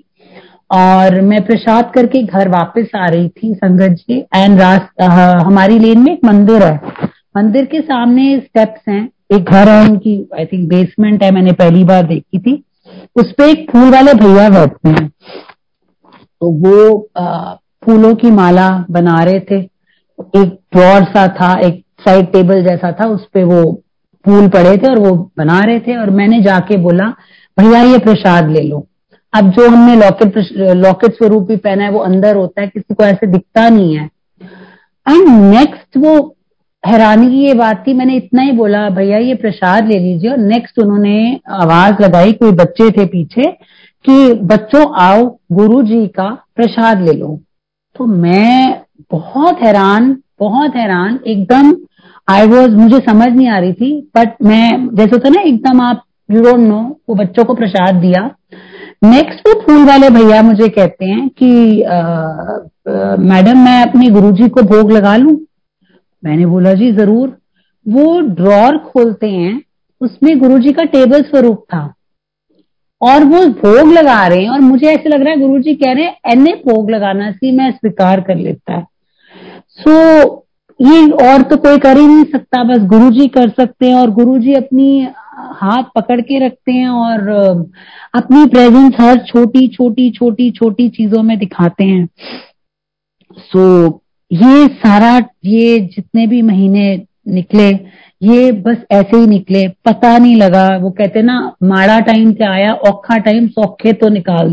और 0.70 1.20
मैं 1.20 1.44
प्रसाद 1.46 1.90
करके 1.94 2.22
घर 2.22 2.48
वापस 2.48 2.90
आ 2.96 3.06
रही 3.06 3.28
थी 3.28 3.52
संगत 3.54 3.96
जी। 3.98 4.18
एंड 4.34 4.60
रास्ता 4.60 5.06
हमारी 5.46 5.78
लेन 5.78 5.98
में 5.98 6.12
एक 6.12 6.24
मंदिर 6.24 6.62
है। 6.62 6.74
मंदिर 7.36 7.64
के 7.64 7.80
सामने 7.80 8.24
स्टेप्स 8.38 8.88
हैं। 8.88 9.08
एक 9.32 9.44
घर 9.44 9.68
है 9.68 9.80
उनकी 9.82 10.16
आई 10.38 10.46
थिंक 10.46 10.68
बेसमेंट 10.68 11.22
है 11.22 11.30
मैंने 11.30 11.52
पहली 11.52 11.84
बार 11.84 12.06
देखी 12.06 12.38
थी। 12.38 12.62
उस 13.16 13.32
पर 13.32 13.44
एक 13.44 13.70
फूल 13.70 13.90
वाले 13.90 14.14
भैया 14.14 14.48
बैठते 14.50 14.88
हैं। 14.88 15.08
तो 15.08 16.50
वो 16.60 17.08
आ, 17.16 17.54
फूलों 17.84 18.14
की 18.14 18.30
माला 18.30 18.68
बना 18.90 19.22
रहे 19.24 19.40
थे। 19.40 19.60
एक 19.60 20.58
ड्रॉर 20.72 21.04
सा 21.04 21.26
था 21.40 21.54
एक 21.60 21.82
साइड 22.04 22.32
टेबल 22.32 22.62
जैसा 22.62 22.92
था, 22.92 23.06
उस 23.06 23.26
पे 23.34 23.44
वो 23.44 23.82
फूल 24.24 24.48
पड़े 24.48 24.76
थे 24.76 24.86
और 24.86 24.98
वो 24.98 25.30
बना 25.38 25.60
रहे 25.60 25.80
थे 25.80 25.96
और 25.96 26.10
मैंने 26.10 26.40
जाके 26.40 26.76
बोला, 26.76 27.14
भैया, 27.60 27.82
ये 27.82 27.98
प्रसाद 27.98 28.50
ले 28.50 28.60
लो। 28.60 28.86
अब 29.34 29.50
जो 29.50 29.68
हमने 29.68 29.96
लॉकेट 29.96 30.32
लॉकेट 30.76 31.12
स्वरूप 31.12 31.48
भी 31.48 31.56
पहना 31.56 31.84
है, 31.84 31.90
वो 31.90 31.98
अंदर 31.98 32.36
होता 32.36 32.60
है, 32.60 32.66
किसी 32.66 32.94
को 32.94 33.04
ऐसे 33.04 33.26
दिखता 33.26 33.68
नहीं 33.68 33.96
है। 33.96 34.10
एंड 35.08 35.54
नेक्स्ट 35.54 35.96
वो 35.96 36.36
हैरानी 36.86 37.30
की 37.30 37.36
ये 37.36 37.54
बात 37.54 37.84
थी, 37.86 37.94
मैंने 37.94 38.16
इतना 38.16 38.42
ही 38.42 38.52
बोला, 38.52 38.90
भैया, 38.90 39.18
ये 39.18 39.34
प्रसाद 39.34 39.88
ले 39.88 39.98
लीजिए। 39.98 40.30
और 40.30 40.38
नेक्स्ट 40.38 40.78
उन्होंने 40.78 41.40
आवाज़ 41.50 41.94
लगाई, 42.02 42.32
कोई 42.32 42.52
बच्चे 42.52 42.90
थे 42.90 43.06
पीछे, 43.06 43.50
कि, 44.08 44.32
बच्चों, 44.32 44.94
आओ, 44.94 45.38
गुरु 45.52 45.82
जी 45.82 46.06
का 46.06 46.44
प्रसाद 46.56 47.00
ले 47.00 47.12
लो। 47.12 47.40
तो 47.96 48.06
मैं 48.06 48.82
बहुत 49.10 49.58
हैरान 49.62 50.16
बहुत 50.40 50.76
हैरान, 50.76 51.20
एकदम 51.26 51.72
आई 52.28 52.46
वॉज़ 52.46 52.74
मुझे 52.76 52.98
समझ 53.00 53.28
नहीं 53.28 53.48
आ 53.48 53.58
रही 53.58 53.72
थी 53.72 53.90
बट 54.16 54.34
मैं 54.42 54.88
जैसे 54.96 55.10
होता 55.12 55.28
ना 55.28 55.40
एकदम 55.42 55.80
आप 55.82 56.04
यू 56.28 56.42
डोंट 56.42 56.58
नो 56.58 56.80
वो 57.08 57.14
बच्चों 57.14 57.44
को 57.44 57.54
प्रसाद 57.54 57.94
दिया। 57.96 58.24
नेक्स्ट 59.04 59.48
वो 59.48 59.52
फूल 59.60 59.84
वाले 59.86 60.10
भैया 60.10 60.42
मुझे 60.42 60.68
कहते 60.68 61.04
हैं 61.04 61.28
कि 61.42 61.50
मैडम 63.24 63.64
मैं 63.64 63.80
अपने 63.82 64.08
गुरुजी 64.10 64.48
को 64.48 64.62
भोग 64.64 64.92
लगा 64.92 65.16
लू। 65.16 65.40
मैंने 66.22 66.46
बोला 66.46 66.72
जी 66.74 66.90
ज़रूर। 66.92 67.36
वो 67.86 68.20
ड्रॉर 68.20 68.76
खोलते 68.84 69.28
हैं 69.28 69.60
उसमें 70.00 70.38
गुरुजी 70.38 70.72
का 70.72 70.84
टेबल 70.92 71.22
स्वरूप 71.22 71.64
था। 71.64 71.82
और 73.00 73.24
वो 73.24 73.44
भोग 73.62 73.92
लगा 73.92 74.26
रहे 74.26 74.42
हैं 74.42 74.50
और 74.50 74.60
मुझे 74.60 74.86
ऐसे 74.88 75.08
लग 75.08 75.22
रहा 75.22 75.32
है 75.32 75.40
गुरुजी 75.40 75.74
कह 75.74 75.92
रहे 75.92 76.04
हैं 76.04 76.32
एने 76.32 76.52
भोग 76.66 76.90
लगाना 76.90 77.30
सी 77.32 77.50
मैं 77.56 77.70
स्वीकार 77.72 78.20
कर 78.20 78.36
लेता। 78.36 78.72
है 78.72 78.86
सो 79.68 79.90
so, 79.90 80.41
ये 80.82 81.10
और 81.26 81.42
तो 81.42 81.56
कोई 81.56 81.78
कर 81.78 81.98
ही 81.98 82.06
नहीं 82.06 82.24
सकता 82.24 82.62
बस 82.64 82.78
गुरु 82.88 83.10
जी 83.10 83.26
कर 83.28 83.48
सकते 83.50 83.86
हैं 83.86 83.94
और 83.94 84.10
गुरु 84.10 84.38
जी 84.38 84.54
अपनी 84.54 85.06
हाथ 85.56 85.82
पकड़ 85.94 86.20
के 86.20 86.38
रखते 86.46 86.72
हैं 86.72 86.88
और 86.88 87.28
अपनी 88.14 88.44
प्रेजेंस 88.46 88.94
हर 89.00 89.18
छोटी 89.18 89.66
छोटी 89.68 90.10
छोटी 90.10 90.50
छोटी 90.50 90.88
चीज़ों 90.88 91.22
में 91.22 91.38
दिखाते 91.38 91.84
हैं। 91.84 92.08
सो 93.30 93.86
so, 93.86 93.92
ये 94.30 94.66
सारा 94.66 95.16
ये 95.44 95.78
जितने 95.94 96.26
भी 96.26 96.42
महीने 96.42 97.02
निकले 97.28 97.68
ये 98.22 98.50
बस 98.52 98.76
ऐसे 98.92 99.16
ही 99.16 99.26
निकले। 99.26 99.66
पता 99.86 100.16
नहीं 100.18 100.36
लगा 100.36 100.66
वो 100.76 100.90
कहते 100.90 101.22
ना 101.22 101.38
माड़ा 101.62 101.98
टाइम 102.00 102.32
से 102.32 102.44
आया 102.44 102.72
औखा 102.88 103.16
टाइम 103.18 103.46
सौखे 103.48 103.92
तो 103.92 104.08
निकाल 104.08 104.50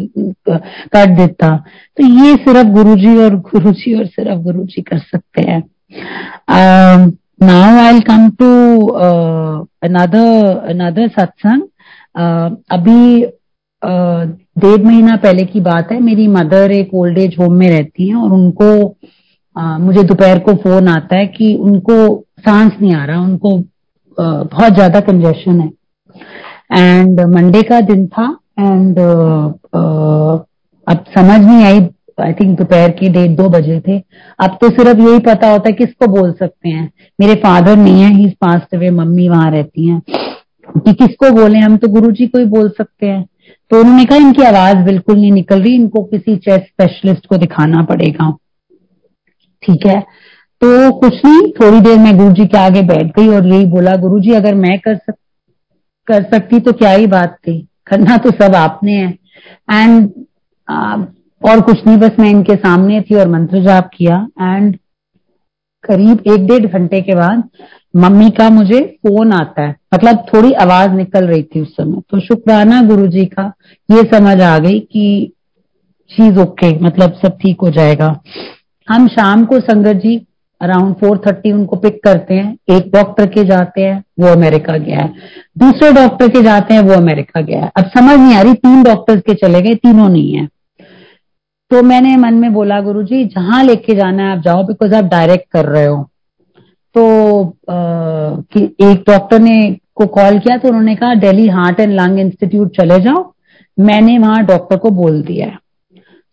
कर 0.50 1.16
देता। 1.16 1.56
तो 1.98 2.06
ये 2.06 2.36
सिर्फ़ 2.36 2.68
गुरुजी 2.68 3.16
और 3.18 3.36
गुरुजी 3.52 3.94
और 3.94 4.06
सिर्फ़ 4.06 4.40
गुरुजी 4.44 4.82
कर 4.82 4.98
सकते 4.98 5.50
हैं। 5.52 5.62
Um, 5.92 7.20
now 7.40 7.78
I'll 7.80 8.02
come 8.02 8.36
to 8.36 8.90
uh, 8.90 9.64
another 9.82 10.62
another 10.66 11.10
satsang. 11.10 11.70
Uh, 12.16 12.50
अभी 12.70 13.26
डेढ़ 13.82 14.82
महीना 14.86 15.16
पहले 15.16 15.44
की 15.46 15.60
बात 15.62 15.92
है 15.92 16.00
मेरी 16.00 16.28
मदर 16.28 16.72
एक 16.72 16.94
ओल्ड 16.94 17.18
एज 17.18 17.36
होम 17.40 17.54
में 17.54 17.70
रहती 17.70 18.08
हैं 18.08 18.16
और 18.16 18.32
उनको 18.32 18.72
uh, 19.56 19.80
मुझे 19.80 20.04
दोपहर 20.04 20.40
को 20.40 20.54
फ़ोन 20.64 20.88
आता 20.88 21.16
है 21.16 21.28
कि 21.28 21.54
उनको 21.56 21.98
सांस 22.40 22.74
नहीं 22.82 22.94
आ 22.96 23.06
रहा 23.06 23.22
उनको 23.22 23.58
uh, 23.58 24.52
बहुत 24.52 24.74
ज़्यादा 24.74 25.00
कंजेशन 25.02 25.60
है 25.62 25.72
एंड 26.74 27.22
मंडे 27.36 27.62
का 27.64 27.80
दिन 27.82 28.06
था 28.08 28.28
एंड 28.60 29.00
uh, 29.00 29.54
uh, 29.76 30.46
अब 30.88 31.06
समझ 31.16 31.40
नहीं 31.46 31.64
आई 31.66 31.80
आई 32.22 32.34
थिंक 32.34 32.60
दोपहर 32.60 32.90
के 32.90 33.10
डेढ़ 33.10 33.32
दो 33.32 33.50
बजे 33.50 33.80
थे। 33.80 34.04
अब 34.40 34.58
तो 34.62 34.70
सिर्फ़ 34.70 35.00
यही 35.00 35.20
पता 35.20 35.52
होता 35.52 35.70
है 35.70 35.74
किसको 35.74 36.08
बोल 36.08 36.32
सकते 36.34 36.70
हैं। 36.70 36.92
मेरे 37.22 37.36
फादर 37.36 37.76
नहीं 37.76 38.02
है 38.02 38.14
ही 38.14 38.30
पास 38.30 38.62
हुए 38.76 38.90
मम्मी 38.90 39.30
वहाँ 39.30 39.52
रहती 39.52 39.88
हैं। 39.88 40.02
कि 40.78 40.94
किसको 40.94 41.32
बोले, 41.32 41.60
हम 41.60 41.78
तो 41.78 41.88
गुरु 41.88 42.12
जी 42.12 42.28
को 42.28 42.40
ही 42.40 42.46
बोल 42.46 42.70
सकते 42.70 43.08
हैं। 43.08 43.26
तो 43.70 43.80
उन्होंने 43.80 44.06
कहा, 44.06 44.18
इनकी 44.18 44.42
आवाज़ 44.42 44.78
बिल्कुल 44.78 45.16
नहीं 45.16 45.32
निकल 45.32 45.62
रही, 45.62 45.76
इनको 45.76 46.04
किसी 46.04 46.36
चेस्ट 46.36 46.64
स्पेशलिस्ट 46.64 47.26
को 47.26 47.38
दिखाना 47.38 47.84
पड़ेगा। 47.84 48.38
ठीक 49.64 49.86
है? 49.86 50.00
तो 50.62 50.92
कुछ 50.92 51.14
नहीं, 51.26 51.52
थोड़ी 51.52 51.82
देर 51.82 52.00
में 52.00 52.18
गुरु 52.18 52.32
जी 52.32 52.46
के 52.46 52.58
आगे 52.58 52.82
बैठ 52.82 53.20
गई 53.20 53.28
और 53.28 53.48
यही 53.48 53.66
बोला 53.66 53.96
गुरु 53.96 54.20
जी 54.20 54.32
अगर 54.32 54.56
मैं 54.56 54.80
कर 54.80 54.96
सक, 54.96 55.14
कर 56.08 56.24
सकती 56.24 56.60
तो 56.60 56.72
क्या 56.72 56.92
ही 56.92 57.08
बात 57.08 57.36
थी। 57.36 57.68
करना 57.88 58.18
तो 58.18 58.32
सब 58.32 58.56
आपने 58.56 58.92
है। 58.92 59.18
एंड 59.72 60.12
और 61.48 61.62
कुछ 61.62 61.88
नहीं, 61.88 61.98
बस 61.98 62.12
मैं 62.20 62.30
इनके 62.30 62.56
सामने 62.56 63.02
थी 63.02 63.16
और 63.16 63.28
मंत्र 63.28 63.64
जाप 63.64 63.90
किया। 63.96 64.28
एंड 64.42 64.78
करीब 65.84 66.24
एक 66.28 66.48
डेढ़ 66.48 66.66
घंटे 66.66 67.02
के 67.02 67.16
बाद 67.16 67.44
मम्मी 67.96 68.30
का 68.30 68.50
मुझे 68.50 68.80
फ़ोन 68.80 69.32
आता 69.32 69.62
है। 69.62 69.76
मतलब 69.94 70.26
थोड़ी 70.34 70.52
आवाज़ 70.52 70.92
निकल 70.92 71.26
रही 71.26 71.44
थी 71.44 71.62
उस 71.62 71.74
समय। 71.74 72.02
तो 72.10 72.20
शुक्राना 72.20 72.82
गुरु 72.82 73.08
जी 73.08 73.26
का 73.26 73.54
ये 73.92 74.02
समझ 74.04 74.42
आ 74.42 74.58
गई 74.58 74.80
कि 74.80 75.34
चीज़ 76.10 76.40
ओके 76.40 76.80
मतलब 76.80 77.14
सब 77.14 77.38
ठीक 77.38 77.58
हो 77.62 77.70
जाएगा। 77.70 78.22
हम 78.90 79.08
शाम 79.08 79.46
को 79.46 79.60
Sangat 79.60 79.94
ji 79.94 80.26
around 80.62 80.96
four 80.96 81.22
thirty 81.28 81.52
उनको 81.52 81.76
पिक 81.76 82.04
करते 82.04 82.34
हैं। 82.34 82.58
एक 82.70 82.92
डॉक्टर 82.94 83.26
के 83.26 83.44
जाते 83.44 83.82
हैं, 83.82 84.04
वो 84.20 84.28
अमेरिका 84.28 84.78
गया 84.78 85.00
है। 85.00 85.14
दूसरे 85.58 85.92
डॉक्टर 85.92 86.28
के 86.28 86.42
जाते 86.42 86.74
हैं, 86.74 86.82
वो 86.82 86.94
अमेरिका 86.94 87.42
गया 87.42 87.62
है। 87.62 87.72
अब 87.78 87.84
समझ 87.86 88.20
नहीं 88.20 88.36
आ 88.36 88.42
रही, 88.42 88.54
तीन 88.54 88.84
डॉक्टर्स 88.84 89.22
के 89.22 89.34
चले 89.34 89.62
गए, 89.62 89.76
तीनों 89.76 90.10
नहीं 90.10 90.34
है। 90.34 90.48
तो 91.72 91.82
मैंने 91.84 92.16
मन 92.18 92.34
में 92.34 92.54
बोला 92.54 92.80
गुरु 92.82 93.02
जी 93.04 93.24
जहाँ 93.26 93.64
लेके 93.64 93.96
जाना 93.96 94.24
है 94.24 94.32
आप 94.32 94.44
जाओ 94.44 94.64
बिकॉज़ 94.68 94.94
आप 94.96 95.06
डायरेक्ट 95.06 95.46
कर 95.52 95.66
रहे 95.66 95.86
हो. 95.86 96.04
तो 96.96 97.44
आ, 97.46 97.76
कि 98.52 98.64
एक 98.82 99.04
डॉक्टर 99.08 99.40
ने 99.40 99.56
को 99.96 100.06
कॉल 100.08 100.40
किया 100.40 100.58
तो 100.58 100.68
उन्होंने 100.68 100.96
कहा 100.96 101.14
Delhi 101.16 101.48
heart 101.50 101.80
and 101.80 101.94
lung 101.94 102.20
institute 102.20 102.76
चले 102.78 103.00
जाओ। 103.00 103.24
मैंने 103.78 104.18
वहाँ 104.20 104.44
डॉक्टर 104.46 104.78
को 104.78 104.90
बोल 104.92 105.22
दिया 105.22 105.48
है। 105.48 105.58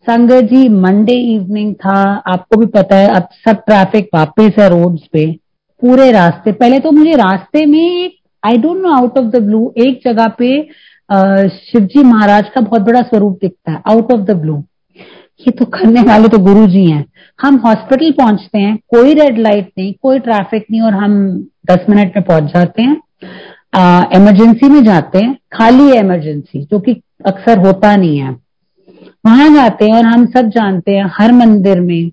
संगत 0.07 0.45
जी 0.51 0.69
मंडे 0.69 1.13
इवनिंग 1.35 1.75
था 1.75 1.99
आपको 2.33 2.57
भी 2.61 2.67
पता 2.75 2.97
है 2.97 3.09
अब 3.17 3.29
सब 3.45 3.63
ट्रैफ़िक 3.67 4.09
वापस 4.15 4.59
है 4.59 4.69
रोड्स 4.69 5.07
पे 5.13 5.27
पूरे 5.83 6.11
रास्ते 6.13 6.53
पहले 6.53 6.79
तो 6.79 6.91
मुझे 6.91 7.13
रास्ते 7.17 7.65
में 7.67 8.11
I 8.43 8.57
don't 8.59 8.83
know 8.83 8.93
out 8.97 9.19
of 9.19 9.27
the 9.27 9.43
blue 9.43 9.73
एक 9.87 10.01
जगह 10.05 10.27
पे 10.39 10.51
शिवजी 11.49 12.03
महाराज 12.05 12.49
का 12.55 12.61
बहुत 12.61 12.83
बड़ा 12.83 13.03
स्वरूप 13.03 13.39
दिखता 13.43 13.73
है 13.73 13.83
आउट 13.91 14.13
ऑफ़ 14.13 14.21
द 14.21 14.37
ब्लू 14.37 14.63
ये 15.41 15.51
तो 15.51 15.65
करने 15.67 16.03
वाले 16.03 16.29
तो 16.29 16.39
गुरु 16.41 16.67
जी 16.67 16.85
हैं। 16.87 17.05
हम 17.39 17.57
हॉस्पिटल 17.57 18.13
पहुँचते 18.13 18.59
हैं, 18.59 18.77
कोई 18.89 19.15
रेड 19.15 19.39
लाइट 19.39 19.71
नहीं, 19.79 19.93
कोई 20.03 20.19
ट्रैफ़िक 20.19 20.65
नहीं, 20.71 20.81
और 20.83 20.95
हम 20.95 21.15
दस 21.71 21.85
मिनट 21.91 22.17
में 22.17 22.25
पहुँच 22.25 22.53
जाते 22.53 22.83
हैं। 22.83 22.97
इमरजेंसी 24.17 24.69
में 24.69 24.83
जाते 24.85 25.19
हैं, 25.19 25.37
खाली 25.53 25.89
है 25.89 25.99
इमरजेंसी 25.99 26.63
जो 26.63 26.79
कि 26.81 27.01
अक्सर 27.27 27.59
होता 27.59 27.95
नहीं 27.97 28.19
है। 28.19 28.31
वहाँ 29.25 29.49
जाते 29.55 29.85
हैं 29.85 29.95
और 29.95 30.05
हम 30.05 30.27
सब 30.29 30.49
जानते 30.51 30.93
हैं, 30.93 31.11
हर 31.15 31.33
मंदिर 31.35 31.81
में 31.81 32.11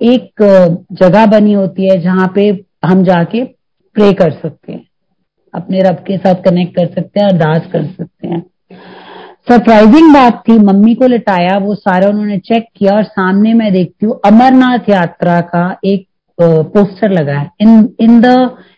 एक 0.00 0.42
जगह 0.94 1.26
बनी 1.28 1.52
होती 1.52 1.88
है 1.88 2.00
जहाँ 2.02 2.30
पे 2.34 2.48
हम 2.84 3.02
जाके 3.04 3.44
प्रे 3.96 4.12
कर 4.12 4.30
सकते 4.32 4.72
हैं, 4.72 4.84
अपने 5.54 5.82
रब 5.82 6.04
के 6.06 6.16
साथ 6.18 6.42
कनेक्ट 6.44 6.76
कर 6.76 6.86
सकते 6.86 7.20
हैं, 7.20 7.28
अरदास 7.28 7.70
कर 7.72 7.84
सकते 7.86 8.28
हैं। 8.28 8.42
सरप्राइजिंग 9.46 10.12
बात 10.14 10.42
थी, 10.48 10.58
मम्मी 10.58 10.94
को 10.94 11.06
लिटाया, 11.06 11.56
वो 11.58 11.74
सारा 11.74 12.08
उन्होंने 12.08 12.38
चेक 12.40 12.66
किया 12.76 12.94
और 12.96 13.02
सामने 13.04 13.52
मैं 13.54 13.72
देखती 13.72 14.06
हूँ, 14.06 14.20
अमरनाथ 14.26 14.88
यात्रा 14.90 15.40
का 15.48 15.64
एक 15.84 16.06
पोस्टर 16.38 17.10
लगा 17.10 17.38
है। 17.38 17.50
In 17.60 17.88
in 18.00 18.20
the 18.20 18.26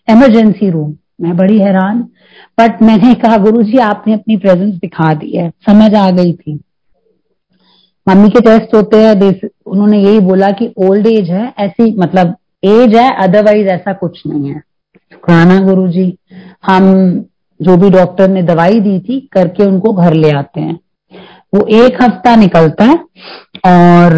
emergency 0.09 0.71
room 0.71 0.95
मैं 1.21 1.37
बड़ी 1.37 1.59
हैरान 1.59 2.01
बट 2.59 2.83
मैंने 2.83 3.13
कहा 3.15 3.37
गुरु 3.39 3.63
जी 3.63 3.79
आपने 3.81 4.15
अपनी 4.15 4.37
प्रेजेंस 4.37 4.75
दिखा 4.75 5.13
दी 5.15 5.31
है। 5.31 5.49
समझ 5.67 5.95
आ 5.95 6.11
गई 6.11 6.33
थी। 6.33 6.59
मम्मी 8.07 8.29
के 8.31 8.41
टेस्ट 8.41 8.75
होते 8.75 8.97
हैं 8.97 9.49
उन्होंने 9.67 9.99
यही 9.99 10.21
बोला 10.21 10.51
कि 10.51 10.73
ओल्ड 10.79 11.07
एज 11.07 11.31
है, 11.31 11.53
ऐसी 11.59 11.95
मतलब 11.99 12.35
एज 12.65 12.97
है 12.97 13.11
अदरवाइज़ 13.23 13.69
ऐसा 13.69 13.93
कुछ 13.95 14.23
नहीं 14.27 14.49
है। 14.49 14.61
शुक्राना 15.13 15.61
गुरु 15.63 15.89
जी 15.89 16.17
हम 16.67 16.85
जो 17.61 17.77
भी 17.77 17.91
डॉक्टर 17.91 18.29
ने 18.29 18.43
दवाई 18.45 18.81
दी 18.81 18.99
थी, 19.01 19.21
करके 19.33 19.65
उनको 19.65 19.93
घर 19.93 20.15
ले 20.15 20.31
आते 20.33 20.61
हैं। 20.61 20.79
वो 21.55 21.67
एक 21.77 22.03
हफ़्ता 22.03 22.35
निकलता 22.37 22.85
है 22.85 22.97
और 23.67 24.15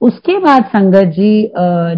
उसके 0.00 0.38
बाद 0.38 0.64
संगत 0.66 1.08
जी 1.10 1.42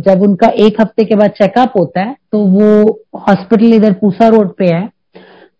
जब 0.04 0.22
उनका 0.22 0.48
एक 0.58 0.80
हफ़्ते 0.80 1.04
के 1.04 1.14
बाद 1.14 1.30
चेकअप 1.32 1.72
होता 1.78 2.00
है 2.00 2.16
तो 2.32 2.38
वो 2.38 3.00
हॉस्पिटल 3.20 3.72
इधर 3.74 3.92
पूसा 4.00 4.28
रोड 4.28 4.54
पे 4.56 4.66
है। 4.66 4.88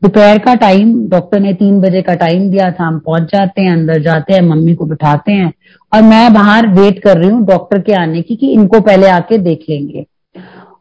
दोपहर 0.03 0.39
का 0.39 0.55
टाइम 0.57 0.93
डॉक्टर 1.09 1.41
ने 1.41 1.53
तीन 1.55 1.81
बजे 1.81 2.03
का 2.03 2.15
टाइम 2.17 2.49
दिया 2.51 2.71
था। 2.71 2.85
हम 2.85 2.99
पहुँच 2.99 3.23
जाते 3.33 3.63
हैं, 3.63 3.73
अंदर 3.73 4.01
जाते 4.03 4.33
हैं, 4.33 4.41
मम्मी 4.43 4.75
को 4.75 4.85
बिठाते 4.87 5.33
हैं 5.33 5.53
और 5.93 6.03
मैं 6.03 6.33
बाहर 6.35 6.67
वेट 6.71 7.03
कर 7.03 7.19
रही 7.19 7.31
हूँ 7.31 7.45
डॉक्टर 7.47 7.81
के 7.81 7.93
आने 7.95 8.23
की 8.23 8.37
कि 8.37 8.53
इनको 8.53 8.81
पहले 8.81 9.09
आके 9.09 9.39
देख 9.41 9.65
लेंगे। 9.69 10.07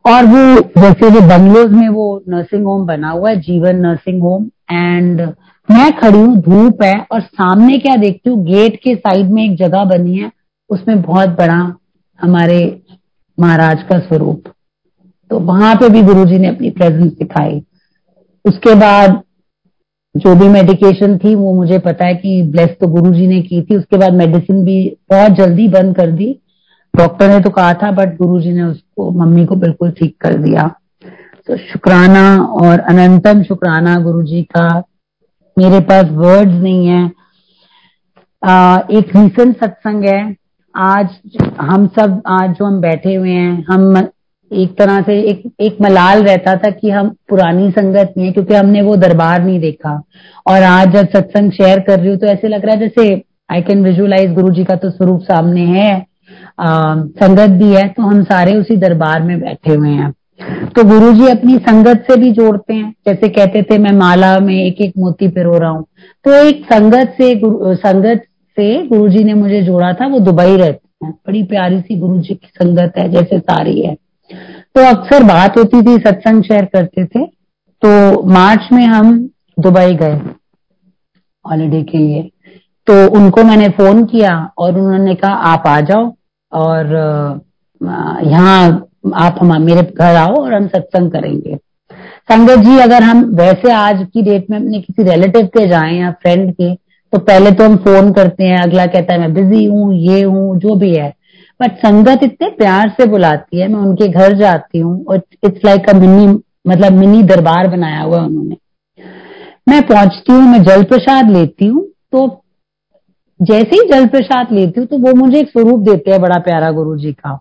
और 0.09 0.25
वो, 0.25 0.59
जैसे 0.81 1.09
वो 1.09 1.21
बंगलोज 1.21 1.71
में 1.71 1.89
वो 1.89 2.23
नर्सिंग 2.29 2.65
होम 2.65 2.85
बना 2.85 3.09
हुआ 3.09 3.29
है, 3.29 3.35
जीवन 3.35 3.75
नर्सिंग 3.75 4.21
होम 4.21 4.49
एंड 4.71 5.21
मैं 5.69 5.91
खड़ी 5.91 6.19
हूँ, 6.19 6.35
धूप 6.37 6.83
है, 6.83 7.05
और 7.11 7.21
सामने 7.21 7.77
क्या 7.77 7.95
देखती 7.95 8.29
हूँ 8.29 8.43
गेट 8.45 8.75
के 8.75 8.95
साइड 8.95 9.29
में 9.29 9.43
एक 9.43 9.55
जगह 9.57 9.83
बनी 9.83 10.17
है, 10.17 10.31
उसमें 10.69 11.01
बहुत 11.01 11.29
बड़ा 11.29 11.75
हमारे 12.19 12.81
महाराज 13.37 13.83
का 13.83 13.99
स्वरूप। 13.99 14.43
तो 15.31 15.39
वहाँ 15.39 15.75
पे 15.75 15.89
भी 15.89 16.01
गुरुजी 16.03 16.37
ने 16.37 16.47
अपनी 16.47 16.69
प्रेजेंस 16.69 17.11
दिखाई। 17.11 17.61
उसके 18.45 18.75
बाद 18.75 19.21
जो 20.15 20.35
भी 20.35 20.47
मेडिकेशन 20.47 21.17
थी, 21.17 21.35
वो 21.35 21.53
मुझे 21.53 21.79
पता 21.79 22.05
है 22.05 22.15
कि 22.15 22.41
ब्लेस 22.43 22.69
तो 22.81 22.87
गुरुजी 22.87 23.27
ने 23.27 23.41
की 23.41 23.61
थी, 23.61 23.75
उसके 23.75 23.97
बाद 23.97 24.13
मेडिसिन 24.13 24.63
भी 24.65 24.97
बहुत 25.11 25.31
जल्दी 25.31 25.67
बंद 25.67 25.95
कर 25.95 26.11
दी। 26.11 26.39
डॉक्टर 26.93 27.29
ने 27.29 27.39
तो 27.39 27.49
कहा 27.49 27.73
था 27.73 27.91
बट 27.91 28.15
गुरुजी 28.17 28.51
ने 28.53 28.63
उसको 28.63 29.09
मम्मी 29.19 29.45
को 29.45 29.55
बिल्कुल 29.55 29.91
ठीक 29.91 30.15
कर 30.21 30.33
दिया। 30.35 30.67
तो 31.47 31.57
शुक्राना 31.57 32.23
और 32.61 32.79
अनंतम 32.79 33.43
शुक्राना 33.43 33.95
गुरुजी 33.99 34.41
का 34.55 34.67
मेरे 35.57 35.79
पास 35.81 36.11
वर्ड्स 36.13 36.53
नहीं 36.53 36.87
है। 36.87 37.11
आ, 38.43 38.77
एक 38.91 39.15
रीसेंट 39.15 39.55
सत्संग 39.57 40.03
है। 40.05 40.35
आज 40.75 41.17
हम 41.61 41.87
सब 41.95 42.21
आज 42.27 42.49
जो 42.49 42.65
हम 42.65 42.79
बैठे 42.81 43.13
हुए 43.15 43.31
हैं 43.31 43.65
हम 43.69 43.97
एक 44.51 44.77
तरह 44.77 45.01
से 45.01 45.19
एक 45.21 45.41
एक 45.61 45.77
मलाल 45.81 46.23
रहता 46.23 46.55
था 46.55 46.69
कि 46.71 46.89
हम 46.89 47.09
पुरानी 47.29 47.69
संगत 47.71 48.13
नहीं 48.17 48.27
है 48.27 48.31
क्योंकि 48.33 48.53
हमने 48.55 48.81
वो 48.81 48.95
दरबार 48.97 49.43
नहीं 49.43 49.59
देखा। 49.59 50.01
और 50.45 50.63
आज 50.63 50.93
जब 50.93 51.07
सत्संग 51.09 51.51
शेयर 51.51 51.79
कर 51.79 51.99
रही 51.99 52.09
हूँ 52.09 52.17
तो 52.17 52.27
ऐसे 52.27 52.47
लग 52.47 52.65
रहा 52.65 52.75
है 52.75 52.79
जैसे 52.79 53.23
आई 53.51 53.61
कैन 53.61 53.83
विजुअलाइज 53.83 54.33
गुरु 54.33 54.53
जी 54.53 54.63
का 54.63 54.75
तो 54.75 54.89
स्वरूप 54.89 55.21
सामने 55.23 55.65
है। 55.67 56.05
संगत 56.59 57.49
भी 57.57 57.73
है 57.73 57.87
तो 57.87 58.03
हम 58.03 58.23
सारे 58.23 58.55
उसी 58.55 58.75
दरबार 58.77 59.21
में 59.23 59.39
बैठे 59.39 59.73
हुए 59.73 59.89
हैं। 59.89 60.11
तो 60.67 60.83
गुरु 60.83 61.11
जी 61.13 61.27
अपनी 61.27 61.57
संगत 61.59 62.03
से 62.07 62.15
भी 62.17 62.31
जोड़ते 62.31 62.73
हैं। 62.73 62.93
जैसे 63.07 63.27
कहते 63.29 63.61
थे, 63.63 63.77
मैं 63.77 63.91
माला 63.93 64.37
में 64.39 64.53
एक 64.55 64.81
एक 64.81 64.93
मोती 64.97 65.27
पिरो 65.29 65.57
रहा 65.57 65.69
हूँ। 65.69 65.85
तो 66.25 66.33
एक 66.35 66.63
संगत 66.65 67.13
से 67.17 67.33
गुरु, 67.35 67.75
संगत 67.77 68.23
से 68.57 68.87
गुरु 68.87 69.09
जी 69.09 69.23
ने 69.23 69.33
मुझे 69.35 69.61
जोड़ा 69.61 69.91
था, 69.93 70.07
वो 70.07 70.19
दुबई 70.19 70.55
रहते 70.57 71.05
हैं। 71.05 71.11
बड़ी 71.27 71.43
प्यारी 71.45 71.79
सी 71.79 71.95
गुरु 71.97 72.19
जी 72.19 72.33
की 72.35 72.47
संगत 72.55 72.93
है, 72.97 73.09
जैसे 73.11 73.39
सारी 73.39 73.81
है। 73.81 73.95
तो 74.75 74.85
अक्सर 74.85 75.23
बात 75.25 75.57
होती 75.57 75.81
थी, 75.81 75.97
सत्संग 75.99 76.43
शेयर 76.43 76.65
करते 76.65 77.05
थे। 77.05 77.25
तो 77.81 78.23
मार्च 78.29 78.67
में 78.73 78.85
हम 78.85 79.17
दुबई 79.57 79.93
गए, 79.95 80.19
हॉलीडे 81.45 81.81
के 81.83 81.97
लिए। 81.97 82.29
तो 82.87 82.93
उनको 83.09 83.43
मैंने 83.43 83.67
फ़ोन 83.71 84.03
किया 84.05 84.37
और 84.57 84.77
उन्होंने 84.77 85.15
कहा, 85.15 85.33
आप 85.33 85.67
आ 85.67 85.79
जाओ 85.81 86.07
और 86.51 86.93
यहाँ 88.25 88.85
आप 89.15 89.37
हम, 89.41 89.61
मेरे 89.61 89.81
घर 89.83 90.15
आओ 90.15 90.35
और 90.35 90.53
हम 90.53 90.67
सत्संग 90.67 91.11
करेंगे। 91.11 91.55
संगत 92.31 92.59
जी, 92.59 92.77
अगर 92.79 93.03
हम 93.03 93.23
वैसे 93.35 93.71
आज 93.71 94.05
की 94.13 94.21
डेट 94.21 94.49
में 94.51 94.57
अपने 94.57 94.79
किसी 94.79 95.03
रिलेटिव 95.03 95.45
के 95.47 95.67
जाएँ 95.67 95.99
या 95.99 96.11
फ्रेंड 96.13 96.51
के 96.53 96.73
तो 97.13 97.17
पहले 97.19 97.51
तो 97.51 97.63
हम 97.63 97.75
फ़ोन 97.77 98.11
करते 98.13 98.43
हैं, 98.43 98.57
अगला 98.57 98.85
कहता 98.85 99.13
है, 99.13 99.19
मैं 99.19 99.33
बिज़ी 99.33 99.63
हूँ, 99.65 99.93
ये 99.95 100.21
हूँ, 100.23 100.57
जो 100.59 100.75
भी 100.75 100.93
है। 100.95 101.13
बट 101.59 101.77
संगत 101.77 102.23
इतने 102.23 102.49
प्यार 102.49 102.89
से 102.89 103.05
बुलाती 103.05 103.59
है, 103.59 103.67
मैं 103.67 103.79
उनके 103.79 104.07
घर 104.07 104.33
जाती 104.33 104.79
हूँ, 104.79 105.03
और 105.05 105.21
इट्स 105.45 105.65
लाइक 105.65 105.89
अ 105.89 105.93
मिनी 105.93 106.27
मतलब 106.67 106.93
मिनी 106.93 107.21
दरबार 107.23 107.67
बनाया 107.67 108.01
हुआ 108.01 108.19
उन्होंने। 108.19 108.57
मैं 109.69 109.81
पहुँचती 109.87 110.31
हूँ, 110.31 110.41
मैं 110.41 110.63
जल 110.63 110.83
प्रसाद 110.83 111.29
लेती 111.31 111.65
हूँ 111.65 111.85
तो 112.11 112.27
जैसे 113.39 113.75
ही 113.75 113.87
जल 113.89 114.05
प्रसाद 114.07 114.51
लेती 114.51 114.79
हूँ 114.79 114.87
तो 114.87 114.97
वो 114.97 115.13
मुझे 115.15 115.39
एक 115.39 115.49
स्वरूप 115.49 115.79
देते 115.81 116.11
हैं, 116.11 116.21
बड़ा 116.21 116.37
प्यारा 116.39 116.71
गुरु 116.71 116.97
जी 116.97 117.11
का। 117.13 117.39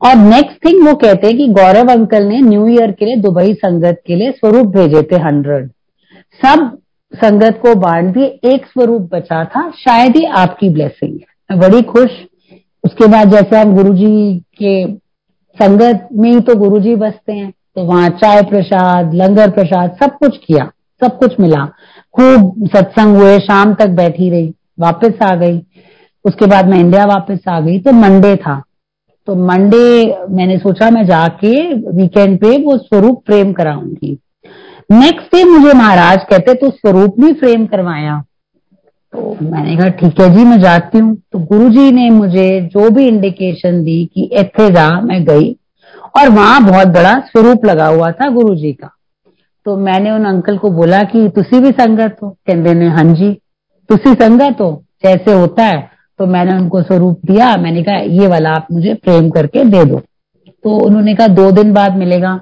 और 0.00 0.16
नेक्स्ट 0.16 0.64
थिंग 0.64 0.86
वो 0.86 0.94
कहते 0.94 1.26
हैं 1.26 1.36
कि 1.36 1.46
गौरव 1.52 1.90
अंकल 1.92 2.24
ने 2.24 2.40
न्यू 2.40 2.66
ईयर 2.68 2.92
के 2.92 3.04
लिए, 3.04 3.16
दुबई 3.16 3.52
संगत 3.54 4.02
के 4.06 4.16
लिए 4.16 4.30
स्वरूप 4.30 4.66
भेजे 4.76 5.02
थे 5.02 5.20
हंड्रेड 5.22 5.70
सब 6.40 6.78
संगत 7.12 7.58
को 7.62 7.74
बांट 7.74 8.12
दिए, 8.14 8.24
एक 8.24 8.66
स्वरूप 8.66 9.08
बचा 9.14 9.44
था, 9.44 9.70
शायद 9.70 10.16
ही 10.16 10.24
आपकी 10.36 10.68
ब्लेसिंग 10.70 11.18
है। 11.18 11.58
बड़ी 11.58 11.82
खुश। 11.84 12.10
उसके 12.84 13.06
बाद 13.06 13.30
जैसे 13.30 13.56
हम 13.56 13.74
गुरु 13.74 13.94
जी 13.94 14.38
के 14.62 14.86
संगत 15.58 16.08
में 16.12 16.30
ही 16.30 16.40
तो 16.40 16.54
गुरु 16.54 16.78
जी 16.80 16.94
बसते 16.96 17.32
हैं 17.32 17.50
तो 17.76 17.82
वहाँ 17.84 18.08
चाय 18.10 18.42
प्रसाद, 18.42 19.14
लंगर 19.14 19.50
प्रसाद, 19.50 19.96
सब 20.02 20.16
कुछ 20.18 20.36
किया, 20.38 20.70
सब 21.00 21.18
कुछ 21.18 21.38
मिला। 21.40 21.64
खूब 22.14 22.68
सत्संग 22.68 23.16
हुए, 23.16 23.38
शाम 23.38 23.74
तक 23.74 23.88
बैठी 23.96 24.30
रही। 24.30 24.52
वापस 24.80 25.12
आ 25.22 25.34
गई। 25.34 25.62
उसके 26.24 26.46
बाद 26.46 26.68
मैं 26.68 26.78
इंडिया 26.78 27.04
वापस 27.04 27.38
आ 27.48 27.60
गई। 27.60 27.78
तो 27.78 27.92
मंडे 27.92 28.36
था। 28.36 28.62
तो 29.26 29.34
मंडे 29.34 30.16
मैंने 30.30 30.58
सोचा 30.58 30.90
मैं 30.90 31.04
जाके 31.06 31.74
वीकेंड 31.74 32.38
पे 32.38 32.62
वो 32.62 32.78
स्वरूप 32.78 33.22
फ्रेम 33.26 33.52
कराऊँगी। 33.52 34.18
नेक्स्ट 34.92 35.34
डे 35.34 35.44
मुझे 35.44 35.72
महाराज 35.72 36.18
कहते 36.30 36.54
तो 36.54 36.70
स्वरूप 36.70 37.20
भी 37.20 37.32
फ्रेम 37.32 37.66
करवाया। 37.66 38.24
तो 39.12 39.36
मैंने 39.42 39.76
कहा, 39.76 39.88
ठीक 39.88 40.20
है 40.20 40.36
जी, 40.36 40.44
मैं 40.44 40.60
जाती 40.60 40.98
हूँ। 40.98 41.16
तो 41.32 41.38
गुरुजी 41.38 41.92
ने 41.92 42.10
मुझे 42.10 42.60
जो 42.60 42.90
भी 42.90 43.06
इंडिकेशन 43.06 43.84
दी 43.84 44.10
कि 44.14 44.30
इथे 44.32 44.70
जा, 44.70 45.00
मैं 45.00 45.24
गई। 45.24 45.56
और 46.18 46.28
वहाँ 46.28 46.64
बहुत 46.64 46.86
बड़ा 46.86 47.14
स्वरूप 47.14 47.64
लगा 47.64 47.86
हुआ 47.86 48.10
था 48.10 48.28
गुरुजी 48.30 48.72
का। 48.72 48.90
तो 49.64 49.76
मैंने 49.76 50.10
उन 50.10 50.24
अंकल 50.24 50.58
को 50.58 50.70
बोला 50.70 51.02
कि, 51.02 51.28
तुसी 51.28 51.60
भी 51.60 51.70
संगत 51.70 52.16
हो? 52.22 52.30
कहते 52.30 52.74
ने 52.74 52.88
हाँ 52.88 53.04
जी। 53.04 53.40
तुसी 53.90 54.12
संगत 54.14 54.60
हो 54.60 54.70
जैसे 55.04 55.32
होता 55.32 55.64
है 55.64 55.88
तो 56.18 56.26
मैंने 56.26 56.56
उनको 56.56 56.82
स्वरूप 56.82 57.20
दिया, 57.26 57.56
मैंने 57.56 57.82
कहा, 57.82 57.96
ये 57.96 58.26
वाला 58.26 58.50
आप 58.50 58.66
मुझे 58.72 58.94
फ्रेम 58.94 59.28
करके 59.30 59.64
दे 59.64 59.84
दो। 59.84 59.98
तो 60.64 60.76
उन्होंने 60.76 61.14
कहा, 61.14 61.26
दो 61.28 61.50
दिन 61.50 61.72
बाद 61.72 61.96
मिलेगा। 61.96 62.36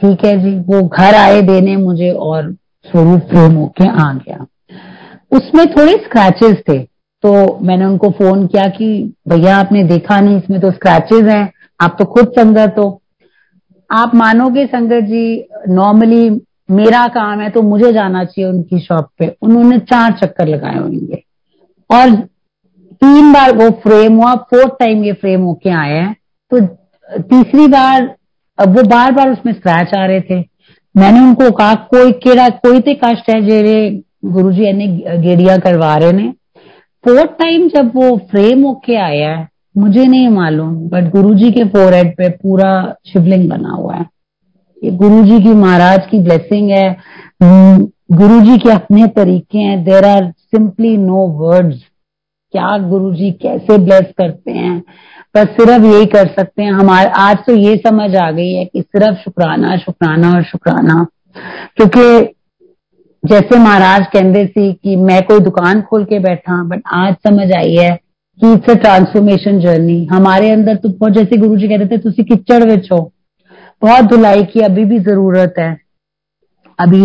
ठीक 0.00 0.24
है 0.24 0.36
जी, 0.38 0.58
वो 0.58 0.82
घर 0.82 1.14
आए 1.14 1.40
देने 1.42 1.76
मुझे 1.76 2.10
और 2.10 2.52
स्वरूप 2.86 3.20
फ्रेम 3.20 3.52
होके 3.52 3.88
आ 3.88 4.12
गया। 4.14 4.46
उसमें 5.32 5.66
थोड़े 5.66 5.92
स्क्रैचेस 5.94 6.56
थे 6.68 6.78
तो 7.24 7.58
मैंने 7.62 7.84
उनको 7.84 8.10
फ़ोन 8.10 8.46
किया 8.46 8.66
कि, 8.68 9.14
भैया, 9.28 9.56
आपने 9.56 9.82
देखा 9.84 10.20
नहीं, 10.20 10.36
इसमें 10.36 10.60
तो 10.60 10.70
स्क्रैचेस 10.70 11.22
हैं, 11.24 11.52
आप 11.80 11.96
तो 11.98 12.04
खुद 12.04 12.28
संगत 12.28 12.74
हो। 12.78 13.00
आप 13.90 14.14
मानोगे, 14.14 14.66
संगत 14.66 15.04
जी 15.04 15.48
नॉर्मली 15.68 16.28
मेरा 16.68 17.06
काम 17.08 17.40
है 17.40 17.48
तो 17.50 17.62
मुझे 17.62 17.92
जाना 17.92 18.24
चाहिए 18.24 18.50
उनकी 18.50 18.78
शॉप 18.78 19.08
पे। 19.18 19.26
उन्होंने 19.42 19.78
चार 19.78 20.12
चक्कर 20.12 20.48
लगाए 20.48 20.78
होंगे। 20.78 21.22
और 21.90 22.14
तीन 22.94 23.32
बार 23.32 23.56
वो 23.56 23.68
फ्रेम 23.82 24.16
हुआ 24.16 24.34
फोर्थ 24.34 24.72
टाइम 24.78 25.04
ये 25.04 25.12
फ्रेम 25.12 25.40
होके 25.40 25.70
आया 25.70 26.02
है। 26.02 26.14
तो 26.52 26.60
तीसरी 27.20 27.66
बार 27.68 28.14
वो 28.58 28.82
बार 28.82 29.12
बार 29.12 29.30
उसमें 29.30 29.52
स्क्रैच 29.52 29.94
आ 29.94 30.04
रहे 30.06 30.20
थे। 30.20 30.40
मैंने 30.94 31.20
उनको 31.20 31.50
कहा, 31.50 31.74
कोई 31.74 32.12
केड़ा, 32.12 32.48
कोई 32.48 32.80
तो 32.80 32.94
कष्ट 32.94 33.30
है 33.30 33.40
जेरे 33.46 34.02
गुरु 34.24 34.52
जी 34.52 34.72
ने 34.72 34.86
गेड़िया 35.18 35.56
करवा 35.58 35.96
रहे 35.96 36.12
ने? 36.12 36.28
फोर्थ 37.04 37.30
टाइम 37.38 37.68
जब 37.68 37.90
वो 37.94 38.16
फ्रेम 38.30 38.62
होके 38.62 38.96
आया 38.96 39.30
है, 39.30 39.48
मुझे 39.76 40.04
नहीं 40.04 40.28
मालूम 40.28 40.74
बट 40.88 41.10
गुरु 41.10 41.34
जी 41.34 41.50
के 41.52 41.64
फोरहेड 41.64 42.16
पे 42.16 42.28
पूरा 42.32 42.72
शिवलिंग 43.06 43.48
बना 43.50 43.70
हुआ 43.70 43.94
है। 43.94 44.06
ये 44.84 44.90
गुरु 44.90 45.22
जी 45.24 45.38
की 45.42 45.52
महाराज 45.52 46.06
की 46.10 46.18
ब्लेसिंग 46.18 46.70
है। 46.70 46.96
गुरु 48.12 48.40
जी 48.40 48.56
के 48.58 48.70
अपने 48.70 49.06
तरीके 49.06 49.58
हैं। 49.58 49.84
There 49.84 50.04
are 50.04 50.30
simply 50.30 50.96
no 50.96 51.26
words 51.38 51.76
क्या 52.52 52.76
गुरु 52.78 53.12
जी 53.14 53.30
कैसे 53.30 53.78
ब्लेस 53.78 54.12
करते 54.18 54.52
हैं? 54.52 54.82
बस 55.36 55.46
सिर्फ़ 55.50 55.84
यही 55.84 56.06
कर 56.06 56.26
सकते 56.26 56.62
हैं। 56.62 56.72
हमारे 56.72 57.10
आज 57.10 57.36
तो 57.36 57.54
ये 57.54 57.76
समझ 57.76 58.14
आ 58.16 58.30
गई 58.30 58.52
है 58.52 58.64
कि 58.64 58.80
सिर्फ़ 58.80 59.22
शुक्राना 59.22 59.76
शुक्राना 59.76 60.32
और 60.32 60.42
शुक्राना। 60.42 61.06
क्योंकि 61.76 62.34
जैसे 63.22 63.58
महाराज 63.58 64.06
कहते 64.06 64.46
सी 64.46 64.72
कि 64.72 64.96
मैं 64.96 65.22
कोई 65.22 65.40
दुकान 65.40 65.82
खोल 65.82 66.04
के 66.04 66.18
बैठा 66.18 66.62
बट 66.64 66.82
आज 66.94 67.14
समझ 67.28 67.50
आई 67.52 67.74
है 67.74 67.90
कि 68.40 68.52
इट्स 68.52 68.70
अ 68.70 68.74
ट्रांसफॉर्मेशन 68.74 69.60
जर्नी 69.60 70.04
हमारे 70.04 70.50
अंदर 70.50 70.76
तो 70.76 70.88
बहुत 70.88 71.12
जैसे 71.12 71.36
गुरु 71.36 71.56
जी 71.56 71.68
कहते 71.68 71.98
थे 71.98 72.22
किचड़ 72.22 72.62
हो 72.92 73.10
बहुत 73.84 74.04
धुलाई 74.06 74.42
की 74.44 74.60
अभी 74.62 74.84
भी 74.84 74.98
ज़रूरत 75.00 75.54
है। 75.58 75.72
अभी 76.78 77.00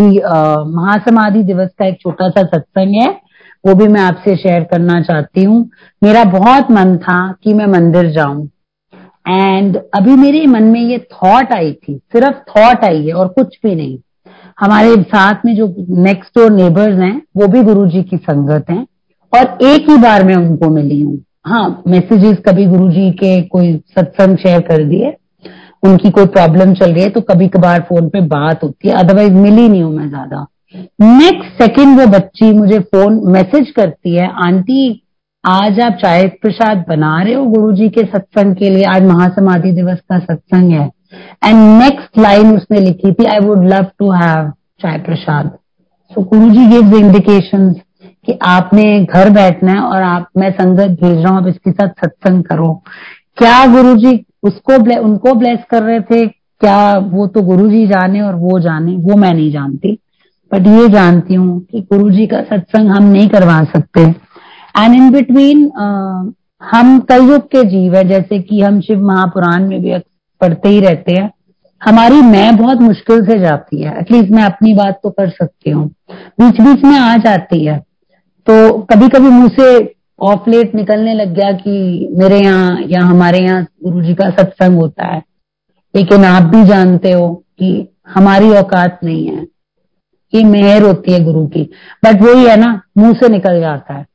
महासमाधि 0.75 1.41
दिवस 1.43 1.69
का 1.79 1.85
एक 1.85 1.97
छोटा 2.01 2.29
सा 2.29 2.43
सत्संग 2.43 2.95
है, 2.95 3.09
वो 3.63 3.73
भी 3.75 3.87
मैं 3.87 4.01
आपसे 4.01 4.35
शेयर 4.37 4.63
करना 4.63 5.01
चाहती 5.01 5.43
हूँ। 5.43 5.59
मेरा 6.01 6.23
बहुत 6.31 6.71
मन 6.71 6.95
था 6.97 7.19
कि 7.43 7.53
मैं 7.53 7.65
मंदिर 7.69 8.09
जाऊँ। 8.11 8.47
एंड 9.25 9.77
अभी 9.95 10.15
मेरे 10.17 10.45
मन 10.47 10.63
में 10.65 10.81
ये 10.81 10.97
थॉट 11.13 11.51
आई 11.53 11.71
थी, 11.73 11.97
सिर्फ़ 12.13 12.37
थॉट 12.49 12.85
आई 12.85 13.05
है 13.07 13.13
और 13.13 13.27
कुछ 13.29 13.59
भी 13.63 13.75
नहीं। 13.75 13.97
हमारे 14.59 14.95
साथ 15.03 15.45
में 15.45 15.55
जो 15.55 15.73
नेक्स्ट 16.03 16.37
डोर 16.37 16.51
नेबर्स 16.51 16.99
हैं, 16.99 17.21
वो 17.37 17.47
भी 17.47 17.63
गुरु 17.63 17.85
जी 17.87 18.03
की 18.03 18.17
संगत 18.19 18.69
हैं 18.69 18.85
और 19.33 19.57
एक 19.65 19.89
ही 19.89 19.97
बार 19.97 20.23
में 20.23 20.35
उनको 20.35 20.69
मिली 20.71 21.01
हूँ। 21.01 21.17
हाँ 21.47 21.83
मैसेजेस 21.87 22.37
कभी 22.47 22.65
गुरु 22.67 22.91
जी 22.91 23.11
के 23.13 23.41
कोई 23.47 23.75
सत्संग 23.89 24.37
शेयर 24.37 24.61
कर 24.61 24.83
दिए। 24.85 25.15
उनकी 25.83 26.09
कोई 26.11 26.25
प्रॉब्लम 26.27 26.73
चल 26.75 26.93
रही 26.93 27.03
है 27.03 27.09
तो 27.09 27.21
कभी 27.23 27.47
कभार 27.49 27.81
फ़ोन 27.89 28.09
पे 28.09 28.21
बात 28.27 28.63
होती 28.63 28.87
है। 28.87 28.93
अदरवाइज़ 28.95 29.33
मिली 29.33 29.67
नहीं 29.67 29.83
हूँ 29.83 29.93
मैं 29.93 30.07
ज़्यादा। 30.09 30.45
नेक्स्ट 31.01 31.61
सेकंड 31.61 31.99
वो 31.99 32.05
बच्ची 32.09 32.51
मुझे 32.53 32.79
फ़ोन 32.79 33.21
मैसेज 33.27 33.69
करती 33.71 34.15
है, 34.15 34.27
आंटी, 34.37 35.01
आज 35.43 35.79
आप 35.79 35.93
चाय 36.01 36.27
प्रसाद 36.41 36.83
बना 36.89 37.21
रहे 37.21 37.33
हो 37.33 37.45
गुरु 37.47 37.71
जी 37.73 37.89
के 37.89 38.01
सत्संग 38.03 38.55
के 38.55 38.69
लिए? 38.69 38.83
आज 38.85 39.03
महासमाधि 39.03 39.71
दिवस 39.71 39.99
का 40.01 40.19
सत्संग 40.19 40.71
है। 40.71 40.89
एंड 41.45 41.57
नेक्स्ट 41.81 42.17
लाइन 42.19 42.55
उसने 42.55 42.79
लिखी 42.79 43.11
थी 43.13 43.25
I 43.25 43.39
would 43.39 43.65
love 43.67 43.85
to 43.99 44.11
have 44.13 44.51
chai 44.81 44.97
prasad. 44.99 45.51
So 46.11 46.21
Guru 46.23 46.49
ji 46.49 46.65
gives 46.67 46.93
indication 46.95 47.71
कि 48.25 48.37
आपने 48.43 48.83
घर 49.05 49.29
बैठना 49.29 49.71
है 49.71 49.79
और 49.79 50.01
आप, 50.03 50.27
मैं 50.37 50.51
संगत 50.51 50.99
भेज 51.01 51.17
रहा 51.17 51.29
हूँ, 51.29 51.41
आप 51.41 51.47
इसके 51.47 51.71
साथ 51.71 52.05
सत्संग 52.05 52.43
करो। 52.43 52.73
क्या 53.37 53.65
गुरु 53.73 53.95
जी? 53.95 54.15
उसको 54.43 54.73
उनको 55.01 55.33
ब्लेस 55.33 55.59
कर 55.71 55.83
रहे 55.83 55.99
थे, 56.01 56.25
क्या 56.27 56.97
वो 56.99 57.25
तो 57.27 57.41
गुरु 57.41 57.69
जी 57.69 57.85
जाने 57.87 58.21
और 58.21 58.35
वो 58.35 58.59
जाने, 58.59 58.95
वो 58.95 59.15
मैं 59.15 59.33
नहीं 59.33 59.51
जानती। 59.51 59.97
बट 60.51 60.67
ये 60.67 60.87
जानती 60.89 61.33
हूँ 61.33 61.59
कि 61.61 61.81
गुरु 61.83 62.09
जी 62.11 62.25
का 62.27 62.41
सत्संग 62.43 62.89
हम 62.89 63.03
नहीं 63.03 63.27
करवा 63.29 63.63
सकते। 63.65 64.01
एंड 64.01 64.95
इन 64.95 65.11
बिटवीन 65.11 65.71
हम 66.61 66.99
कलयुग 67.09 67.41
के 67.47 67.63
जीव 67.63 67.95
है, 67.95 68.03
जैसे 68.03 68.39
कि 68.39 68.61
हम 68.61 68.79
शिव 68.81 69.05
महापुराण 69.07 69.67
में 69.67 69.81
भी 69.81 69.97
पढ़ते 70.41 70.69
ही 70.69 70.79
रहते 70.79 71.13
हैं। 71.13 71.29
हमारी 71.81 72.21
मैं 72.21 72.55
बहुत 72.57 72.81
मुश्किल 72.81 73.25
से 73.25 73.39
जाती 73.39 73.81
है। 73.81 73.99
एटलीस्ट 73.99 74.31
मैं 74.31 74.43
अपनी 74.43 74.73
बात 74.73 74.99
तो 75.03 75.09
कर 75.09 75.29
सकती 75.29 75.69
हूँ। 75.69 75.87
बीच 76.11 76.59
बीच 76.61 76.83
में 76.83 76.97
आ 76.97 77.15
जाती 77.17 77.63
है। 77.65 77.77
तो 78.47 78.77
कभी 78.83 79.07
कभी 79.09 79.29
मुँह 79.29 79.47
से 79.59 79.77
ऑफ़ 80.21 80.49
लेट 80.49 80.75
निकलने 80.75 81.13
लग 81.13 81.33
गया 81.33 81.51
कि 81.51 82.07
मेरे 82.11 82.39
यहाँ 82.39 82.81
या 82.87 83.01
हमारे 83.01 83.39
यहाँ 83.39 83.65
गुरु 83.83 84.01
जी 84.01 84.13
का 84.13 84.29
सत्संग 84.29 84.75
होता 84.75 85.07
है। 85.07 85.21
लेकिन 85.95 86.25
आप 86.25 86.43
भी 86.43 86.63
जानते 86.63 87.11
हो 87.11 87.33
कि 87.59 87.87
हमारी 88.09 88.49
औकात 88.49 88.99
नहीं 89.03 89.25
है। 89.27 89.47
ये 90.35 90.43
मेहर 90.43 90.81
होती 90.81 91.11
है 91.11 91.23
गुरु 91.23 91.45
की। 91.47 91.63
बट 92.05 92.21
वही 92.21 92.45
है 92.45 92.55
ना, 92.57 92.81
मुँह 92.97 93.13
से 93.13 93.29
निकल 93.29 93.59
जाता 93.59 93.93
है। 93.93 94.05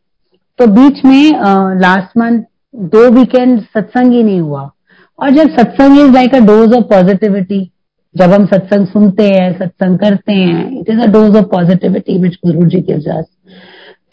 तो 0.59 0.66
बीच 0.66 1.05
में 1.05 1.32
लास्ट 1.80 2.16
मंथ 2.18 2.42
दो 2.76 3.11
वीकेंड 3.11 3.61
सत्संग 3.61 4.12
ही 4.12 4.22
नहीं 4.22 4.40
हुआ। 4.40 4.70
और 5.18 5.30
जब 5.30 5.50
satsang 5.50 5.98
is 5.98 6.12
like 6.12 6.34
a 6.34 6.38
dose 6.38 6.72
of 6.74 6.84
positivity 6.84 7.70
जब 8.16 8.32
हम 8.32 8.46
सत्संग 8.46 8.86
सुनते 8.86 9.28
हैं, 9.28 9.59
सत्संग 9.59 9.98
करते 9.98 10.32
हैं 10.32 10.80
it 10.80 10.90
is 10.90 11.00
a 11.00 11.07
dose 11.07 11.36
of 11.36 11.44
positivity 11.44 12.18
which 12.18 12.38
Guru 12.46 12.68
ji 12.68 12.80
gives 12.80 13.07
अस 13.09 13.26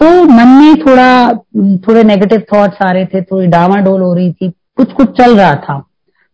तो 0.02 0.24
मन 0.26 0.48
में 0.50 0.76
थोड़ा, 0.78 1.34
थोड़े 1.78 2.04
नेगेटिव 2.04 2.44
थॉट्स 2.54 2.82
आ 2.84 2.92
रहे 2.92 3.06
थे, 3.06 3.22
थोड़ी 3.22 3.48
डावाडोल 3.48 4.02
हो 4.02 4.14
रही 4.14 4.32
थी 4.34 4.50
कुछ 4.78 4.92
कुछ 4.94 5.18
चल 5.18 5.36
रहा 5.38 5.54
था। 5.56 5.78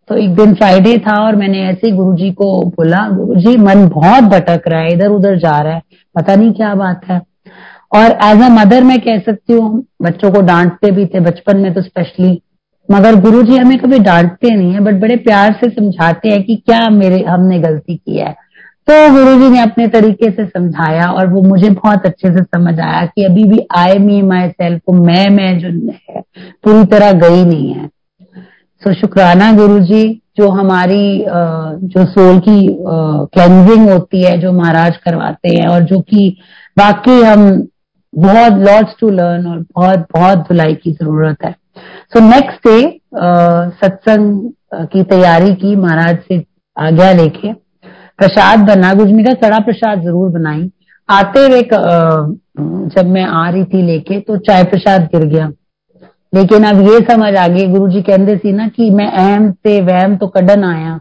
तो 0.09 0.15
एक 0.15 0.35
दिन 0.35 0.53
फ्राइडे 0.53 0.97
था 0.97 1.15
और 1.25 1.35
मैंने 1.35 1.63
ऐसे 1.63 1.91
गुरु 1.91 2.13
जी 2.15 2.31
को 2.31 2.51
बोला 2.67 3.07
गुरु 3.09 3.39
जी 3.41 3.55
मन 3.57 3.87
बहुत 3.87 4.23
भटक 4.23 4.67
रहा 4.67 4.79
है 4.79 4.93
इधर 4.93 5.09
उधर 5.09 5.37
जा 5.39 5.59
रहा 5.61 5.73
है, 5.73 5.81
पता 6.15 6.35
नहीं 6.35 6.51
क्या 6.53 6.73
बात 6.75 7.01
है? 7.05 7.21
और 7.95 8.17
एज 8.23 8.41
अ 8.41 8.49
मदर 8.51 8.83
मैं 8.83 8.99
कह 9.01 9.19
सकती 9.19 9.53
हूँ, 9.53 9.83
बच्चों 10.01 10.31
को 10.31 10.41
डांटते 10.43 10.91
भी 10.91 11.05
थे, 11.05 11.19
बचपन 11.19 11.57
में 11.57 11.73
तो 11.73 11.81
स्पेशली 11.81 12.41
मगर 12.89 13.15
गुरु 13.21 13.41
जी 13.43 13.57
हमें 13.57 13.77
कभी 13.79 13.99
डांटते 13.99 14.55
नहीं 14.55 14.73
है 14.73 14.79
बट 14.79 14.99
बड़े 15.01 15.15
प्यार 15.17 15.53
से 15.53 15.69
समझाते 15.69 16.29
हैं 16.29 16.43
कि 16.43 16.55
क्या 16.55 16.89
मेरे, 16.89 17.23
हमने 17.23 17.59
गलती 17.59 17.95
की 17.95 18.17
है। 18.17 18.35
तो 18.87 19.09
गुरु 19.11 19.33
जी 19.39 19.49
ने 19.49 19.59
अपने 19.59 19.87
तरीके 19.87 20.29
से 20.31 20.45
समझाया 20.45 21.09
और 21.11 21.27
वो 21.27 21.41
मुझे 21.41 21.69
बहुत 21.69 22.05
अच्छे 22.05 22.29
से 22.29 22.43
समझ 22.43 22.79
आया 22.79 23.05
कि 23.05 23.23
अभी 23.23 23.43
भी 23.43 23.59
आई 23.77 23.97
मी 23.99 24.21
माई 24.21 24.49
सेल्फ 24.49 24.81
मैं 24.89 25.29
मैं 25.29 25.57
जो 25.59 25.67
है 25.67 26.21
पूरी 26.63 26.85
तरह 26.85 27.11
गई 27.11 27.43
नहीं 27.45 27.73
है। 27.73 27.85
सो 27.85 28.89
so, 28.89 28.95
शुक्राना 28.95 29.51
गुरु 29.53 29.79
जी 29.79 30.03
जो 30.37 30.49
हमारी 30.49 31.25
जो 31.27 32.05
सोल 32.05 32.39
की 32.39 32.67
क्लेंजिंग 33.33 33.89
होती 33.89 34.23
है 34.23 34.37
जो 34.37 34.51
महाराज 34.51 34.97
करवाते 34.97 35.49
हैं 35.49 35.67
और 35.67 35.83
जो 35.83 35.99
कि 36.01 36.37
बाकी 36.77 37.21
हम 37.21 37.45
बहुत 38.13 38.65
लॉट्स 38.67 38.95
टू 38.99 39.09
लर्न 39.09 39.47
और 39.47 39.59
बहुत 39.75 40.07
बहुत 40.13 40.47
धुलाई 40.49 40.75
की 40.75 40.91
ज़रूरत 40.91 41.43
है। 41.45 41.55
सो 42.13 42.19
नेक्स्ट 42.19 42.67
डे 42.67 42.81
सत्संग 43.77 44.49
की 44.91 45.03
तैयारी 45.03 45.53
की 45.55 45.75
महाराज 45.75 46.17
से 46.27 46.43
आज्ञा 46.77 47.11
लेके 47.13 47.66
प्रसाद 48.19 48.59
बना 48.67 48.93
गुजमी 48.93 49.23
का 49.23 49.33
कड़ा 49.41 49.59
प्रसाद 49.59 50.03
ज़रूर 50.03 50.29
बनाई। 50.31 50.69
आते 51.09 51.39
हुए 51.41 51.61
जब 52.91 53.05
मैं 53.07 53.23
आ 53.23 53.49
रही 53.49 53.63
थी 53.65 53.81
लेके 53.81 54.19
तो 54.19 54.37
चाय 54.39 54.63
प्रसाद 54.65 55.09
गिर 55.13 55.25
गया। 55.25 55.51
लेकिन 56.33 56.63
अब 56.65 56.79
ये 56.87 56.99
समझ 57.05 57.33
आ 57.35 57.47
गई 57.47 57.67
गुरु 57.67 57.89
जी 57.89 58.01
कहते 58.01 58.35
सी 58.37 58.51
ना 58.51 58.67
कि 58.69 58.89
मैं 58.91 59.09
अहम 59.09 59.51
से 59.51 59.79
वहम 59.81 60.15
तो 60.17 60.27
कड़न 60.29 60.63
आया। 60.65 60.99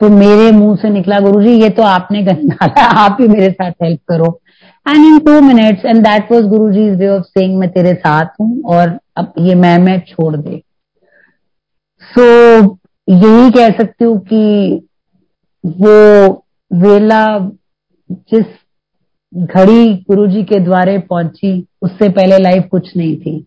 तो 0.00 0.08
मेरे 0.10 0.50
मुँह 0.52 0.76
से 0.76 0.90
निकला 0.90 1.18
गुरु 1.20 1.40
जी 1.42 1.52
ये 1.62 1.68
तो 1.70 1.82
आपने 1.84 2.22
डाला 2.22 2.84
आप 3.04 3.16
ही 3.20 3.28
मेरे 3.28 3.50
साथ 3.50 3.70
हेल्प 3.82 4.00
करो। 4.08 4.38
And 4.86 5.04
in 5.04 5.18
two 5.18 5.40
minutes 5.42 5.84
and 5.84 6.02
that 6.04 6.32
was 6.32 6.46
Guru 6.48 6.70
ji 6.72 6.88
way 6.90 7.08
of 7.08 7.22
saying 7.24 7.58
मैं 7.58 7.68
तेरे 7.70 7.94
साथ 7.94 8.26
हूँ 8.40 8.62
और 8.74 8.98
अब 9.16 9.32
ये 9.38 9.54
मैं 9.54 9.78
मैं 9.78 9.98
छोड़ 10.08 10.34
दे। 10.36 10.62
सो 12.02 12.20
so, 12.60 12.76
यही 13.08 13.50
कह 13.50 13.70
सकती 13.78 14.04
हूँ 14.04 14.18
कि 14.24 14.80
वो 15.64 16.44
वेला 16.72 17.50
जिस 18.10 18.44
घड़ी 19.34 19.94
गुरुजी 19.94 20.42
के 20.42 20.58
द्वारे 20.60 20.98
पहुँची 20.98 21.66
उससे 21.82 22.08
पहले 22.08 22.38
लाइफ 22.38 22.68
कुछ 22.70 22.96
नहीं 22.96 23.16
थी। 23.16 23.46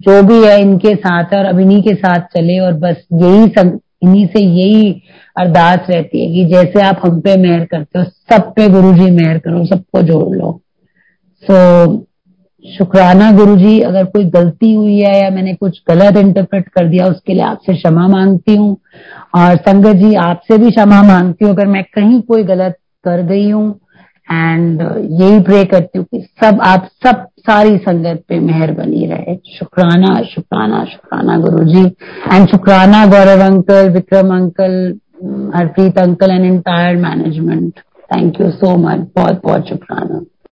जो 0.00 0.22
भी 0.22 0.46
है 0.46 0.60
इनके 0.60 0.94
साथ 0.94 1.24
है 1.24 1.38
और 1.38 1.44
अब 1.44 1.58
इन्हीं 1.58 1.82
के 1.82 1.94
साथ 1.94 2.20
चले 2.20 2.58
और 2.58 2.72
बस 2.72 2.96
यही 3.12 3.46
सब 3.48 3.78
इन्हीं 4.02 4.26
से 4.26 4.44
यही 4.44 5.02
अरदास 5.36 5.78
रहती 5.90 6.26
है 6.26 6.34
कि 6.34 6.44
जैसे 6.44 6.82
आप 6.82 7.00
हम 7.04 7.20
पे 7.20 7.36
मेहर 7.36 7.64
करते 7.64 7.98
हो 7.98 8.04
सब 8.04 8.52
पे 8.56 8.68
गुरु 8.68 8.92
जी 8.94 9.10
मेहर 9.10 9.38
करो 9.38 9.64
सबको 9.66 10.02
जोड़ 10.02 10.36
लो। 10.36 10.60
सो 11.44 11.86
so, 11.86 12.07
शुक्राना 12.64 13.30
गुरु 13.32 13.56
जी 13.56 13.80
अगर 13.80 14.04
कोई 14.04 14.24
गलती 14.30 14.72
हुई 14.74 14.98
है 14.98 15.14
या 15.22 15.28
मैंने 15.30 15.54
कुछ 15.54 15.80
गलत 15.88 16.16
इंटरप्रेट 16.16 16.68
कर 16.68 16.86
दिया, 16.86 17.06
उसके 17.06 17.32
लिए 17.32 17.42
आपसे 17.42 17.74
क्षमा 17.74 18.06
मांगती 18.08 18.56
हूँ। 18.56 18.76
और 19.36 19.56
संगत 19.58 19.96
जी, 19.96 20.14
आपसे 20.14 20.58
भी 20.58 20.70
क्षमा 20.70 21.02
मांगती 21.02 21.44
हूँ। 21.44 21.54
अगर 21.54 21.66
मैं 21.66 21.82
कहीं 21.94 22.20
कोई 22.22 22.42
गलत 22.44 22.76
कर 23.04 23.22
गई 23.22 23.48
हूँ 23.50 23.68
एंड 24.28 24.80
यही 25.20 25.40
प्रे 25.40 25.64
करती 25.64 25.98
हूँ 25.98 26.06
कि 26.06 26.20
सब, 26.20 26.60
आप 26.62 26.88
सब 27.04 27.26
सारी 27.40 27.76
संगत 27.78 28.22
पे 28.28 28.38
मेहर 28.40 28.72
बनी 28.72 29.06
रहे। 29.06 29.36
शुक्राना 29.58 30.14
शुक्राना 30.24 30.84
शुक्राना 30.84 31.38
गुरु 31.38 31.64
जी 31.64 31.84
एंड 31.84 32.48
शुक्राना 32.48 33.04
Gaurav 33.06 33.44
uncle 33.44 33.88
Vikram 33.90 34.34
uncle 34.36 34.74
Harpreet 35.54 35.98
uncle 35.98 36.30
and 36.30 36.44
entire 36.44 36.96
management 36.96 37.78
thank 38.12 38.40
you 38.40 38.50
so 38.50 38.76
much 38.76 39.06
बहुत 39.16 39.40
बहुत 39.44 39.68
शुक्राना। 39.68 40.20